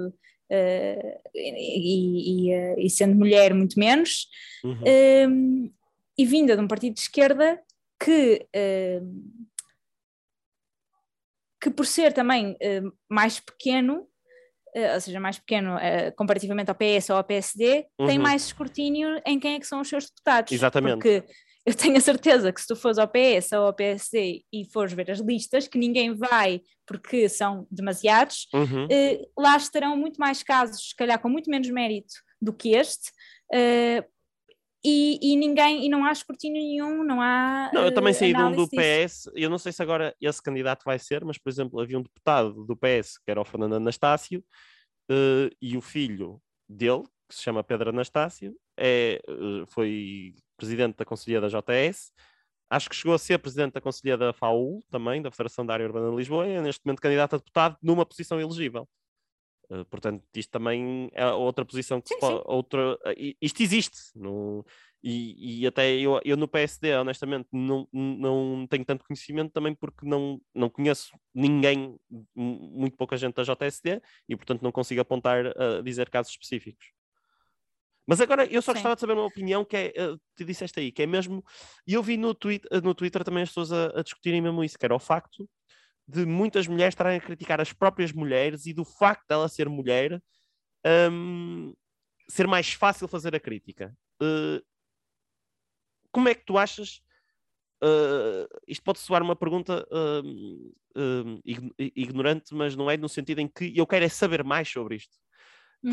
E, 1.33 2.51
e, 2.51 2.85
e, 2.85 2.87
sendo 2.87 3.15
mulher, 3.15 3.55
muito 3.55 3.79
menos. 3.79 4.27
Uhum. 4.63 4.83
Um, 5.27 5.73
e 6.15 6.25
vinda 6.27 6.55
de 6.55 6.61
um 6.61 6.67
partido 6.67 6.93
de 6.93 6.99
esquerda 6.99 7.59
que, 7.99 8.45
uh, 8.55 9.23
que 11.59 11.71
por 11.71 11.87
ser 11.87 12.13
também 12.13 12.55
mais 13.09 13.39
pequeno, 13.39 14.07
ou 14.93 15.01
seja, 15.01 15.19
mais 15.19 15.37
pequeno 15.37 15.77
comparativamente 16.15 16.69
ao 16.69 16.75
PS 16.75 17.09
ou 17.09 17.17
ao 17.17 17.23
PSD, 17.23 17.85
uhum. 17.99 18.07
tem 18.07 18.17
mais 18.17 18.45
escrutínio 18.45 19.21
em 19.25 19.39
quem 19.39 19.55
é 19.55 19.59
que 19.59 19.67
são 19.67 19.81
os 19.81 19.87
seus 19.87 20.05
deputados. 20.05 20.51
Exatamente. 20.51 20.93
Porque 20.93 21.23
eu 21.65 21.73
tenho 21.73 21.97
a 21.97 22.01
certeza 22.01 22.51
que 22.51 22.59
se 22.59 22.67
tu 22.67 22.75
fores 22.75 22.97
ao 22.97 23.07
PS 23.07 23.53
ou 23.53 23.67
ao 23.67 23.73
PSD 23.73 24.43
e 24.51 24.65
fores 24.71 24.93
ver 24.93 25.09
as 25.09 25.19
listas, 25.19 25.67
que 25.67 25.77
ninguém 25.77 26.13
vai 26.13 26.61
porque 26.85 27.29
são 27.29 27.65
demasiados, 27.71 28.47
uhum. 28.53 28.87
lá 29.37 29.55
estarão 29.55 29.95
muito 29.95 30.17
mais 30.17 30.43
casos, 30.43 30.89
se 30.89 30.95
calhar 30.95 31.19
com 31.19 31.29
muito 31.29 31.49
menos 31.49 31.69
mérito 31.69 32.13
do 32.41 32.51
que 32.51 32.75
este, 32.75 33.09
uh, 33.53 34.12
e, 34.85 35.17
e, 35.21 35.35
ninguém, 35.37 35.85
e 35.85 35.89
não 35.89 36.03
há 36.03 36.11
escrutínio 36.11 36.61
nenhum, 36.61 37.03
não 37.03 37.21
há. 37.21 37.71
Não, 37.73 37.85
eu 37.85 37.93
também 37.93 38.13
saí 38.13 38.33
de 38.33 38.41
um 38.41 38.51
do 38.51 38.67
PS, 38.67 39.29
eu 39.33 39.49
não 39.49 39.57
sei 39.57 39.71
se 39.71 39.81
agora 39.81 40.13
esse 40.19 40.41
candidato 40.41 40.83
vai 40.83 40.99
ser, 40.99 41.23
mas 41.23 41.37
por 41.37 41.49
exemplo, 41.49 41.79
havia 41.79 41.97
um 41.97 42.01
deputado 42.01 42.65
do 42.65 42.75
PS 42.75 43.17
que 43.17 43.31
era 43.31 43.39
o 43.39 43.45
Fernando 43.45 43.75
Anastácio, 43.75 44.43
uh, 45.09 45.49
e 45.61 45.77
o 45.77 45.81
filho 45.81 46.41
dele, 46.67 47.03
que 47.29 47.35
se 47.35 47.41
chama 47.41 47.63
Pedro 47.63 47.91
Anastácio, 47.91 48.53
é, 48.77 49.21
uh, 49.29 49.65
foi 49.67 50.35
presidente 50.57 50.97
da 50.97 51.05
Conselhia 51.05 51.39
da 51.39 51.47
JS, 51.47 52.11
acho 52.69 52.89
que 52.89 52.95
chegou 52.95 53.15
a 53.15 53.19
ser 53.19 53.37
presidente 53.37 53.73
da 53.73 53.81
Conselhia 53.81 54.17
da 54.17 54.33
FAU, 54.33 54.81
também, 54.89 55.21
da 55.21 55.31
Federação 55.31 55.65
da 55.65 55.73
Área 55.73 55.85
Urbana 55.85 56.09
de 56.09 56.17
Lisboa, 56.17 56.45
e 56.45 56.51
é 56.51 56.61
neste 56.61 56.81
momento 56.85 57.01
candidato 57.01 57.35
a 57.35 57.37
deputado 57.37 57.77
numa 57.81 58.05
posição 58.05 58.39
elegível. 58.39 58.87
Uh, 59.69 59.85
portanto, 59.85 60.23
isto 60.35 60.51
também 60.51 61.09
é 61.13 61.25
outra 61.27 61.63
posição 61.63 62.01
que 62.01 62.09
sim, 62.09 62.19
pode, 62.19 62.37
sim. 62.37 62.43
outra, 62.45 62.95
uh, 62.95 63.35
isto 63.41 63.63
existe 63.63 63.97
no, 64.13 64.65
e, 65.01 65.61
e, 65.61 65.67
até 65.67 65.91
eu, 65.95 66.19
eu 66.23 66.37
no 66.37 66.47
PSD, 66.47 66.95
honestamente, 66.95 67.47
não, 67.51 67.87
não 67.91 68.67
tenho 68.69 68.85
tanto 68.85 69.05
conhecimento 69.05 69.51
também 69.51 69.75
porque 69.75 70.05
não, 70.05 70.39
não 70.55 70.69
conheço 70.69 71.11
ninguém, 71.33 71.97
muito 72.35 72.95
pouca 72.95 73.17
gente 73.17 73.35
da 73.35 73.43
JSD 73.43 74.01
e 74.29 74.35
portanto 74.35 74.61
não 74.61 74.71
consigo 74.71 75.01
apontar 75.01 75.45
a 75.47 75.81
dizer 75.81 76.09
casos 76.09 76.31
específicos. 76.31 76.91
Mas 78.07 78.21
agora 78.21 78.45
eu 78.45 78.61
só 78.61 78.73
gostava 78.73 78.95
de 78.95 79.01
saber 79.01 79.13
uma 79.13 79.25
opinião 79.25 79.63
que 79.63 79.77
é, 79.77 79.91
te 80.35 80.43
disseste 80.45 80.79
aí, 80.79 80.91
que 80.91 81.03
é 81.03 81.05
mesmo, 81.05 81.43
e 81.87 81.93
eu 81.93 82.03
vi 82.03 82.17
no, 82.17 82.33
tweet, 82.33 82.65
no 82.83 82.93
Twitter 82.93 83.23
também 83.23 83.43
as 83.43 83.49
pessoas 83.49 83.71
a, 83.71 83.99
a 83.99 84.03
discutirem 84.03 84.41
mesmo 84.41 84.63
isso, 84.63 84.77
que 84.77 84.85
era 84.85 84.95
o 84.95 84.99
facto 84.99 85.49
de 86.07 86.25
muitas 86.25 86.67
mulheres 86.67 86.93
estarem 86.93 87.17
a 87.17 87.21
criticar 87.21 87.61
as 87.61 87.71
próprias 87.71 88.11
mulheres 88.11 88.65
e 88.65 88.73
do 88.73 88.83
facto 88.83 89.25
dela 89.27 89.47
ser 89.47 89.69
mulher 89.69 90.21
um, 91.11 91.73
ser 92.27 92.47
mais 92.47 92.73
fácil 92.73 93.07
fazer 93.07 93.35
a 93.35 93.39
crítica. 93.39 93.95
Uh, 94.21 94.63
como 96.11 96.29
é 96.29 96.35
que 96.35 96.45
tu 96.45 96.57
achas? 96.57 97.01
Uh, 97.83 98.47
isto 98.67 98.83
pode 98.83 98.99
soar 98.99 99.21
uma 99.21 99.35
pergunta 99.35 99.85
uh, 99.91 101.41
ignorante, 101.77 102.53
mas 102.53 102.75
não 102.75 102.89
é 102.89 102.95
no 102.95 103.09
sentido 103.09 103.39
em 103.39 103.47
que 103.47 103.73
eu 103.75 103.85
quero 103.87 104.05
é 104.05 104.09
saber 104.09 104.43
mais 104.43 104.69
sobre 104.69 104.95
isto. 104.95 105.17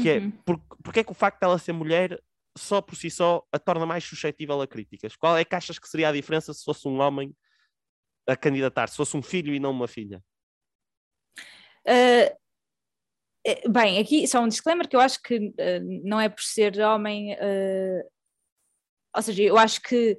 Que 0.02 0.08
é, 0.08 0.18
uhum. 0.18 0.30
por, 0.30 0.58
porque 0.84 1.00
é 1.00 1.04
que 1.04 1.10
o 1.10 1.14
facto 1.14 1.40
dela 1.40 1.58
ser 1.58 1.72
mulher 1.72 2.22
só 2.56 2.80
por 2.80 2.94
si 2.94 3.10
só 3.10 3.44
a 3.50 3.58
torna 3.58 3.84
mais 3.84 4.04
suscetível 4.04 4.60
a 4.60 4.66
críticas? 4.66 5.16
Qual 5.16 5.36
é 5.36 5.44
que 5.44 5.54
achas 5.54 5.80
que 5.80 5.88
seria 5.88 6.10
a 6.10 6.12
diferença 6.12 6.54
se 6.54 6.64
fosse 6.64 6.86
um 6.86 7.00
homem 7.00 7.34
a 8.30 8.36
candidatar, 8.36 8.88
se 8.88 8.96
fosse 8.96 9.16
um 9.16 9.22
filho 9.22 9.54
e 9.54 9.60
não 9.60 9.70
uma 9.70 9.88
filha? 9.88 10.22
Uh, 11.86 12.30
bem, 13.70 13.98
aqui 13.98 14.26
só 14.26 14.40
um 14.40 14.48
disclaimer 14.48 14.88
que 14.88 14.96
eu 14.96 15.00
acho 15.00 15.22
que 15.22 15.36
uh, 15.36 16.02
não 16.04 16.20
é 16.20 16.28
por 16.28 16.42
ser 16.42 16.78
homem, 16.80 17.34
uh, 17.34 18.10
ou 19.16 19.22
seja, 19.22 19.42
eu 19.42 19.58
acho 19.58 19.80
que 19.82 20.18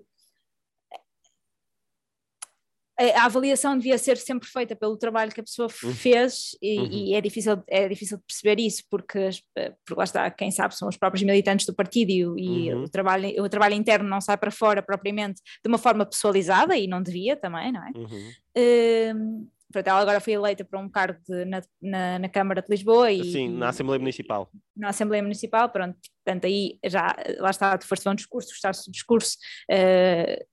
a 3.10 3.26
avaliação 3.26 3.78
devia 3.78 3.98
ser 3.98 4.18
sempre 4.18 4.48
feita 4.48 4.76
pelo 4.76 4.98
trabalho 4.98 5.32
que 5.32 5.40
a 5.40 5.44
pessoa 5.44 5.68
uhum. 5.84 5.94
fez 5.94 6.58
e, 6.62 6.80
uhum. 6.80 6.88
e, 6.92 7.14
é, 7.16 7.22
difícil, 7.22 7.64
é 7.68 7.88
difícil 7.88 8.18
de 8.18 8.24
perceber 8.24 8.62
isso 8.62 8.84
porque, 8.90 9.30
porque 9.54 9.98
lá 9.98 10.04
está, 10.04 10.30
quem 10.30 10.52
sabe 10.52 10.76
são 10.76 10.88
os 10.88 10.98
próprios 10.98 11.24
militantes 11.24 11.66
do 11.66 11.74
partido 11.74 12.12
e, 12.38 12.68
e 12.68 12.74
uhum. 12.74 12.84
o, 12.84 12.90
trabalho, 12.90 13.44
o 13.44 13.50
trabalho 13.50 13.76
interno 13.76 14.08
não 14.08 14.22
sai 14.22 14.38
para 14.38 14.52
fora 14.52 14.82
propriamente 14.82 15.42
de 15.64 15.68
uma 15.68 15.78
forma 15.78 16.06
pessoalizada 16.06 16.76
e 16.78 16.88
não 16.88 17.02
devia 17.02 17.36
também, 17.36 17.72
não 17.72 17.84
é? 17.84 17.92
Uhum. 17.96 18.32
Uh, 18.58 19.52
Portanto, 19.72 19.88
ela 19.88 20.02
agora 20.02 20.20
foi 20.20 20.34
eleita 20.34 20.66
para 20.66 20.80
um 20.80 20.90
cargo 20.90 21.20
de, 21.26 21.46
na, 21.46 21.62
na, 21.82 22.20
na, 22.20 22.30
Câmara 22.30 22.62
de 22.62 22.68
Lisboa 22.70 23.10
e. 23.10 23.24
Sim, 23.32 23.50
na 23.50 23.70
Assembleia 23.70 24.00
Municipal. 24.00 24.52
Na 24.76 24.90
Assembleia 24.90 25.24
Municipal, 25.24 25.70
pronto. 25.70 25.98
Portanto, 26.24 26.46
aí 26.46 26.78
já, 26.86 27.16
lá 27.40 27.50
está, 27.50 27.78
tu 27.78 27.88
foste 27.88 28.08
um 28.10 28.14
discurso, 28.14 28.50
gostaste 28.50 28.90
do 28.90 28.92
discurso, 28.92 29.38
uh, 29.72 30.46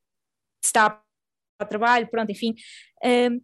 está 0.64 1.02
ao 1.58 1.68
trabalho, 1.68 2.08
pronto, 2.08 2.30
enfim. 2.30 2.54
Uh, 3.04 3.42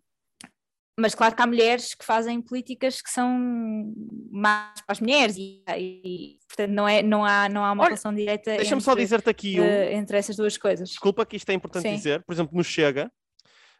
mas 0.98 1.14
claro 1.14 1.34
que 1.34 1.42
há 1.42 1.46
mulheres 1.46 1.94
que 1.94 2.04
fazem 2.04 2.40
políticas 2.40 3.02
que 3.02 3.10
são 3.10 3.92
mais 4.30 4.80
para 4.82 4.92
as 4.92 5.00
mulheres 5.00 5.36
e, 5.36 5.64
e 5.76 6.38
portanto 6.46 6.70
não, 6.70 6.88
é, 6.88 7.02
não, 7.02 7.24
há, 7.24 7.48
não 7.48 7.64
há 7.64 7.72
uma 7.72 7.82
Olha, 7.82 7.88
relação 7.88 8.14
direta 8.14 8.56
deixa-me 8.56 8.80
só 8.80 8.94
dizer-te 8.94 9.28
aqui 9.28 9.60
um... 9.60 9.64
uh, 9.64 9.92
entre 9.92 10.16
essas 10.16 10.36
duas 10.36 10.56
coisas. 10.56 10.90
Desculpa 10.90 11.26
que 11.26 11.36
isto 11.36 11.50
é 11.50 11.54
importante 11.54 11.88
Sim. 11.88 11.96
dizer, 11.96 12.22
por 12.24 12.32
exemplo, 12.32 12.56
no 12.56 12.62
Chega, 12.62 13.10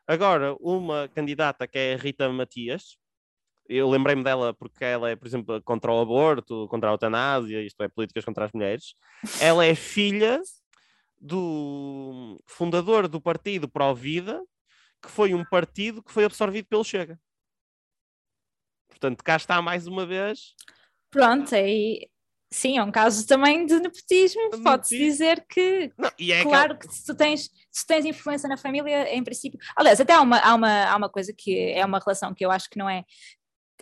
agora 0.09 0.57
uma 0.61 1.09
candidata 1.15 1.69
que 1.69 1.79
é 1.79 1.95
a 1.95 1.97
Rita 1.97 2.29
Matias, 2.29 2.97
eu 3.69 3.89
lembrei-me 3.89 4.25
dela 4.25 4.53
porque 4.53 4.85
ela 4.85 5.09
é, 5.09 5.17
por 5.17 5.27
exemplo, 5.27 5.63
contra 5.63 5.93
o 5.93 6.01
aborto, 6.01 6.67
contra 6.69 6.91
a 6.91 6.93
eutanásia, 6.93 7.63
isto 7.63 7.83
é, 7.83 7.89
políticas 7.89 8.25
contra 8.25 8.45
as 8.45 8.53
mulheres. 8.53 8.95
Ela 9.41 9.65
é 9.65 9.75
filha 9.75 10.41
do 11.21 12.43
fundador 12.47 13.09
do 13.09 13.21
partido 13.21 13.69
Pro 13.69 13.95
Vida, 13.95 14.43
que 15.03 15.11
foi 15.11 15.35
um 15.35 15.45
partido 15.45 16.03
que 16.03 16.13
foi 16.13 16.25
absorvido 16.25 16.67
pelo 16.67 16.85
Chega. 16.85 17.19
Portanto, 18.89 19.23
cá 19.23 19.37
está 19.37 19.61
mais 19.61 19.87
uma 19.87 20.07
vez. 20.07 20.55
Pronto, 21.11 21.55
aí 21.55 22.09
sim, 22.53 22.79
é 22.79 22.83
um 22.83 22.91
caso 22.91 23.27
também 23.27 23.67
de 23.67 23.81
nepotismo. 23.81 24.51
Pode-se 24.63 24.97
dizer 24.97 25.45
que, 25.49 25.93
Não, 25.99 26.11
é 26.19 26.43
claro 26.43 26.79
que... 26.79 26.87
que 26.87 26.95
se 26.95 27.05
tu, 27.05 27.15
tens, 27.15 27.51
se 27.71 27.87
tens 27.87 28.05
influência 28.05 28.49
na 28.49 28.57
família, 28.57 29.13
em 29.15 29.25
princípio. 29.25 29.59
Aliás, 29.77 30.01
até 30.01 30.13
há 30.13 30.21
uma, 30.21 30.39
há, 30.39 30.55
uma, 30.55 30.85
há 30.85 30.97
uma 30.97 31.09
coisa 31.09 31.33
que 31.37 31.73
é 31.73 31.85
uma 31.85 31.99
relação 31.99 32.33
que 32.33 32.45
eu 32.45 32.51
acho 32.51 32.71
que 32.71 32.79
não 32.79 32.89
é. 32.89 33.05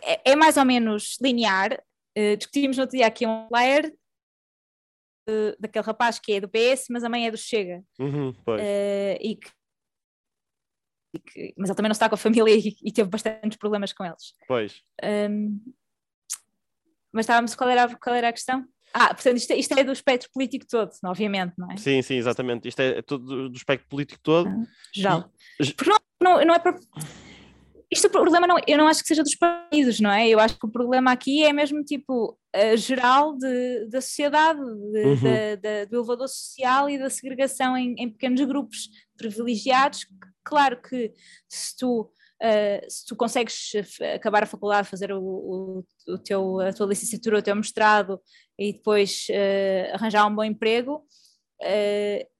É, 0.01 0.31
é 0.31 0.35
mais 0.35 0.57
ou 0.57 0.65
menos 0.65 1.17
linear. 1.21 1.73
Uh, 2.17 2.37
discutimos 2.37 2.77
no 2.77 2.83
outro 2.83 2.97
dia 2.97 3.07
aqui 3.07 3.25
um 3.25 3.47
player 3.47 3.91
daquele 5.59 5.85
rapaz 5.85 6.19
que 6.19 6.33
é 6.33 6.41
do 6.41 6.49
PS, 6.49 6.87
mas 6.89 7.03
a 7.03 7.09
mãe 7.09 7.27
é 7.27 7.31
do 7.31 7.37
Chega. 7.37 7.83
Uhum, 7.99 8.29
uh, 8.29 9.17
e, 9.21 9.35
que, 9.35 9.51
e, 11.13 11.19
que, 11.19 11.53
mas 11.57 11.69
ele 11.69 11.75
também 11.75 11.89
não 11.89 11.93
está 11.93 12.09
com 12.09 12.15
a 12.15 12.17
família 12.17 12.53
e, 12.55 12.75
e 12.83 12.91
teve 12.91 13.09
bastantes 13.09 13.57
problemas 13.57 13.93
com 13.93 14.05
eles. 14.05 14.33
Pois. 14.47 14.81
Um, 15.03 15.59
mas 17.11 17.25
estávamos, 17.25 17.55
qual 17.55 17.69
era, 17.69 17.95
qual 17.95 18.15
era 18.15 18.29
a 18.29 18.33
questão? 18.33 18.65
Ah, 18.93 19.13
portanto, 19.13 19.37
isto 19.37 19.51
é, 19.51 19.55
isto 19.55 19.73
é, 19.77 19.83
do 19.83 19.91
espectro 19.91 20.29
político 20.31 20.67
todo, 20.69 20.91
obviamente, 21.05 21.53
não 21.57 21.71
é? 21.71 21.77
Sim, 21.77 22.01
sim, 22.03 22.15
exatamente. 22.15 22.67
Isto 22.67 22.79
é, 22.81 23.01
tudo 23.01 23.49
do 23.49 23.57
espectro 23.57 23.87
político 23.89 24.21
todo. 24.21 24.49
Ah, 24.49 24.63
já. 24.93 25.29
Porque 25.75 25.89
não, 25.89 25.97
não, 26.21 26.45
não 26.45 26.53
é 26.53 26.59
para 26.59 26.77
isto 27.93 28.07
o 28.07 28.09
problema 28.09 28.47
não, 28.47 28.57
eu 28.67 28.77
não 28.77 28.87
acho 28.87 29.01
que 29.01 29.07
seja 29.07 29.23
dos 29.23 29.35
partidos, 29.35 29.99
não 29.99 30.11
é? 30.11 30.27
Eu 30.27 30.39
acho 30.39 30.57
que 30.57 30.65
o 30.65 30.71
problema 30.71 31.11
aqui 31.11 31.43
é 31.43 31.53
mesmo 31.53 31.83
tipo 31.83 32.37
geral 32.75 33.35
de, 33.37 33.87
da 33.87 34.01
sociedade, 34.01 34.59
de, 34.59 35.03
uhum. 35.03 35.15
da, 35.15 35.55
da, 35.55 35.85
do 35.85 35.97
elevador 35.97 36.27
social 36.27 36.89
e 36.89 36.99
da 36.99 37.09
segregação 37.09 37.75
em, 37.75 37.95
em, 37.97 38.09
pequenos 38.09 38.41
grupos 38.41 38.89
privilegiados. 39.17 40.05
Claro 40.43 40.81
que 40.81 41.11
se 41.49 41.75
tu, 41.77 42.01
uh, 42.01 42.89
se 42.89 43.05
tu 43.05 43.15
consegues 43.15 43.71
acabar 44.13 44.43
a 44.43 44.47
faculdade, 44.47 44.87
fazer 44.87 45.11
o, 45.11 45.21
o, 45.21 45.83
o, 46.07 46.17
teu, 46.17 46.59
a 46.59 46.73
tua 46.73 46.87
licenciatura, 46.87 47.39
o 47.39 47.41
teu 47.41 47.55
mestrado 47.55 48.21
e 48.57 48.73
depois 48.73 49.27
uh, 49.29 49.95
arranjar 49.95 50.27
um 50.27 50.35
bom 50.35 50.43
emprego, 50.43 51.03
uh, 51.61 52.32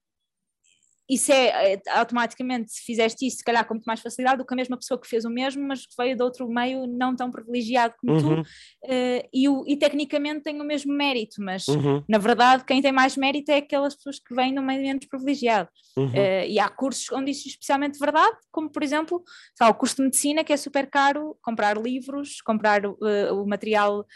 isso 1.08 1.32
é, 1.32 1.74
é, 1.74 1.82
automaticamente, 1.90 2.72
se 2.72 2.82
fizeste 2.82 3.26
isso, 3.26 3.38
se 3.38 3.44
calhar 3.44 3.66
com 3.66 3.74
muito 3.74 3.84
mais 3.84 4.00
facilidade 4.00 4.38
do 4.38 4.46
que 4.46 4.54
a 4.54 4.56
mesma 4.56 4.76
pessoa 4.76 4.98
que 4.98 5.06
fez 5.06 5.24
o 5.24 5.30
mesmo, 5.30 5.62
mas 5.62 5.86
que 5.86 5.94
veio 5.98 6.16
de 6.16 6.22
outro 6.22 6.48
meio 6.48 6.86
não 6.86 7.14
tão 7.14 7.30
privilegiado 7.30 7.94
como 7.98 8.14
uhum. 8.14 8.42
tu, 8.42 8.48
uh, 8.48 9.28
e, 9.32 9.48
o, 9.48 9.64
e 9.66 9.76
tecnicamente 9.76 10.42
tem 10.42 10.60
o 10.60 10.64
mesmo 10.64 10.94
mérito, 10.94 11.42
mas 11.42 11.68
uhum. 11.68 12.02
na 12.08 12.16
verdade 12.16 12.64
quem 12.64 12.80
tem 12.80 12.92
mais 12.92 13.16
mérito 13.16 13.50
é 13.50 13.58
aquelas 13.58 13.94
pessoas 13.94 14.18
que 14.18 14.34
vêm 14.34 14.52
no 14.52 14.62
meio 14.62 14.80
menos 14.80 15.06
privilegiado. 15.06 15.68
Uhum. 15.96 16.08
Uh, 16.08 16.46
e 16.48 16.58
há 16.58 16.68
cursos 16.68 17.12
onde 17.12 17.30
isso 17.30 17.48
é 17.48 17.50
especialmente 17.50 17.98
verdade, 17.98 18.36
como 18.50 18.70
por 18.70 18.82
exemplo 18.82 19.22
o 19.60 19.74
curso 19.74 19.96
de 19.96 20.02
medicina, 20.02 20.42
que 20.42 20.52
é 20.52 20.56
super 20.56 20.88
caro, 20.88 21.36
comprar 21.42 21.76
livros, 21.76 22.40
comprar 22.40 22.84
uh, 22.86 22.96
o 23.32 23.46
material 23.46 24.06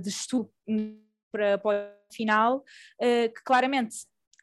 de 0.00 0.08
estudo 0.08 0.48
para, 1.32 1.58
para 1.58 1.92
o 2.08 2.14
final, 2.14 2.62
que 3.00 3.42
claramente 3.44 3.96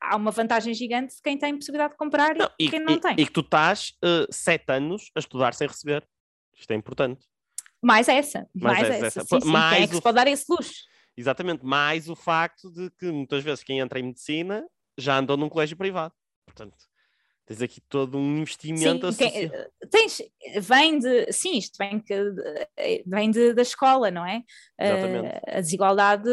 há 0.04 0.16
uma 0.16 0.32
vantagem 0.32 0.74
gigante 0.74 1.16
de 1.16 1.22
quem 1.22 1.38
tem 1.38 1.56
possibilidade 1.56 1.94
de 1.94 1.98
comprar 1.98 2.36
não, 2.36 2.50
e, 2.60 2.66
e, 2.66 2.70
quem 2.70 2.80
não 2.80 2.94
e, 2.94 3.00
tem. 3.00 3.16
E 3.18 3.26
que 3.26 3.32
tu 3.32 3.40
estás 3.40 3.94
uh, 4.04 4.28
sete 4.30 4.72
anos 4.72 5.10
a 5.16 5.20
estudar 5.20 5.54
sem 5.54 5.68
receber. 5.68 6.06
Isto 6.56 6.72
é 6.72 6.76
importante. 6.76 7.26
Mais 7.82 8.08
essa, 8.08 8.48
mais, 8.54 8.80
mais 8.80 8.90
essa. 8.90 9.06
essa. 9.08 9.22
Sim, 9.22 9.42
sim. 9.42 9.50
Mais 9.50 9.76
quem 9.76 9.84
é 9.84 9.88
que 9.88 9.94
o... 9.94 9.98
se 9.98 10.02
pode 10.02 10.16
dar 10.16 10.28
esse 10.28 10.46
luxo? 10.50 10.84
Exatamente, 11.16 11.66
mais 11.66 12.10
o 12.10 12.16
facto 12.16 12.72
de 12.72 12.90
que 12.92 13.12
muitas 13.12 13.44
vezes 13.44 13.64
quem 13.64 13.80
entra 13.80 14.00
em 14.00 14.04
medicina 14.04 14.66
já 14.98 15.18
andou 15.18 15.38
num 15.38 15.50
colégio 15.50 15.78
privado. 15.78 16.14
Portanto, 16.46 16.78
tens 17.46 17.62
aqui 17.62 17.82
todo 17.82 18.18
um 18.18 18.38
investimento 18.38 19.12
sim, 19.12 19.18
tem, 19.18 19.52
tens, 19.90 20.22
vem 20.62 21.00
de, 21.00 21.32
sim, 21.32 21.58
isto 21.58 21.78
vem, 21.78 22.00
que, 22.00 22.16
vem 23.06 23.32
de, 23.32 23.54
da 23.54 23.62
escola, 23.62 24.10
não 24.10 24.26
é? 24.26 24.44
Exatamente. 24.80 25.42
a 25.48 25.62
desigualdade 25.62 26.30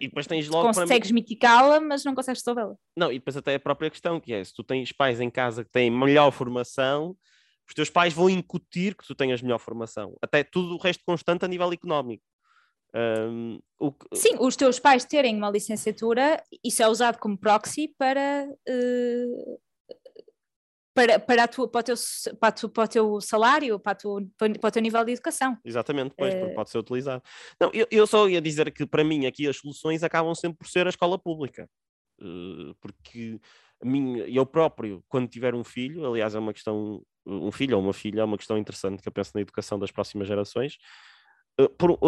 e 0.00 0.08
depois 0.08 0.26
tens 0.26 0.48
logo 0.48 0.72
consegues 0.72 1.10
mitigá-la, 1.10 1.80
mas 1.80 2.04
não 2.04 2.14
consegues 2.14 2.40
resolvê-la. 2.40 2.74
Não, 2.96 3.12
e 3.12 3.18
depois 3.18 3.36
até 3.36 3.54
a 3.54 3.60
própria 3.60 3.90
questão, 3.90 4.20
que 4.20 4.32
é, 4.32 4.42
se 4.42 4.54
tu 4.54 4.64
tens 4.64 4.92
pais 4.92 5.20
em 5.20 5.30
casa 5.30 5.64
que 5.64 5.70
têm 5.70 5.90
melhor 5.90 6.30
formação, 6.30 7.16
os 7.68 7.74
teus 7.74 7.90
pais 7.90 8.12
vão 8.12 8.28
incutir 8.28 8.96
que 8.96 9.06
tu 9.06 9.14
tenhas 9.14 9.40
melhor 9.40 9.58
formação. 9.58 10.16
Até 10.20 10.42
tudo 10.42 10.74
o 10.74 10.78
resto 10.78 11.04
constante 11.04 11.44
a 11.44 11.48
nível 11.48 11.70
económico. 11.72 12.24
Um, 12.92 13.60
que... 13.78 14.16
Sim, 14.18 14.36
os 14.40 14.56
teus 14.56 14.80
pais 14.80 15.04
terem 15.04 15.36
uma 15.36 15.50
licenciatura, 15.50 16.42
isso 16.64 16.82
é 16.82 16.88
usado 16.88 17.18
como 17.18 17.38
proxy 17.38 17.94
para, 17.96 18.48
uh, 18.48 19.60
para, 21.00 21.18
para, 21.18 21.44
a 21.44 21.48
tua, 21.48 21.68
para, 21.68 21.80
o 21.80 21.82
teu, 21.82 21.94
para, 22.38 22.52
tu, 22.52 22.68
para 22.68 22.84
o 22.84 22.88
teu 22.88 23.20
salário, 23.20 23.80
para, 23.80 23.94
tu, 23.94 24.28
para 24.36 24.68
o 24.68 24.70
teu 24.70 24.82
nível 24.82 25.02
de 25.04 25.12
educação. 25.12 25.56
Exatamente, 25.64 26.14
pois, 26.16 26.34
uh... 26.34 26.54
pode 26.54 26.70
ser 26.70 26.78
utilizado. 26.78 27.22
Não, 27.58 27.70
eu, 27.72 27.86
eu 27.90 28.06
só 28.06 28.28
ia 28.28 28.40
dizer 28.40 28.70
que 28.70 28.86
para 28.86 29.02
mim 29.02 29.26
aqui 29.26 29.48
as 29.48 29.56
soluções 29.56 30.02
acabam 30.02 30.34
sempre 30.34 30.58
por 30.58 30.68
ser 30.68 30.86
a 30.86 30.90
escola 30.90 31.18
pública, 31.18 31.68
uh, 32.20 32.74
porque 32.80 33.40
a 33.82 33.86
mim, 33.86 34.18
eu 34.18 34.44
próprio, 34.44 35.02
quando 35.08 35.26
tiver 35.28 35.54
um 35.54 35.64
filho, 35.64 36.06
aliás, 36.06 36.34
é 36.34 36.38
uma 36.38 36.52
questão, 36.52 37.02
um 37.24 37.50
filho 37.50 37.78
ou 37.78 37.82
uma 37.82 37.94
filha, 37.94 38.20
é 38.20 38.24
uma 38.24 38.36
questão 38.36 38.58
interessante 38.58 39.02
que 39.02 39.08
eu 39.08 39.12
penso 39.12 39.32
na 39.34 39.40
educação 39.40 39.78
das 39.78 39.90
próximas 39.90 40.28
gerações. 40.28 40.76
Uh, 41.58 41.70
por, 41.70 41.98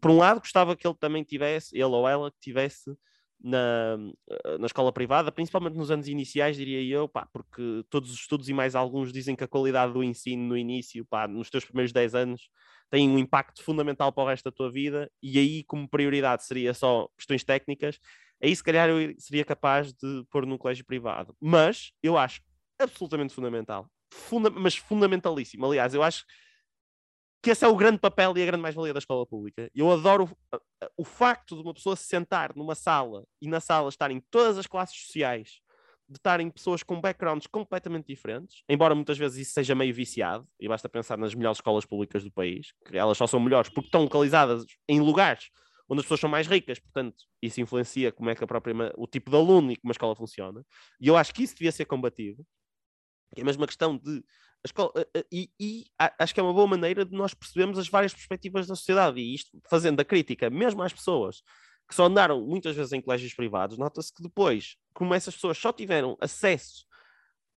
por 0.00 0.10
um 0.10 0.16
lado, 0.16 0.40
gostava 0.40 0.74
que 0.74 0.86
ele 0.86 0.96
também 0.98 1.22
tivesse, 1.22 1.74
ele 1.74 1.84
ou 1.84 2.08
ela, 2.08 2.30
que 2.30 2.40
tivesse 2.40 2.96
na, 3.42 3.98
eh, 4.30 4.58
na 4.58 4.66
escola 4.66 4.92
privada, 4.92 5.32
principalmente 5.32 5.76
nos 5.76 5.90
anos 5.90 6.08
iniciais, 6.08 6.56
diria 6.56 6.82
eu, 6.82 7.08
pá, 7.08 7.26
porque 7.32 7.84
todos 7.90 8.10
os 8.10 8.20
estudos 8.20 8.48
e 8.48 8.52
mais 8.52 8.74
alguns 8.74 9.12
dizem 9.12 9.34
que 9.34 9.44
a 9.44 9.48
qualidade 9.48 9.92
do 9.92 10.02
ensino 10.02 10.42
no 10.44 10.56
início, 10.56 11.04
pá, 11.06 11.26
nos 11.26 11.50
teus 11.50 11.64
primeiros 11.64 11.92
10 11.92 12.14
anos, 12.14 12.48
tem 12.90 13.08
um 13.08 13.18
impacto 13.18 13.62
fundamental 13.62 14.12
para 14.12 14.24
o 14.24 14.26
resto 14.26 14.44
da 14.44 14.52
tua 14.52 14.70
vida, 14.70 15.10
e 15.22 15.38
aí, 15.38 15.64
como 15.64 15.88
prioridade, 15.88 16.44
seria 16.44 16.74
só 16.74 17.08
questões 17.16 17.42
técnicas 17.42 17.98
aí 18.42 18.54
se 18.54 18.62
calhar 18.62 18.88
eu 18.88 19.14
seria 19.18 19.44
capaz 19.44 19.92
de 19.92 20.24
pôr 20.30 20.44
num 20.44 20.58
colégio 20.58 20.84
privado. 20.84 21.34
Mas 21.40 21.92
eu 22.02 22.18
acho 22.18 22.42
absolutamente 22.78 23.32
fundamental, 23.32 23.88
funda 24.12 24.50
mas 24.50 24.76
fundamentalíssimo. 24.76 25.64
Aliás, 25.64 25.94
eu 25.94 26.02
acho 26.02 26.24
que 27.42 27.50
esse 27.50 27.64
é 27.64 27.68
o 27.68 27.74
grande 27.74 27.98
papel 27.98 28.36
e 28.36 28.42
a 28.42 28.46
grande 28.46 28.62
mais-valia 28.62 28.92
da 28.92 28.98
escola 28.98 29.26
pública. 29.26 29.68
Eu 29.74 29.90
adoro 29.90 30.30
o, 30.52 30.56
o 30.98 31.04
facto 31.04 31.56
de 31.56 31.62
uma 31.62 31.74
pessoa 31.74 31.96
se 31.96 32.04
sentar 32.04 32.54
numa 32.54 32.74
sala 32.74 33.24
e 33.40 33.48
na 33.48 33.58
sala 33.58 33.88
estarem 33.88 34.22
todas 34.30 34.56
as 34.56 34.66
classes 34.66 34.96
sociais, 35.06 35.60
de 36.08 36.18
estarem 36.18 36.48
pessoas 36.50 36.82
com 36.82 37.00
backgrounds 37.00 37.46
completamente 37.46 38.06
diferentes, 38.06 38.62
embora 38.68 38.94
muitas 38.94 39.18
vezes 39.18 39.38
isso 39.38 39.54
seja 39.54 39.74
meio 39.74 39.92
viciado, 39.92 40.46
e 40.60 40.68
basta 40.68 40.88
pensar 40.88 41.18
nas 41.18 41.34
melhores 41.34 41.58
escolas 41.58 41.84
públicas 41.84 42.22
do 42.22 42.30
país, 42.30 42.72
que 42.86 42.96
elas 42.96 43.18
só 43.18 43.26
são 43.26 43.40
melhores 43.40 43.70
porque 43.70 43.88
estão 43.88 44.02
localizadas 44.02 44.64
em 44.88 45.00
lugares 45.00 45.50
onde 45.88 46.00
as 46.00 46.04
pessoas 46.04 46.20
são 46.20 46.30
mais 46.30 46.46
ricas, 46.46 46.78
portanto, 46.78 47.16
isso 47.42 47.60
influencia 47.60 48.10
como 48.10 48.30
é 48.30 48.34
que 48.34 48.42
a 48.42 48.46
própria, 48.46 48.74
o 48.96 49.06
tipo 49.06 49.30
de 49.30 49.36
aluno 49.36 49.72
e 49.72 49.76
como 49.76 49.90
a 49.90 49.92
escola 49.92 50.16
funciona. 50.16 50.64
E 51.00 51.08
eu 51.08 51.16
acho 51.16 51.34
que 51.34 51.42
isso 51.42 51.54
devia 51.54 51.72
ser 51.72 51.84
combatido. 51.84 52.42
É 53.36 53.42
a 53.42 53.66
questão 53.66 53.96
de 53.96 54.22
escola, 54.64 54.92
e, 55.30 55.50
e, 55.58 55.84
acho 56.18 56.34
que 56.34 56.40
é 56.40 56.42
uma 56.42 56.52
boa 56.52 56.66
maneira 56.66 57.04
de 57.04 57.16
nós 57.16 57.34
percebermos 57.34 57.78
as 57.78 57.88
várias 57.88 58.12
perspectivas 58.12 58.66
da 58.66 58.76
sociedade 58.76 59.20
e 59.20 59.34
isto 59.34 59.58
fazendo 59.68 60.00
a 60.00 60.04
crítica 60.04 60.48
mesmo 60.48 60.82
às 60.82 60.92
pessoas 60.92 61.42
que 61.88 61.94
só 61.94 62.06
andaram 62.06 62.40
muitas 62.46 62.74
vezes 62.74 62.92
em 62.92 63.00
colégios 63.00 63.34
privados, 63.34 63.76
nota-se 63.76 64.12
que 64.12 64.22
depois, 64.22 64.76
como 64.94 65.14
essas 65.14 65.34
pessoas 65.34 65.58
só 65.58 65.72
tiveram 65.72 66.16
acesso 66.20 66.86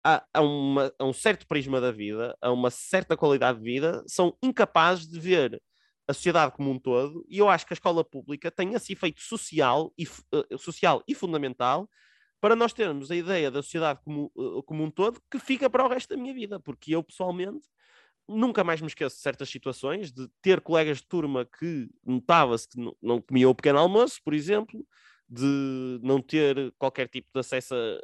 a, 0.04 0.26
a, 0.34 0.42
uma, 0.42 0.94
a 0.98 1.06
um 1.06 1.14
certo 1.14 1.46
prisma 1.46 1.80
da 1.80 1.92
vida, 1.92 2.36
a 2.42 2.52
uma 2.52 2.72
certa 2.72 3.16
qualidade 3.16 3.60
de 3.60 3.64
vida, 3.64 4.04
são 4.08 4.36
incapazes 4.42 5.08
de 5.08 5.20
ver 5.20 5.62
a 6.08 6.14
sociedade 6.14 6.52
como 6.54 6.72
um 6.72 6.80
todo, 6.80 7.26
e 7.30 7.38
eu 7.38 7.48
acho 7.48 7.66
que 7.66 7.74
a 7.74 7.76
escola 7.76 8.04
pública 8.04 8.52
tem 8.52 8.74
esse 8.74 8.94
efeito 8.94 9.22
social 9.22 9.94
e, 9.98 10.06
uh, 10.06 10.58
social 10.58 11.04
e 11.08 11.16
fundamental 11.16 11.88
para 12.44 12.58
nós 12.58 12.74
termos 12.74 13.10
a 13.10 13.16
ideia 13.16 13.50
da 13.50 13.64
sociedade 13.64 14.02
como, 14.04 14.30
uh, 14.36 14.62
como 14.64 14.84
um 14.84 14.92
todo 14.92 15.18
que 15.32 15.40
fica 15.40 15.70
para 15.70 15.86
o 15.86 15.88
resto 15.88 16.10
da 16.10 16.22
minha 16.22 16.34
vida, 16.34 16.60
porque 16.60 16.94
eu 16.94 17.02
pessoalmente 17.02 17.66
nunca 18.28 18.66
mais 18.66 18.82
me 18.82 18.88
esqueço 18.88 19.16
de 19.16 19.22
certas 19.22 19.48
situações, 19.48 20.12
de 20.12 20.28
ter 20.42 20.60
colegas 20.60 20.98
de 20.98 21.08
turma 21.08 21.46
que 21.46 21.88
notava-se 22.06 22.68
que 22.68 22.78
não, 22.78 22.94
não 23.02 23.22
comiam 23.22 23.50
o 23.50 23.56
pequeno 23.56 23.80
almoço, 23.80 24.20
por 24.26 24.34
exemplo, 24.34 24.86
de 25.30 26.02
não 26.04 26.22
ter 26.22 26.74
qualquer 26.78 27.08
tipo 27.08 27.30
de 27.34 27.40
acesso 27.40 27.76
a 27.76 28.02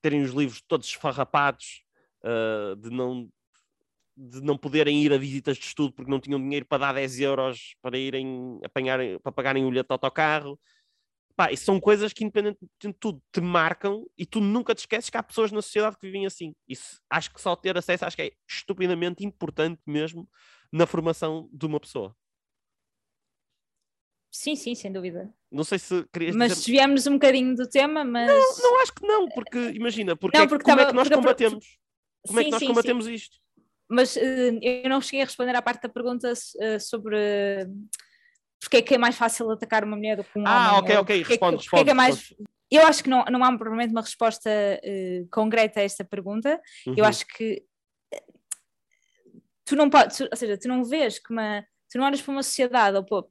terem 0.00 0.22
os 0.22 0.30
livros 0.30 0.62
todos 0.66 0.86
esfarrapados, 0.86 1.84
uh, 2.24 2.76
de 2.76 2.88
não 2.88 3.28
de 4.16 4.40
não 4.40 4.56
poderem 4.56 5.02
ir 5.02 5.12
a 5.12 5.18
visitas 5.18 5.58
de 5.58 5.64
estudo 5.64 5.92
porque 5.92 6.10
não 6.10 6.20
tinham 6.20 6.40
dinheiro 6.40 6.64
para 6.64 6.78
dar 6.78 6.94
10 6.94 7.20
euros 7.20 7.74
para 7.82 7.98
irem 7.98 8.60
apanhar, 8.64 8.98
para 9.22 9.32
pagarem 9.32 9.66
o 9.66 9.68
bilhete 9.68 9.88
de 9.88 9.92
autocarro. 9.92 10.58
Pá, 11.36 11.50
isso 11.50 11.64
são 11.64 11.80
coisas 11.80 12.12
que, 12.12 12.22
independente 12.22 12.58
de 12.80 12.92
tudo, 12.92 13.20
te 13.32 13.40
marcam 13.40 14.06
e 14.16 14.24
tu 14.24 14.40
nunca 14.40 14.74
te 14.74 14.80
esqueces 14.80 15.10
que 15.10 15.16
há 15.16 15.22
pessoas 15.22 15.50
na 15.50 15.60
sociedade 15.60 15.96
que 15.96 16.06
vivem 16.06 16.26
assim. 16.26 16.54
Isso 16.68 17.00
acho 17.10 17.32
que 17.32 17.40
só 17.40 17.56
ter 17.56 17.76
acesso 17.76 18.04
acho 18.04 18.16
que 18.16 18.22
é 18.22 18.32
estupidamente 18.48 19.24
importante 19.24 19.80
mesmo 19.86 20.28
na 20.72 20.86
formação 20.86 21.48
de 21.52 21.66
uma 21.66 21.80
pessoa. 21.80 22.14
Sim, 24.30 24.56
sim, 24.56 24.74
sem 24.74 24.92
dúvida. 24.92 25.32
Não 25.50 25.64
sei 25.64 25.78
se 25.78 26.04
querias 26.12 26.34
Mas 26.34 26.52
dizer... 26.52 26.60
desviamos 26.60 27.06
um 27.06 27.12
bocadinho 27.14 27.54
do 27.54 27.68
tema, 27.68 28.04
mas. 28.04 28.28
Não, 28.28 28.70
não 28.70 28.80
acho 28.80 28.92
que 28.92 29.06
não, 29.06 29.28
porque 29.28 29.58
imagina, 29.70 30.16
porque, 30.16 30.36
não, 30.36 30.44
é 30.44 30.48
porque 30.48 30.64
como 30.64 30.76
tava, 30.76 30.88
é 30.88 30.90
que 30.90 30.96
nós 30.96 31.08
combatemos? 31.08 31.78
Como 32.26 32.38
sim, 32.38 32.42
é 32.42 32.44
que 32.44 32.50
nós 32.50 32.60
sim, 32.60 32.66
combatemos 32.66 33.04
sim. 33.06 33.14
isto? 33.14 33.44
mas 33.88 34.16
uh, 34.16 34.58
eu 34.62 34.88
não 34.88 35.00
cheguei 35.00 35.22
a 35.22 35.24
responder 35.24 35.54
à 35.54 35.62
parte 35.62 35.82
da 35.82 35.88
pergunta 35.88 36.32
uh, 36.32 36.80
sobre 36.80 37.16
porque 38.64 38.78
é 38.78 38.82
que 38.82 38.94
é 38.94 38.98
mais 38.98 39.16
fácil 39.16 39.50
atacar 39.50 39.84
uma 39.84 39.96
mulher 39.96 40.16
do 40.16 40.24
que 40.24 40.38
um 40.38 40.46
ah, 40.46 40.50
homem. 40.50 40.70
Ah, 40.70 40.78
ok, 40.78 40.96
ok, 40.96 41.22
responde, 41.22 41.56
responde, 41.58 41.82
é 41.82 41.84
que 41.84 41.90
é 41.90 41.94
mais... 41.94 42.34
Eu 42.70 42.86
acho 42.86 43.04
que 43.04 43.10
não, 43.10 43.24
não 43.26 43.44
há 43.44 43.48
provavelmente 43.56 43.92
uma 43.92 44.00
resposta 44.00 44.50
uh, 44.50 45.28
concreta 45.30 45.80
a 45.80 45.82
esta 45.82 46.04
pergunta. 46.04 46.60
Uhum. 46.86 46.94
Eu 46.96 47.04
acho 47.04 47.24
que 47.26 47.62
tu 49.64 49.76
não 49.76 49.88
podes, 49.88 50.20
ou 50.20 50.36
seja, 50.36 50.58
tu 50.58 50.66
não 50.66 50.82
vês 50.82 51.18
que 51.18 51.32
uma. 51.32 51.64
Tu 51.90 51.98
não 51.98 52.06
olhas 52.06 52.20
para 52.20 52.32
uma 52.32 52.42
sociedade 52.42 52.96
ou 52.96 53.04
para, 53.04 53.22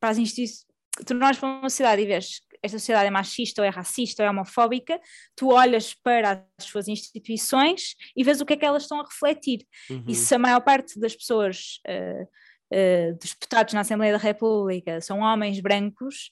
para, 0.00 0.10
as 0.10 0.18
instituições. 0.18 0.66
Tu 1.06 1.14
não 1.14 1.26
olhas 1.26 1.38
para 1.38 1.48
uma 1.48 1.70
sociedade 1.70 2.02
e 2.02 2.06
vês 2.06 2.40
esta 2.62 2.78
sociedade 2.78 3.08
é 3.08 3.10
machista 3.10 3.60
ou 3.60 3.66
é 3.66 3.70
racista 3.70 4.22
ou 4.22 4.26
é 4.26 4.30
homofóbica, 4.30 5.00
tu 5.34 5.48
olhas 5.48 5.94
para 5.94 6.46
as 6.56 6.64
suas 6.64 6.86
instituições 6.86 7.96
e 8.16 8.22
vês 8.22 8.40
o 8.40 8.46
que 8.46 8.52
é 8.52 8.56
que 8.56 8.64
elas 8.64 8.84
estão 8.84 9.00
a 9.00 9.04
refletir. 9.04 9.66
Uhum. 9.90 10.04
E 10.06 10.14
se 10.14 10.32
a 10.34 10.38
maior 10.38 10.60
parte 10.60 10.98
das 11.00 11.14
pessoas, 11.16 11.80
uh, 11.88 12.28
uh, 12.72 13.18
dos 13.18 13.30
deputados 13.30 13.74
na 13.74 13.80
Assembleia 13.80 14.12
da 14.12 14.18
República, 14.18 15.00
são 15.00 15.20
homens 15.20 15.60
brancos, 15.60 16.30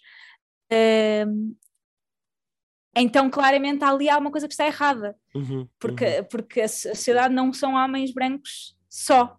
uh, 0.72 1.56
então 2.96 3.30
claramente 3.30 3.84
ali 3.84 4.08
há 4.08 4.18
uma 4.18 4.30
coisa 4.30 4.48
que 4.48 4.54
está 4.54 4.66
errada, 4.66 5.14
uhum. 5.34 5.68
porque, 5.78 6.04
uhum. 6.04 6.24
porque 6.24 6.60
a 6.62 6.68
sociedade 6.68 7.34
não 7.34 7.52
são 7.52 7.74
homens 7.74 8.12
brancos 8.12 8.76
só 8.88 9.36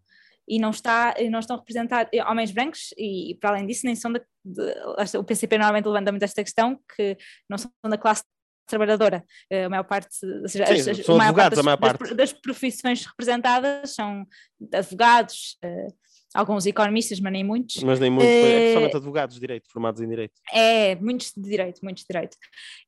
e 0.47 0.59
não, 0.59 0.69
está, 0.69 1.13
não 1.29 1.39
estão 1.39 1.57
representados 1.57 2.11
homens 2.27 2.51
brancos 2.51 2.93
e, 2.97 3.37
para 3.39 3.51
além 3.51 3.65
disso 3.65 3.85
nem 3.85 3.95
são 3.95 4.11
da, 4.11 4.21
de, 4.43 5.17
o 5.17 5.23
PCP 5.23 5.57
normalmente 5.57 5.85
levanta 5.85 6.11
muito 6.11 6.23
esta 6.23 6.43
questão 6.43 6.79
que 6.95 7.17
não 7.49 7.57
são 7.57 7.71
da 7.83 7.97
classe 7.97 8.23
trabalhadora, 8.67 9.25
a 9.65 9.69
maior 9.69 9.83
parte, 9.83 10.15
seja, 10.47 10.65
Sim, 10.65 10.91
as, 10.91 11.05
são 11.05 11.17
maior 11.17 11.29
advogados, 11.29 11.35
parte 11.35 11.55
das, 11.55 11.59
a 11.59 11.63
maior 11.63 11.77
parte 11.77 11.99
das, 11.99 12.17
das, 12.17 12.33
profissões 12.33 13.05
representadas 13.05 13.93
são 13.93 14.25
advogados, 14.73 15.57
uh, 15.63 15.93
alguns 16.33 16.65
economistas, 16.65 17.19
mas 17.19 17.31
nem 17.31 17.43
muitos. 17.43 17.83
Mas 17.83 17.99
nem 17.99 18.09
muitos, 18.09 18.29
é 18.29 18.59
principalmente 18.59 18.97
advogados 18.97 19.35
de 19.35 19.41
direito, 19.41 19.69
formados 19.69 20.01
em 20.01 20.07
direito. 20.07 20.39
É, 20.51 20.95
muitos 20.95 21.33
de 21.35 21.41
direito, 21.41 21.81
muitos 21.83 22.03
de 22.03 22.07
direito. 22.07 22.37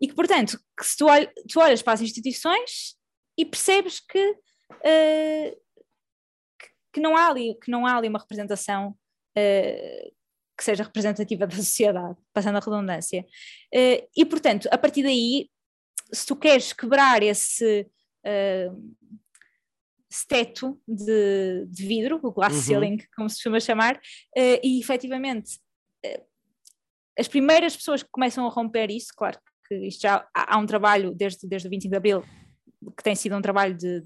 E 0.01 0.07
que, 0.07 0.13
portanto, 0.13 0.59
que 0.77 0.85
se 0.85 0.97
tu, 0.97 1.05
tu 1.51 1.59
olhas 1.59 1.81
para 1.81 1.93
as 1.93 2.01
instituições 2.01 2.95
e 3.37 3.45
percebes 3.45 3.99
que 3.99 4.31
uh, 4.31 5.63
que 6.93 6.99
não 6.99 7.17
há 7.17 7.27
ali, 7.27 7.55
que 7.55 7.71
não 7.71 7.85
há 7.85 7.97
ali 7.97 8.07
uma 8.07 8.19
representação 8.19 8.89
uh, 8.89 10.13
que 10.55 10.63
seja 10.63 10.83
representativa 10.83 11.45
da 11.47 11.55
sociedade, 11.55 12.15
passando 12.31 12.57
a 12.57 12.59
redundância. 12.59 13.25
Uh, 13.73 14.07
e, 14.15 14.23
portanto, 14.23 14.69
a 14.71 14.77
partir 14.77 15.03
daí, 15.03 15.49
se 16.13 16.25
tu 16.25 16.35
queres 16.35 16.71
quebrar 16.71 17.23
esse 17.23 17.89
teto 20.27 20.79
de, 20.87 21.65
de, 21.67 21.87
vidro, 21.87 22.19
o 22.21 22.31
glass 22.31 22.53
uhum. 22.53 22.61
ceiling, 22.61 22.97
como 23.15 23.29
se 23.29 23.37
costuma 23.37 23.59
chamar, 23.59 23.99
e 24.35 24.79
efetivamente 24.79 25.59
as 27.17 27.27
primeiras 27.27 27.75
pessoas 27.75 28.03
que 28.03 28.09
começam 28.11 28.45
a 28.45 28.49
romper 28.49 28.89
isso, 28.89 29.13
claro 29.15 29.37
que 29.67 29.75
isto 29.87 30.01
já 30.01 30.27
há, 30.33 30.55
há 30.55 30.57
um 30.57 30.65
trabalho 30.65 31.13
desde, 31.13 31.47
desde 31.47 31.67
o 31.67 31.71
25 31.71 31.91
de 31.91 31.97
Abril 31.97 32.23
que 32.97 33.03
tem 33.03 33.15
sido 33.15 33.35
um 33.35 33.41
trabalho 33.41 33.75
de, 33.75 34.03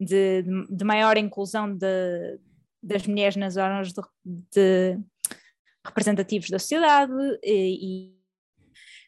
de, 0.00 0.44
de 0.70 0.84
maior 0.84 1.16
inclusão 1.16 1.74
de, 1.76 2.38
das 2.82 3.06
mulheres 3.06 3.36
nas 3.36 3.56
órgãos 3.56 3.92
de, 3.92 4.02
de 4.52 4.98
representativos 5.84 6.50
da 6.50 6.58
sociedade 6.58 7.12
e, 7.42 8.10
e, 8.10 8.14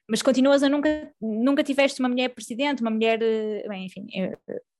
mas 0.09 0.23
continuas 0.23 0.63
a 0.63 0.69
nunca, 0.69 1.13
nunca 1.21 1.63
tiveste 1.63 2.01
uma 2.01 2.09
mulher 2.09 2.29
presidente, 2.31 2.81
uma 2.81 2.91
mulher, 2.91 3.19
bem, 3.69 3.87
enfim, 3.87 4.07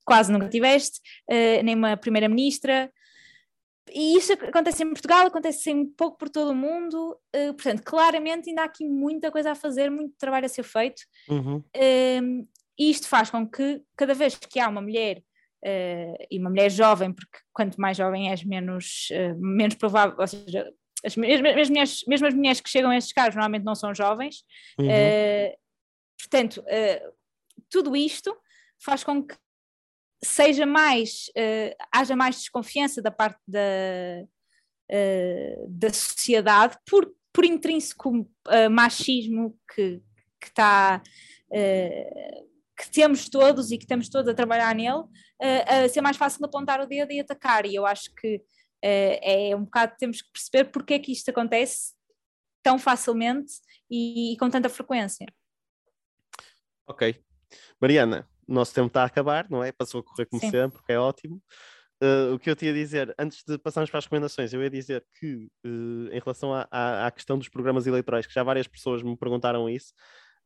quase 0.07 0.31
nunca 0.31 0.47
tiveste, 0.47 1.01
nem 1.63 1.75
uma 1.75 1.97
primeira-ministra, 1.97 2.89
e 3.93 4.17
isso 4.17 4.33
acontece 4.33 4.83
em 4.83 4.89
Portugal, 4.89 5.27
acontece 5.27 5.73
um 5.73 5.85
pouco 5.85 6.17
por 6.17 6.29
todo 6.29 6.51
o 6.51 6.55
mundo, 6.55 7.17
uh, 7.35 7.53
portanto, 7.53 7.83
claramente 7.83 8.49
ainda 8.49 8.63
há 8.63 8.65
aqui 8.65 8.85
muita 8.85 9.31
coisa 9.31 9.51
a 9.51 9.55
fazer, 9.55 9.89
muito 9.89 10.13
trabalho 10.17 10.45
a 10.45 10.49
ser 10.49 10.63
feito, 10.63 11.01
Uhum. 11.29 11.57
uh, 11.57 12.47
e 12.79 12.89
isto 12.89 13.07
faz 13.07 13.29
com 13.29 13.47
que 13.47 13.81
cada 13.95 14.13
vez 14.13 14.35
que 14.35 14.59
há 14.59 14.67
uma 14.69 14.81
mulher, 14.81 15.19
uh, 15.65 16.25
e 16.29 16.37
uma 16.39 16.49
mulher 16.49 16.69
jovem, 16.69 17.13
porque 17.13 17.39
quanto 17.53 17.79
mais 17.79 17.97
jovem 17.97 18.29
és, 18.29 18.43
menos, 18.43 19.07
menos 19.37 19.75
provável, 19.75 20.15
ou 20.19 20.27
seja, 20.27 20.71
as, 21.05 21.15
mesmas, 21.15 21.55
as 21.57 21.69
mulheres, 21.69 22.03
mesmo 22.07 22.27
as 22.27 22.33
mulheres 22.33 22.61
que 22.61 22.69
chegam 22.69 22.91
a 22.91 22.97
estes 22.97 23.13
cargos 23.13 23.35
normalmente 23.35 23.63
não 23.63 23.75
são 23.75 23.93
jovens, 23.95 24.43
Uhum. 24.79 24.87
portanto, 26.19 26.63
tudo 27.69 27.95
isto 27.95 28.35
faz 28.79 29.03
com 29.03 29.23
que 29.23 29.35
seja 30.23 30.65
mais, 30.65 31.29
uh, 31.29 31.75
haja 31.91 32.15
mais 32.15 32.37
desconfiança 32.37 33.01
da 33.01 33.11
parte 33.11 33.39
da, 33.47 33.59
uh, 34.91 35.67
da 35.69 35.93
sociedade 35.93 36.77
por, 36.89 37.13
por 37.31 37.45
intrínseco 37.45 38.09
uh, 38.09 38.69
machismo 38.69 39.57
que 39.73 40.01
está 40.43 41.01
que 42.79 42.91
temos 42.91 43.27
todos 43.29 43.71
e 43.71 43.77
que 43.77 43.85
estamos 43.85 44.07
todos 44.09 44.29
a 44.29 44.35
trabalhar 44.35 44.75
nele, 44.75 45.03
a 45.65 45.89
ser 45.89 46.01
mais 46.01 46.15
fácil 46.15 46.45
apontar 46.45 46.79
o 46.79 46.85
dedo 46.85 47.11
e 47.11 47.19
atacar. 47.19 47.65
E 47.65 47.73
eu 47.73 47.85
acho 47.85 48.13
que 48.13 48.43
é 48.81 49.55
um 49.55 49.63
bocado 49.63 49.95
temos 49.97 50.21
que 50.21 50.29
perceber 50.31 50.65
porque 50.65 50.93
é 50.93 50.99
que 50.99 51.11
isto 51.11 51.29
acontece 51.29 51.93
tão 52.61 52.77
facilmente 52.77 53.53
e, 53.89 54.33
e 54.33 54.37
com 54.37 54.49
tanta 54.49 54.69
frequência. 54.69 55.25
Ok. 56.85 57.23
Mariana, 57.79 58.29
o 58.47 58.53
nosso 58.53 58.73
tempo 58.73 58.87
está 58.87 59.03
a 59.03 59.05
acabar, 59.05 59.47
não 59.49 59.63
é? 59.63 59.71
Passou 59.71 59.99
a 59.99 60.03
correr 60.03 60.25
como 60.25 60.41
Sim. 60.41 60.49
sempre, 60.49 60.81
que 60.83 60.91
é 60.91 60.99
ótimo. 60.99 61.41
Uh, 62.01 62.35
o 62.35 62.39
que 62.39 62.49
eu 62.49 62.55
tinha 62.55 62.69
a 62.69 62.73
dizer, 62.73 63.13
antes 63.17 63.43
de 63.43 63.57
passarmos 63.57 63.89
para 63.89 63.97
as 63.97 64.05
recomendações, 64.05 64.53
eu 64.53 64.61
ia 64.61 64.69
dizer 64.69 65.03
que, 65.19 65.49
uh, 65.65 66.09
em 66.11 66.19
relação 66.19 66.53
à, 66.53 66.67
à, 66.69 67.07
à, 67.07 67.11
questão 67.11 67.39
dos 67.39 67.49
programas 67.49 67.87
eleitorais, 67.87 68.27
que 68.27 68.33
já 68.33 68.43
várias 68.43 68.67
pessoas 68.67 69.01
me 69.01 69.17
perguntaram 69.17 69.67
isso, 69.67 69.93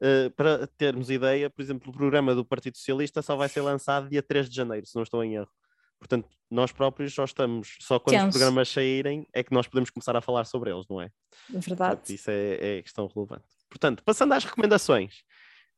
uh, 0.01 0.31
para 0.31 0.65
termos 0.77 1.09
ideia, 1.09 1.49
por 1.49 1.61
exemplo, 1.61 1.89
o 1.89 1.93
programa 1.93 2.33
do 2.33 2.45
Partido 2.45 2.77
Socialista 2.77 3.21
só 3.21 3.35
vai 3.35 3.49
ser 3.49 3.61
lançado 3.61 4.09
dia 4.09 4.23
3 4.23 4.49
de 4.49 4.55
janeiro, 4.55 4.85
se 4.85 4.95
não 4.95 5.03
estou 5.03 5.21
em 5.23 5.35
erro. 5.35 5.51
Portanto, 5.99 6.29
nós 6.49 6.71
próprios 6.71 7.13
só 7.13 7.25
estamos, 7.25 7.77
só 7.81 7.99
quando 7.99 8.27
os 8.27 8.29
programas 8.31 8.69
saírem 8.69 9.27
é 9.33 9.43
que 9.43 9.53
nós 9.53 9.67
podemos 9.67 9.89
começar 9.89 10.15
a 10.15 10.21
falar 10.21 10.45
sobre 10.45 10.71
eles, 10.71 10.85
não 10.89 11.01
é? 11.01 11.11
É 11.53 11.59
verdade. 11.59 11.97
Portanto, 11.97 12.09
isso 12.09 12.31
é, 12.31 12.77
é 12.77 12.81
questão 12.81 13.07
relevante. 13.13 13.45
Portanto, 13.69 14.03
passando 14.03 14.33
às 14.33 14.43
recomendações, 14.43 15.21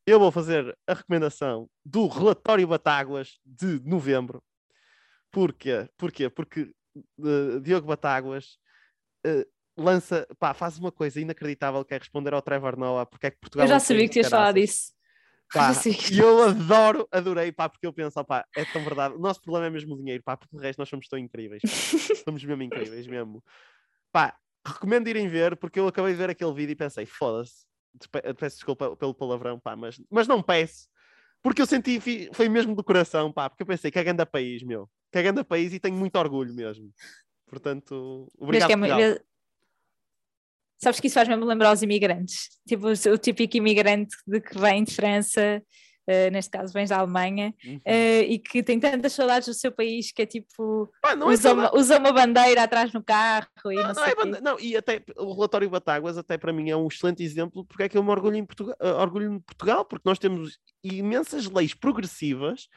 eu 0.06 0.20
vou 0.20 0.32
fazer 0.32 0.78
a 0.88 0.94
recomendação 0.94 1.70
do 1.86 2.08
relatório 2.08 2.68
Batáguas 2.68 3.40
de 3.46 3.80
novembro. 3.86 4.44
Porquê? 5.32 5.90
Porquê? 5.98 6.30
Porque 6.30 6.72
uh, 7.20 7.60
Diogo 7.62 7.88
Batáguas 7.88 8.58
uh, 9.26 9.46
lança, 9.78 10.28
pá, 10.38 10.54
faz 10.54 10.78
uma 10.78 10.92
coisa 10.92 11.20
inacreditável 11.20 11.84
que 11.84 11.94
é 11.94 11.98
responder 11.98 12.34
ao 12.34 12.42
Trevor 12.42 12.78
Noah 12.78 13.06
porque 13.06 13.28
é 13.28 13.32
que 13.32 13.38
Portugal. 13.38 13.66
Eu 13.66 13.70
já 13.70 13.80
sabia 13.80 14.04
que 14.04 14.14
tinhas 14.14 14.30
falado 14.30 14.56
disso. 14.56 14.94
Pá, 15.52 15.72
e 16.12 16.20
eu 16.20 16.44
adoro, 16.44 17.08
adorei, 17.12 17.52
pá, 17.52 17.70
porque 17.70 17.86
eu 17.86 17.94
penso, 17.94 18.24
pá, 18.26 18.46
é 18.56 18.66
tão 18.66 18.84
verdade. 18.84 19.16
O 19.16 19.20
nosso 19.20 19.42
problema 19.42 19.68
é 19.68 19.70
mesmo 19.70 19.94
o 19.94 19.98
dinheiro, 19.98 20.24
pá, 20.24 20.36
porque 20.36 20.56
o 20.56 20.60
resto 20.60 20.80
nós 20.80 20.90
somos 20.90 21.08
tão 21.08 21.18
incríveis. 21.18 21.62
somos 22.26 22.44
mesmo 22.44 22.64
incríveis, 22.64 23.08
mesmo. 23.08 23.44
Pá, 24.12 24.36
recomendo 24.66 25.08
irem 25.08 25.28
ver, 25.28 25.56
porque 25.58 25.80
eu 25.80 25.88
acabei 25.88 26.12
de 26.12 26.18
ver 26.18 26.30
aquele 26.30 26.54
vídeo 26.54 26.74
e 26.74 26.76
pensei, 26.76 27.06
foda-se, 27.06 27.66
peço 28.38 28.58
desculpa 28.58 28.96
pelo 28.96 29.14
palavrão, 29.14 29.60
pá, 29.60 29.76
mas, 29.76 30.02
mas 30.10 30.28
não 30.28 30.42
peço. 30.42 30.88
Porque 31.42 31.62
eu 31.62 31.66
senti, 31.66 32.00
foi 32.34 32.48
mesmo 32.48 32.74
do 32.74 32.84
coração, 32.84 33.32
pá, 33.32 33.50
porque 33.50 33.64
eu 33.64 33.68
pensei 33.68 33.92
que 33.92 34.00
é 34.00 34.04
grande 34.04 34.26
país, 34.26 34.64
meu. 34.64 34.90
Que 35.12 35.20
é 35.20 35.24
grande 35.24 35.44
país 35.44 35.74
e 35.74 35.80
tenho 35.80 35.96
muito 35.96 36.18
orgulho 36.18 36.54
mesmo. 36.54 36.90
Portanto, 37.48 38.28
obrigado. 38.38 38.78
Mas 38.78 38.94
que 38.94 39.02
é, 39.02 39.22
Sabes 40.84 41.00
que 41.00 41.08
isso 41.08 41.14
faz-me 41.14 41.36
lembrar 41.36 41.72
os 41.72 41.82
imigrantes. 41.82 42.50
Tipo, 42.68 42.88
o 42.88 43.18
típico 43.18 43.56
imigrante 43.56 44.16
de 44.28 44.42
que 44.42 44.58
vem 44.60 44.84
de 44.84 44.94
França 44.94 45.64
Uh, 46.06 46.30
neste 46.34 46.52
caso 46.52 46.74
vens 46.74 46.90
da 46.90 46.98
Alemanha, 46.98 47.56
uhum. 47.64 47.78
uh, 47.78 48.24
e 48.28 48.38
que 48.38 48.62
tem 48.62 48.78
tantas 48.78 49.14
saudades 49.14 49.48
do 49.48 49.54
seu 49.54 49.72
país 49.72 50.12
que 50.12 50.24
é 50.24 50.26
tipo 50.26 50.92
ah, 51.02 51.16
usa, 51.26 51.50
é 51.50 51.54
uma, 51.54 51.76
usa, 51.78 51.98
uma, 51.98 52.12
bandeira 52.12 52.64
atrás 52.64 52.92
no 52.92 53.02
carro 53.02 53.48
e 53.68 53.76
não, 53.76 53.94
não, 53.94 53.94
não, 53.94 54.38
é 54.38 54.42
não, 54.42 54.60
e 54.60 54.76
até 54.76 55.02
o 55.16 55.34
relatório 55.34 55.70
Batáguas 55.70 56.18
até 56.18 56.38
para 56.38 56.52
mim 56.52 56.70
é 56.70 56.76
um 56.76 56.88
excelente 56.88 57.24
exemplo 57.24 57.66
porque 57.66 57.84
é 57.84 57.90
que 57.90 57.98
eu 57.98 58.04
me 58.04 58.10
orgulho 58.10 58.36
em 58.36 58.46
Portugal, 58.46 58.76
uh, 58.82 59.00
orgulho 59.00 59.32
em 59.32 59.40
Portugal 59.40 59.86
porque 59.86 60.08
nós 60.08 60.20
temos 60.20 60.60
imensas 60.84 61.46
leis 61.46 61.74
progressivas 61.74 62.68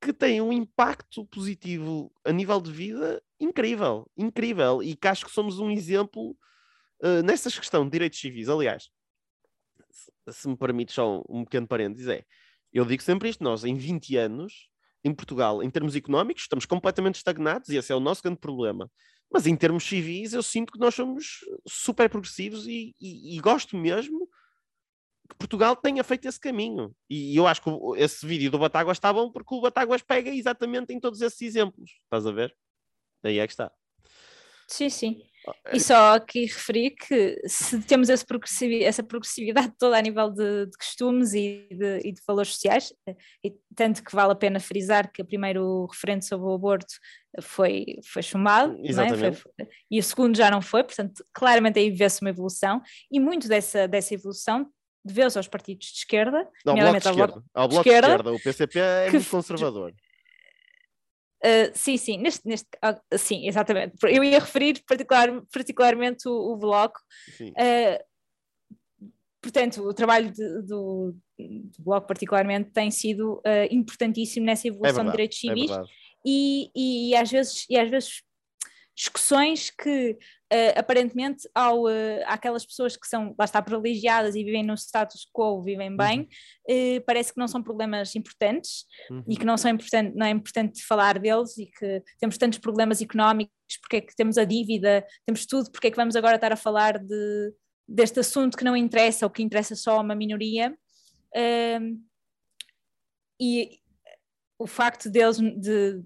que 0.00 0.12
têm 0.12 0.40
um 0.40 0.52
impacto 0.52 1.26
positivo 1.26 2.12
a 2.24 2.30
nível 2.30 2.60
de 2.60 2.70
vida 2.70 3.20
incrível, 3.40 4.08
incrível, 4.16 4.80
e 4.80 4.94
que 4.94 5.08
acho 5.08 5.24
que 5.24 5.32
somos 5.32 5.58
um 5.58 5.72
exemplo 5.72 6.36
uh, 7.02 7.22
nessas 7.24 7.58
questões 7.58 7.86
de 7.86 7.90
direitos 7.90 8.20
civis, 8.20 8.48
aliás 8.48 8.88
se, 9.94 10.40
se 10.40 10.48
me 10.48 10.56
permite 10.56 10.92
só 10.92 11.18
um, 11.18 11.22
um 11.28 11.44
pequeno 11.44 11.66
parênteses, 11.66 12.08
é 12.08 12.24
eu 12.74 12.84
digo 12.84 13.02
sempre 13.02 13.28
isto: 13.28 13.42
nós, 13.42 13.64
em 13.64 13.76
20 13.76 14.16
anos, 14.16 14.68
em 15.04 15.14
Portugal, 15.14 15.62
em 15.62 15.70
termos 15.70 15.94
económicos, 15.94 16.42
estamos 16.42 16.66
completamente 16.66 17.16
estagnados 17.16 17.68
e 17.68 17.76
esse 17.76 17.92
é 17.92 17.94
o 17.94 18.00
nosso 18.00 18.22
grande 18.22 18.40
problema. 18.40 18.90
Mas 19.32 19.46
em 19.46 19.56
termos 19.56 19.84
civis, 19.84 20.32
eu 20.32 20.42
sinto 20.42 20.72
que 20.72 20.78
nós 20.78 20.94
somos 20.94 21.40
super 21.66 22.08
progressivos 22.08 22.66
e, 22.66 22.94
e, 23.00 23.36
e 23.36 23.40
gosto 23.40 23.76
mesmo 23.76 24.28
que 25.28 25.36
Portugal 25.36 25.74
tenha 25.74 26.04
feito 26.04 26.28
esse 26.28 26.38
caminho. 26.38 26.94
E 27.08 27.36
eu 27.36 27.46
acho 27.46 27.62
que 27.62 27.70
esse 27.96 28.26
vídeo 28.26 28.50
do 28.50 28.58
Batáguas 28.58 28.96
está 28.96 29.12
bom 29.12 29.30
porque 29.30 29.54
o 29.54 29.60
Batáguas 29.60 30.02
pega 30.02 30.30
exatamente 30.30 30.92
em 30.92 31.00
todos 31.00 31.20
esses 31.20 31.40
exemplos. 31.42 31.98
Estás 32.04 32.26
a 32.26 32.32
ver? 32.32 32.54
Daí 33.22 33.38
é 33.38 33.46
que 33.46 33.52
está. 33.52 33.72
Sim, 34.68 34.90
sim. 34.90 35.22
E 35.72 35.80
só 35.80 36.14
aqui 36.14 36.46
referir 36.46 36.90
que 36.92 37.40
se 37.46 37.80
temos 37.82 38.08
essa 38.08 38.24
progressividade, 38.24 38.84
essa 38.84 39.02
progressividade 39.02 39.72
toda 39.78 39.98
a 39.98 40.00
nível 40.00 40.30
de, 40.30 40.66
de 40.66 40.76
costumes 40.76 41.34
e 41.34 41.68
de, 41.70 41.98
e 42.04 42.12
de, 42.12 42.20
valores 42.26 42.52
sociais, 42.52 42.92
e 43.44 43.54
tanto 43.74 44.02
que 44.02 44.14
vale 44.14 44.32
a 44.32 44.36
pena 44.36 44.58
frisar 44.58 45.10
que 45.12 45.20
o 45.20 45.24
primeiro 45.24 45.86
referente 45.86 46.24
sobre 46.26 46.46
o 46.46 46.54
aborto 46.54 46.94
foi, 47.42 47.84
foi 48.04 48.22
chumbado, 48.22 48.76
é? 48.84 49.32
foi, 49.32 49.56
e 49.90 49.98
o 49.98 50.02
segundo 50.02 50.36
já 50.36 50.50
não 50.50 50.62
foi, 50.62 50.82
portanto, 50.82 51.24
claramente 51.32 51.78
aí 51.78 51.90
vê-se 51.90 52.22
uma 52.22 52.30
evolução, 52.30 52.80
e 53.10 53.20
muito 53.20 53.48
dessa, 53.48 53.86
dessa 53.86 54.14
evolução 54.14 54.70
deveu-se 55.04 55.36
aos 55.36 55.48
partidos 55.48 55.88
de 55.88 55.98
esquerda, 55.98 56.48
não, 56.64 56.72
ao 56.72 56.78
bloco 56.78 57.00
de 57.00 57.08
esquerda. 57.08 57.44
Ao 57.52 57.68
bloco 57.68 57.84
de 57.84 57.90
esquerda, 57.90 58.32
o 58.32 58.40
PCP 58.40 58.78
é 58.78 59.10
muito 59.10 59.30
conservador. 59.30 59.92
Uh, 61.44 61.70
sim, 61.74 61.98
sim, 61.98 62.16
neste, 62.16 62.48
neste, 62.48 62.66
uh, 62.82 63.18
sim, 63.18 63.46
exatamente. 63.46 63.96
Eu 64.02 64.24
ia 64.24 64.38
referir 64.38 64.82
particular, 64.86 65.28
particularmente 65.52 66.26
o, 66.26 66.52
o 66.52 66.56
Bloco. 66.56 66.98
Uh, 67.38 68.02
portanto, 69.42 69.82
o 69.82 69.92
trabalho 69.92 70.32
de, 70.32 70.62
do, 70.62 71.14
do, 71.38 71.70
Bloco, 71.78 72.06
particularmente, 72.06 72.70
tem 72.70 72.90
sido 72.90 73.42
importantíssimo 73.70 74.46
nessa 74.46 74.68
evolução 74.68 75.02
é 75.02 75.04
verdade, 75.04 75.10
de 75.10 75.12
direitos 75.12 75.36
é 75.36 75.40
civis 75.40 75.70
é 75.70 76.04
e, 76.24 76.70
e, 76.74 77.10
e, 77.10 77.16
às 77.16 77.30
vezes, 77.30 77.66
e 77.68 77.78
às 77.78 77.90
vezes 77.90 78.22
discussões 78.94 79.70
que 79.70 80.12
uh, 80.12 80.78
aparentemente 80.78 81.48
ao, 81.54 81.84
uh, 81.84 82.22
aquelas 82.26 82.64
pessoas 82.64 82.96
que 82.96 83.06
são, 83.08 83.34
lá 83.38 83.44
está, 83.44 83.60
privilegiadas 83.60 84.36
e 84.36 84.44
vivem 84.44 84.62
no 84.62 84.74
status 84.74 85.28
quo, 85.32 85.62
vivem 85.62 85.96
bem, 85.96 86.28
uhum. 86.68 86.96
uh, 86.98 87.04
parece 87.04 87.32
que 87.32 87.40
não 87.40 87.48
são 87.48 87.62
problemas 87.62 88.14
importantes 88.14 88.84
uhum. 89.10 89.24
e 89.28 89.36
que 89.36 89.44
não, 89.44 89.56
são 89.56 89.70
importante, 89.70 90.14
não 90.16 90.26
é 90.26 90.30
importante 90.30 90.84
falar 90.84 91.18
deles 91.18 91.58
e 91.58 91.66
que 91.66 92.02
temos 92.20 92.38
tantos 92.38 92.58
problemas 92.58 93.02
económicos, 93.02 93.54
porque 93.80 93.96
é 93.96 94.00
que 94.00 94.14
temos 94.14 94.38
a 94.38 94.44
dívida, 94.44 95.04
temos 95.26 95.44
tudo, 95.44 95.70
porque 95.70 95.88
é 95.88 95.90
que 95.90 95.96
vamos 95.96 96.14
agora 96.14 96.36
estar 96.36 96.52
a 96.52 96.56
falar 96.56 96.98
de, 96.98 97.52
deste 97.88 98.20
assunto 98.20 98.56
que 98.56 98.64
não 98.64 98.76
interessa 98.76 99.26
ou 99.26 99.30
que 99.30 99.42
interessa 99.42 99.74
só 99.74 99.98
a 99.98 100.00
uma 100.00 100.14
minoria. 100.14 100.76
e 103.40 103.80
o 104.56 104.66
facto 104.68 105.10
deles 105.10 105.38
de, 105.38 106.00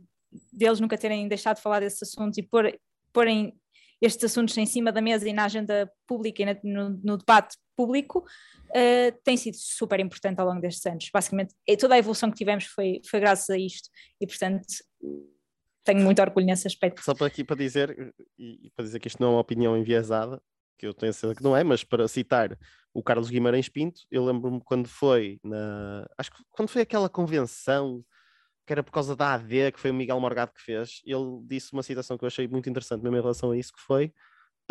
deles 0.53 0.81
nunca 0.81 0.99
terem 0.99 1.29
deixado 1.29 1.57
de 1.57 1.63
falar 1.63 1.81
desses 1.81 2.03
assuntos 2.03 2.39
e 2.39 2.43
pôr, 2.43 2.79
porem 3.13 3.55
estes 4.01 4.25
assuntos 4.25 4.57
em 4.57 4.67
cima 4.67 4.93
da 4.93 5.01
mesa 5.01 5.29
e 5.29 5.33
na 5.33 5.45
agenda 5.45 5.91
pública 6.07 6.43
e 6.43 6.69
no, 6.69 6.91
no 7.03 7.17
debate 7.17 7.57
público, 7.77 8.21
uh, 8.21 9.19
tem 9.25 9.37
sido 9.37 9.57
super 9.57 9.99
importante 10.01 10.41
ao 10.41 10.47
longo 10.47 10.61
destes 10.61 10.85
anos. 10.87 11.11
Basicamente, 11.13 11.55
toda 11.79 11.95
a 11.95 11.99
evolução 11.99 12.31
que 12.31 12.37
tivemos 12.37 12.65
foi, 12.65 13.01
foi 13.09 13.21
graças 13.21 13.51
a 13.51 13.59
isto 13.59 13.89
e, 14.21 14.27
portanto, 14.27 14.67
tenho 15.85 16.01
muito 16.01 16.21
orgulho 16.21 16.47
nesse 16.47 16.67
aspecto. 16.67 17.03
Só 17.03 17.15
para 17.15 17.27
aqui 17.27 17.43
para 17.43 17.57
dizer, 17.57 18.15
e 18.39 18.71
para 18.77 18.85
dizer 18.85 19.01
que 19.01 19.09
isto 19.09 19.21
não 19.21 19.29
é 19.29 19.33
uma 19.33 19.41
opinião 19.41 19.77
enviesada, 19.77 20.41
que 20.79 20.87
eu 20.87 20.95
tenho 20.95 21.13
certeza 21.13 21.35
que 21.35 21.43
não 21.43 21.57
é, 21.57 21.65
mas 21.65 21.83
para 21.83 22.07
citar 22.07 22.57
o 22.95 23.03
Carlos 23.03 23.31
Guimarães 23.31 23.69
Pinto, 23.69 24.03
eu 24.11 24.25
lembro-me 24.25 24.61
quando 24.61 24.89
foi 24.89 25.41
na. 25.43 26.07
Acho 26.17 26.31
que 26.31 26.43
quando 26.51 26.69
foi 26.69 26.83
aquela 26.83 27.09
convenção 27.09 28.05
que 28.69 28.73
era 28.75 28.83
por 28.83 28.93
causa 28.93 29.17
da 29.17 29.33
AD, 29.33 29.73
que 29.73 29.81
foi 29.81 29.91
o 29.91 29.95
Miguel 29.95 30.21
Morgado 30.21 30.53
que 30.53 30.61
fez, 30.61 31.01
ele 31.07 31.41
disse 31.45 31.73
uma 31.73 31.83
citação 31.83 32.19
que 32.19 32.25
eu 32.25 32.27
achei 32.27 32.47
muito 32.47 32.69
interessante 32.69 33.03
mesmo 33.03 33.17
em 33.17 33.21
relação 33.21 33.51
a 33.51 33.57
isso, 33.57 33.73
que 33.73 33.81
foi 33.81 34.13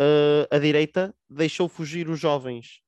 uh, 0.00 0.54
a 0.54 0.58
direita 0.58 1.12
deixou 1.28 1.68
fugir 1.68 2.08
os 2.08 2.20
jovens 2.20 2.80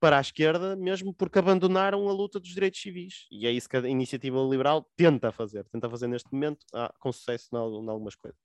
para 0.00 0.18
a 0.18 0.20
esquerda, 0.20 0.74
mesmo 0.74 1.14
porque 1.14 1.38
abandonaram 1.38 2.08
a 2.08 2.12
luta 2.12 2.40
dos 2.40 2.48
direitos 2.48 2.80
civis. 2.80 3.26
E 3.30 3.46
é 3.46 3.52
isso 3.52 3.68
que 3.68 3.76
a 3.76 3.86
iniciativa 3.86 4.40
liberal 4.40 4.90
tenta 4.96 5.30
fazer. 5.30 5.64
Tenta 5.68 5.88
fazer 5.88 6.08
neste 6.08 6.32
momento, 6.32 6.66
ah, 6.72 6.92
com 6.98 7.12
sucesso 7.12 7.48
em 7.52 7.56
algumas 7.56 8.16
coisas. 8.16 8.40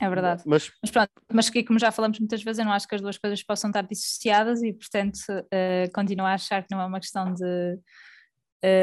É 0.00 0.08
verdade. 0.08 0.44
Mas, 0.46 0.70
Mas 0.80 0.90
pronto, 0.90 1.10
mas 1.30 1.50
que 1.50 1.64
como 1.64 1.78
já 1.78 1.90
falamos 1.90 2.18
muitas 2.20 2.42
vezes, 2.42 2.60
eu 2.60 2.64
não 2.64 2.72
acho 2.72 2.86
que 2.86 2.94
as 2.94 3.00
duas 3.02 3.18
coisas 3.18 3.42
possam 3.42 3.68
estar 3.68 3.82
dissociadas 3.82 4.62
e, 4.62 4.72
portanto, 4.72 5.18
uh, 5.28 5.92
continuo 5.92 6.24
a 6.24 6.34
achar 6.34 6.62
que 6.62 6.72
não 6.72 6.80
é 6.80 6.86
uma 6.86 7.00
questão 7.00 7.34
de, 7.34 7.78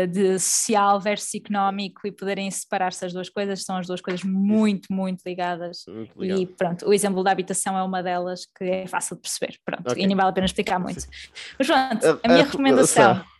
de 0.08 0.40
social 0.40 1.00
versus 1.02 1.34
económico 1.36 2.08
e 2.08 2.12
poderem 2.12 2.50
separar-se 2.52 3.06
as 3.06 3.12
duas 3.14 3.30
coisas, 3.30 3.64
são 3.64 3.78
as 3.78 3.88
duas 3.88 4.02
coisas 4.02 4.24
muito, 4.24 4.92
muito 4.94 5.22
ligadas. 5.26 5.84
muito. 5.88 6.24
E 6.24 6.46
pronto, 6.46 6.88
o 6.88 6.94
exemplo 6.94 7.24
da 7.24 7.32
habitação 7.32 7.78
é 7.78 7.84
uma 7.84 8.02
delas 8.04 8.42
que 8.58 8.64
é 8.64 8.88
fácil 8.88 9.16
de 9.16 9.22
perceber. 9.24 9.58
Pronto, 9.66 9.92
Ok. 9.92 10.04
e 10.04 10.08
nem 10.08 10.16
vale 10.16 10.30
a 10.30 10.34
pena 10.34 10.46
explicar 10.46 10.80
muito. 10.80 11.02
Sim. 11.02 11.08
Mas 11.58 11.68
pronto, 11.68 12.06
A- 12.08 12.20
a 12.24 12.28
minha 12.32 12.44
recomendação 12.46 13.04
recomendação. 13.14 13.33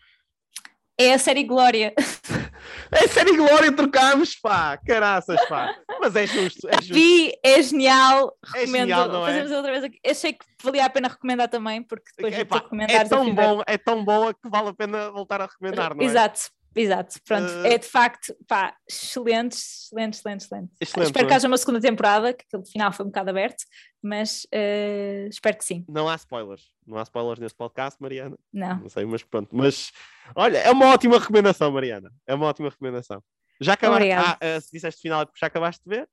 É 1.00 1.14
a 1.14 1.20
série 1.20 1.44
Glória. 1.44 1.94
É 2.96 3.08
série 3.08 3.36
Glória, 3.36 3.72
trocámos, 3.72 4.36
pá! 4.36 4.78
Caraças, 4.78 5.44
pá! 5.50 5.76
Mas 6.00 6.16
é 6.16 6.28
justo, 6.28 6.70
é 6.70 6.74
justo. 6.74 6.94
Vi, 6.94 7.34
é 7.44 7.62
genial, 7.62 8.38
É 8.56 8.60
recomendo. 8.60 8.82
genial, 8.82 9.08
não 9.10 9.28
é? 9.28 9.32
Fazemos 9.32 9.52
outra 9.52 9.72
vez 9.72 9.84
aqui. 9.84 10.00
Achei 10.06 10.34
que 10.34 10.46
valia 10.64 10.86
a 10.86 10.90
pena 10.90 11.08
recomendar 11.08 11.50
também, 11.50 11.82
porque 11.82 12.06
depois 12.16 12.36
de 12.36 12.42
Epá, 12.42 12.58
recomendares 12.58 13.12
é 13.12 13.16
tão 13.16 13.34
bom, 13.34 13.62
é 13.66 13.78
tão 13.78 14.06
boa 14.06 14.34
que 14.34 14.48
vale 14.48 14.70
a 14.70 14.74
pena 14.74 15.12
voltar 15.12 15.42
a 15.42 15.46
recomendar, 15.48 15.96
não 15.96 16.04
é? 16.04 16.06
Exato, 16.06 16.40
exato. 16.76 17.20
Pronto, 17.26 17.52
Eh, 17.66 17.74
é 17.74 17.78
de 17.78 17.88
facto, 17.88 18.36
pá, 18.48 18.76
excelente, 18.90 19.56
excelente, 19.56 20.14
excelente, 20.16 20.42
excelente. 20.42 20.72
Excelente, 20.80 21.08
espero 21.08 21.28
que 21.28 21.34
é? 21.34 21.36
haja 21.36 21.48
uma 21.48 21.58
segunda 21.58 21.80
temporada, 21.82 22.34
que 22.34 22.44
aquele 22.48 22.66
final 22.66 22.92
foi 22.92 23.06
um 23.06 23.10
bocado 23.10 23.30
aberto, 23.30 23.64
mas 24.02 24.46
eh, 24.52 25.28
espero 25.30 25.58
que 25.58 25.66
sim. 25.66 25.86
Não 25.88 26.10
há 26.10 26.16
spoilers. 26.16 26.72
Não 26.86 26.98
há 26.98 27.04
spoilers 27.04 27.40
neste 27.40 27.58
podcast, 27.58 28.02
Mariana. 28.02 28.38
Não. 28.52 28.80
Não 28.80 28.90
sei, 28.90 29.06
mas 29.06 29.24
pronto. 29.24 29.50
Mas 29.56 29.92
olha, 30.36 30.58
é 30.58 30.72
uma 30.72 30.88
ótima 30.88 31.20
recomendação, 31.20 31.72
Mariana. 31.72 32.12
É 32.28 32.34
uma 32.34 32.48
ótima 32.48 32.70
recomendação. 32.70 33.24
Já 33.62 33.74
acabaste, 33.74 34.12
ah, 34.12 34.38
ah, 34.42 34.60
se 34.62 34.72
disseste 34.72 35.02
final 35.02 35.22
é 35.22 35.26
porque 35.26 35.40
já 35.40 35.48
acabaste 35.48 35.82
de 35.88 35.96
ver. 35.96 36.10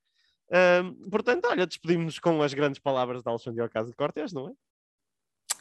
Portanto, 1.11 1.47
olha, 1.47 1.67
despedimos-nos 1.67 2.19
com 2.19 2.43
as 2.43 2.53
grandes 2.53 2.81
palavras 2.81 3.23
de 3.23 3.29
Alexandre 3.29 3.63
Ocasio 3.63 3.95
Cortez, 3.97 4.33
não 4.33 4.49
é? 4.49 4.53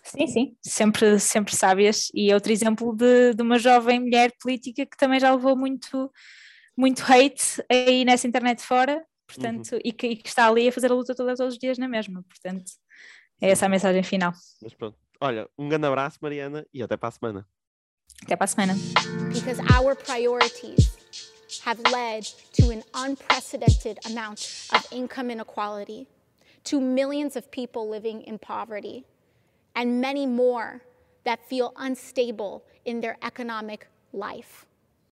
Sim, 0.04 0.28
sim, 0.28 0.58
sempre, 0.62 1.20
sempre 1.20 1.56
sábias. 1.56 2.10
E 2.14 2.34
outro 2.34 2.52
exemplo 2.52 2.96
de, 2.96 3.34
de 3.34 3.42
uma 3.42 3.58
jovem 3.60 4.00
mulher 4.00 4.32
política 4.42 4.86
que 4.86 4.98
também 4.98 5.20
já 5.20 5.34
levou 5.34 5.56
muito, 5.56 6.12
muito 6.78 7.04
hate 7.04 7.64
aí 7.70 8.04
nessa 8.06 8.28
internet 8.28 8.62
fora, 8.64 9.04
portanto, 9.28 9.74
Uhum. 9.74 9.80
e, 9.84 9.92
que, 9.92 10.08
e 10.08 10.16
que 10.16 10.28
está 10.30 10.48
ali 10.48 10.68
a 10.68 10.72
fazer 10.72 10.92
a 10.92 10.96
luta 10.96 11.14
toda, 11.16 11.36
todos 11.36 11.54
os 11.54 11.60
dias 11.60 11.78
na 11.78 11.88
mesma. 11.88 12.24
Portanto, 12.24 12.72
é 13.42 13.50
essa 13.52 13.66
a 13.66 13.70
mensagem 13.70 14.04
final. 14.04 14.34
Mas 14.62 14.74
pronto. 14.74 14.98
Olha, 15.22 15.48
um 15.58 15.68
grande 15.70 15.86
abraço, 15.86 16.18
Mariana, 16.22 16.66
e 16.74 16.82
até 16.82 16.96
para 16.98 17.10
a 17.10 17.12
semana. 17.12 17.48
Até 18.24 18.36
para 18.36 18.46
a 18.46 18.48
semana. 18.48 18.74
because 19.34 19.60
our 19.74 19.96
priorities 19.96 20.90
have 21.66 21.80
led 21.92 22.24
to 22.54 22.70
an 22.72 22.82
unprecedented 22.94 23.98
amount 24.06 24.68
of 24.74 24.86
income 24.92 25.30
inequality, 25.32 26.08
to 26.64 26.80
millions 26.80 27.36
of 27.36 27.50
people 27.52 27.90
living 27.90 28.22
in 28.24 28.38
poverty, 28.40 29.06
and 29.80 30.02
many 30.02 30.26
more 30.26 30.82
that 31.24 31.40
feel 31.48 31.72
unstable 31.78 32.66
in 32.84 33.00
their 33.00 33.18
economic 33.24 33.88
life. 34.12 34.66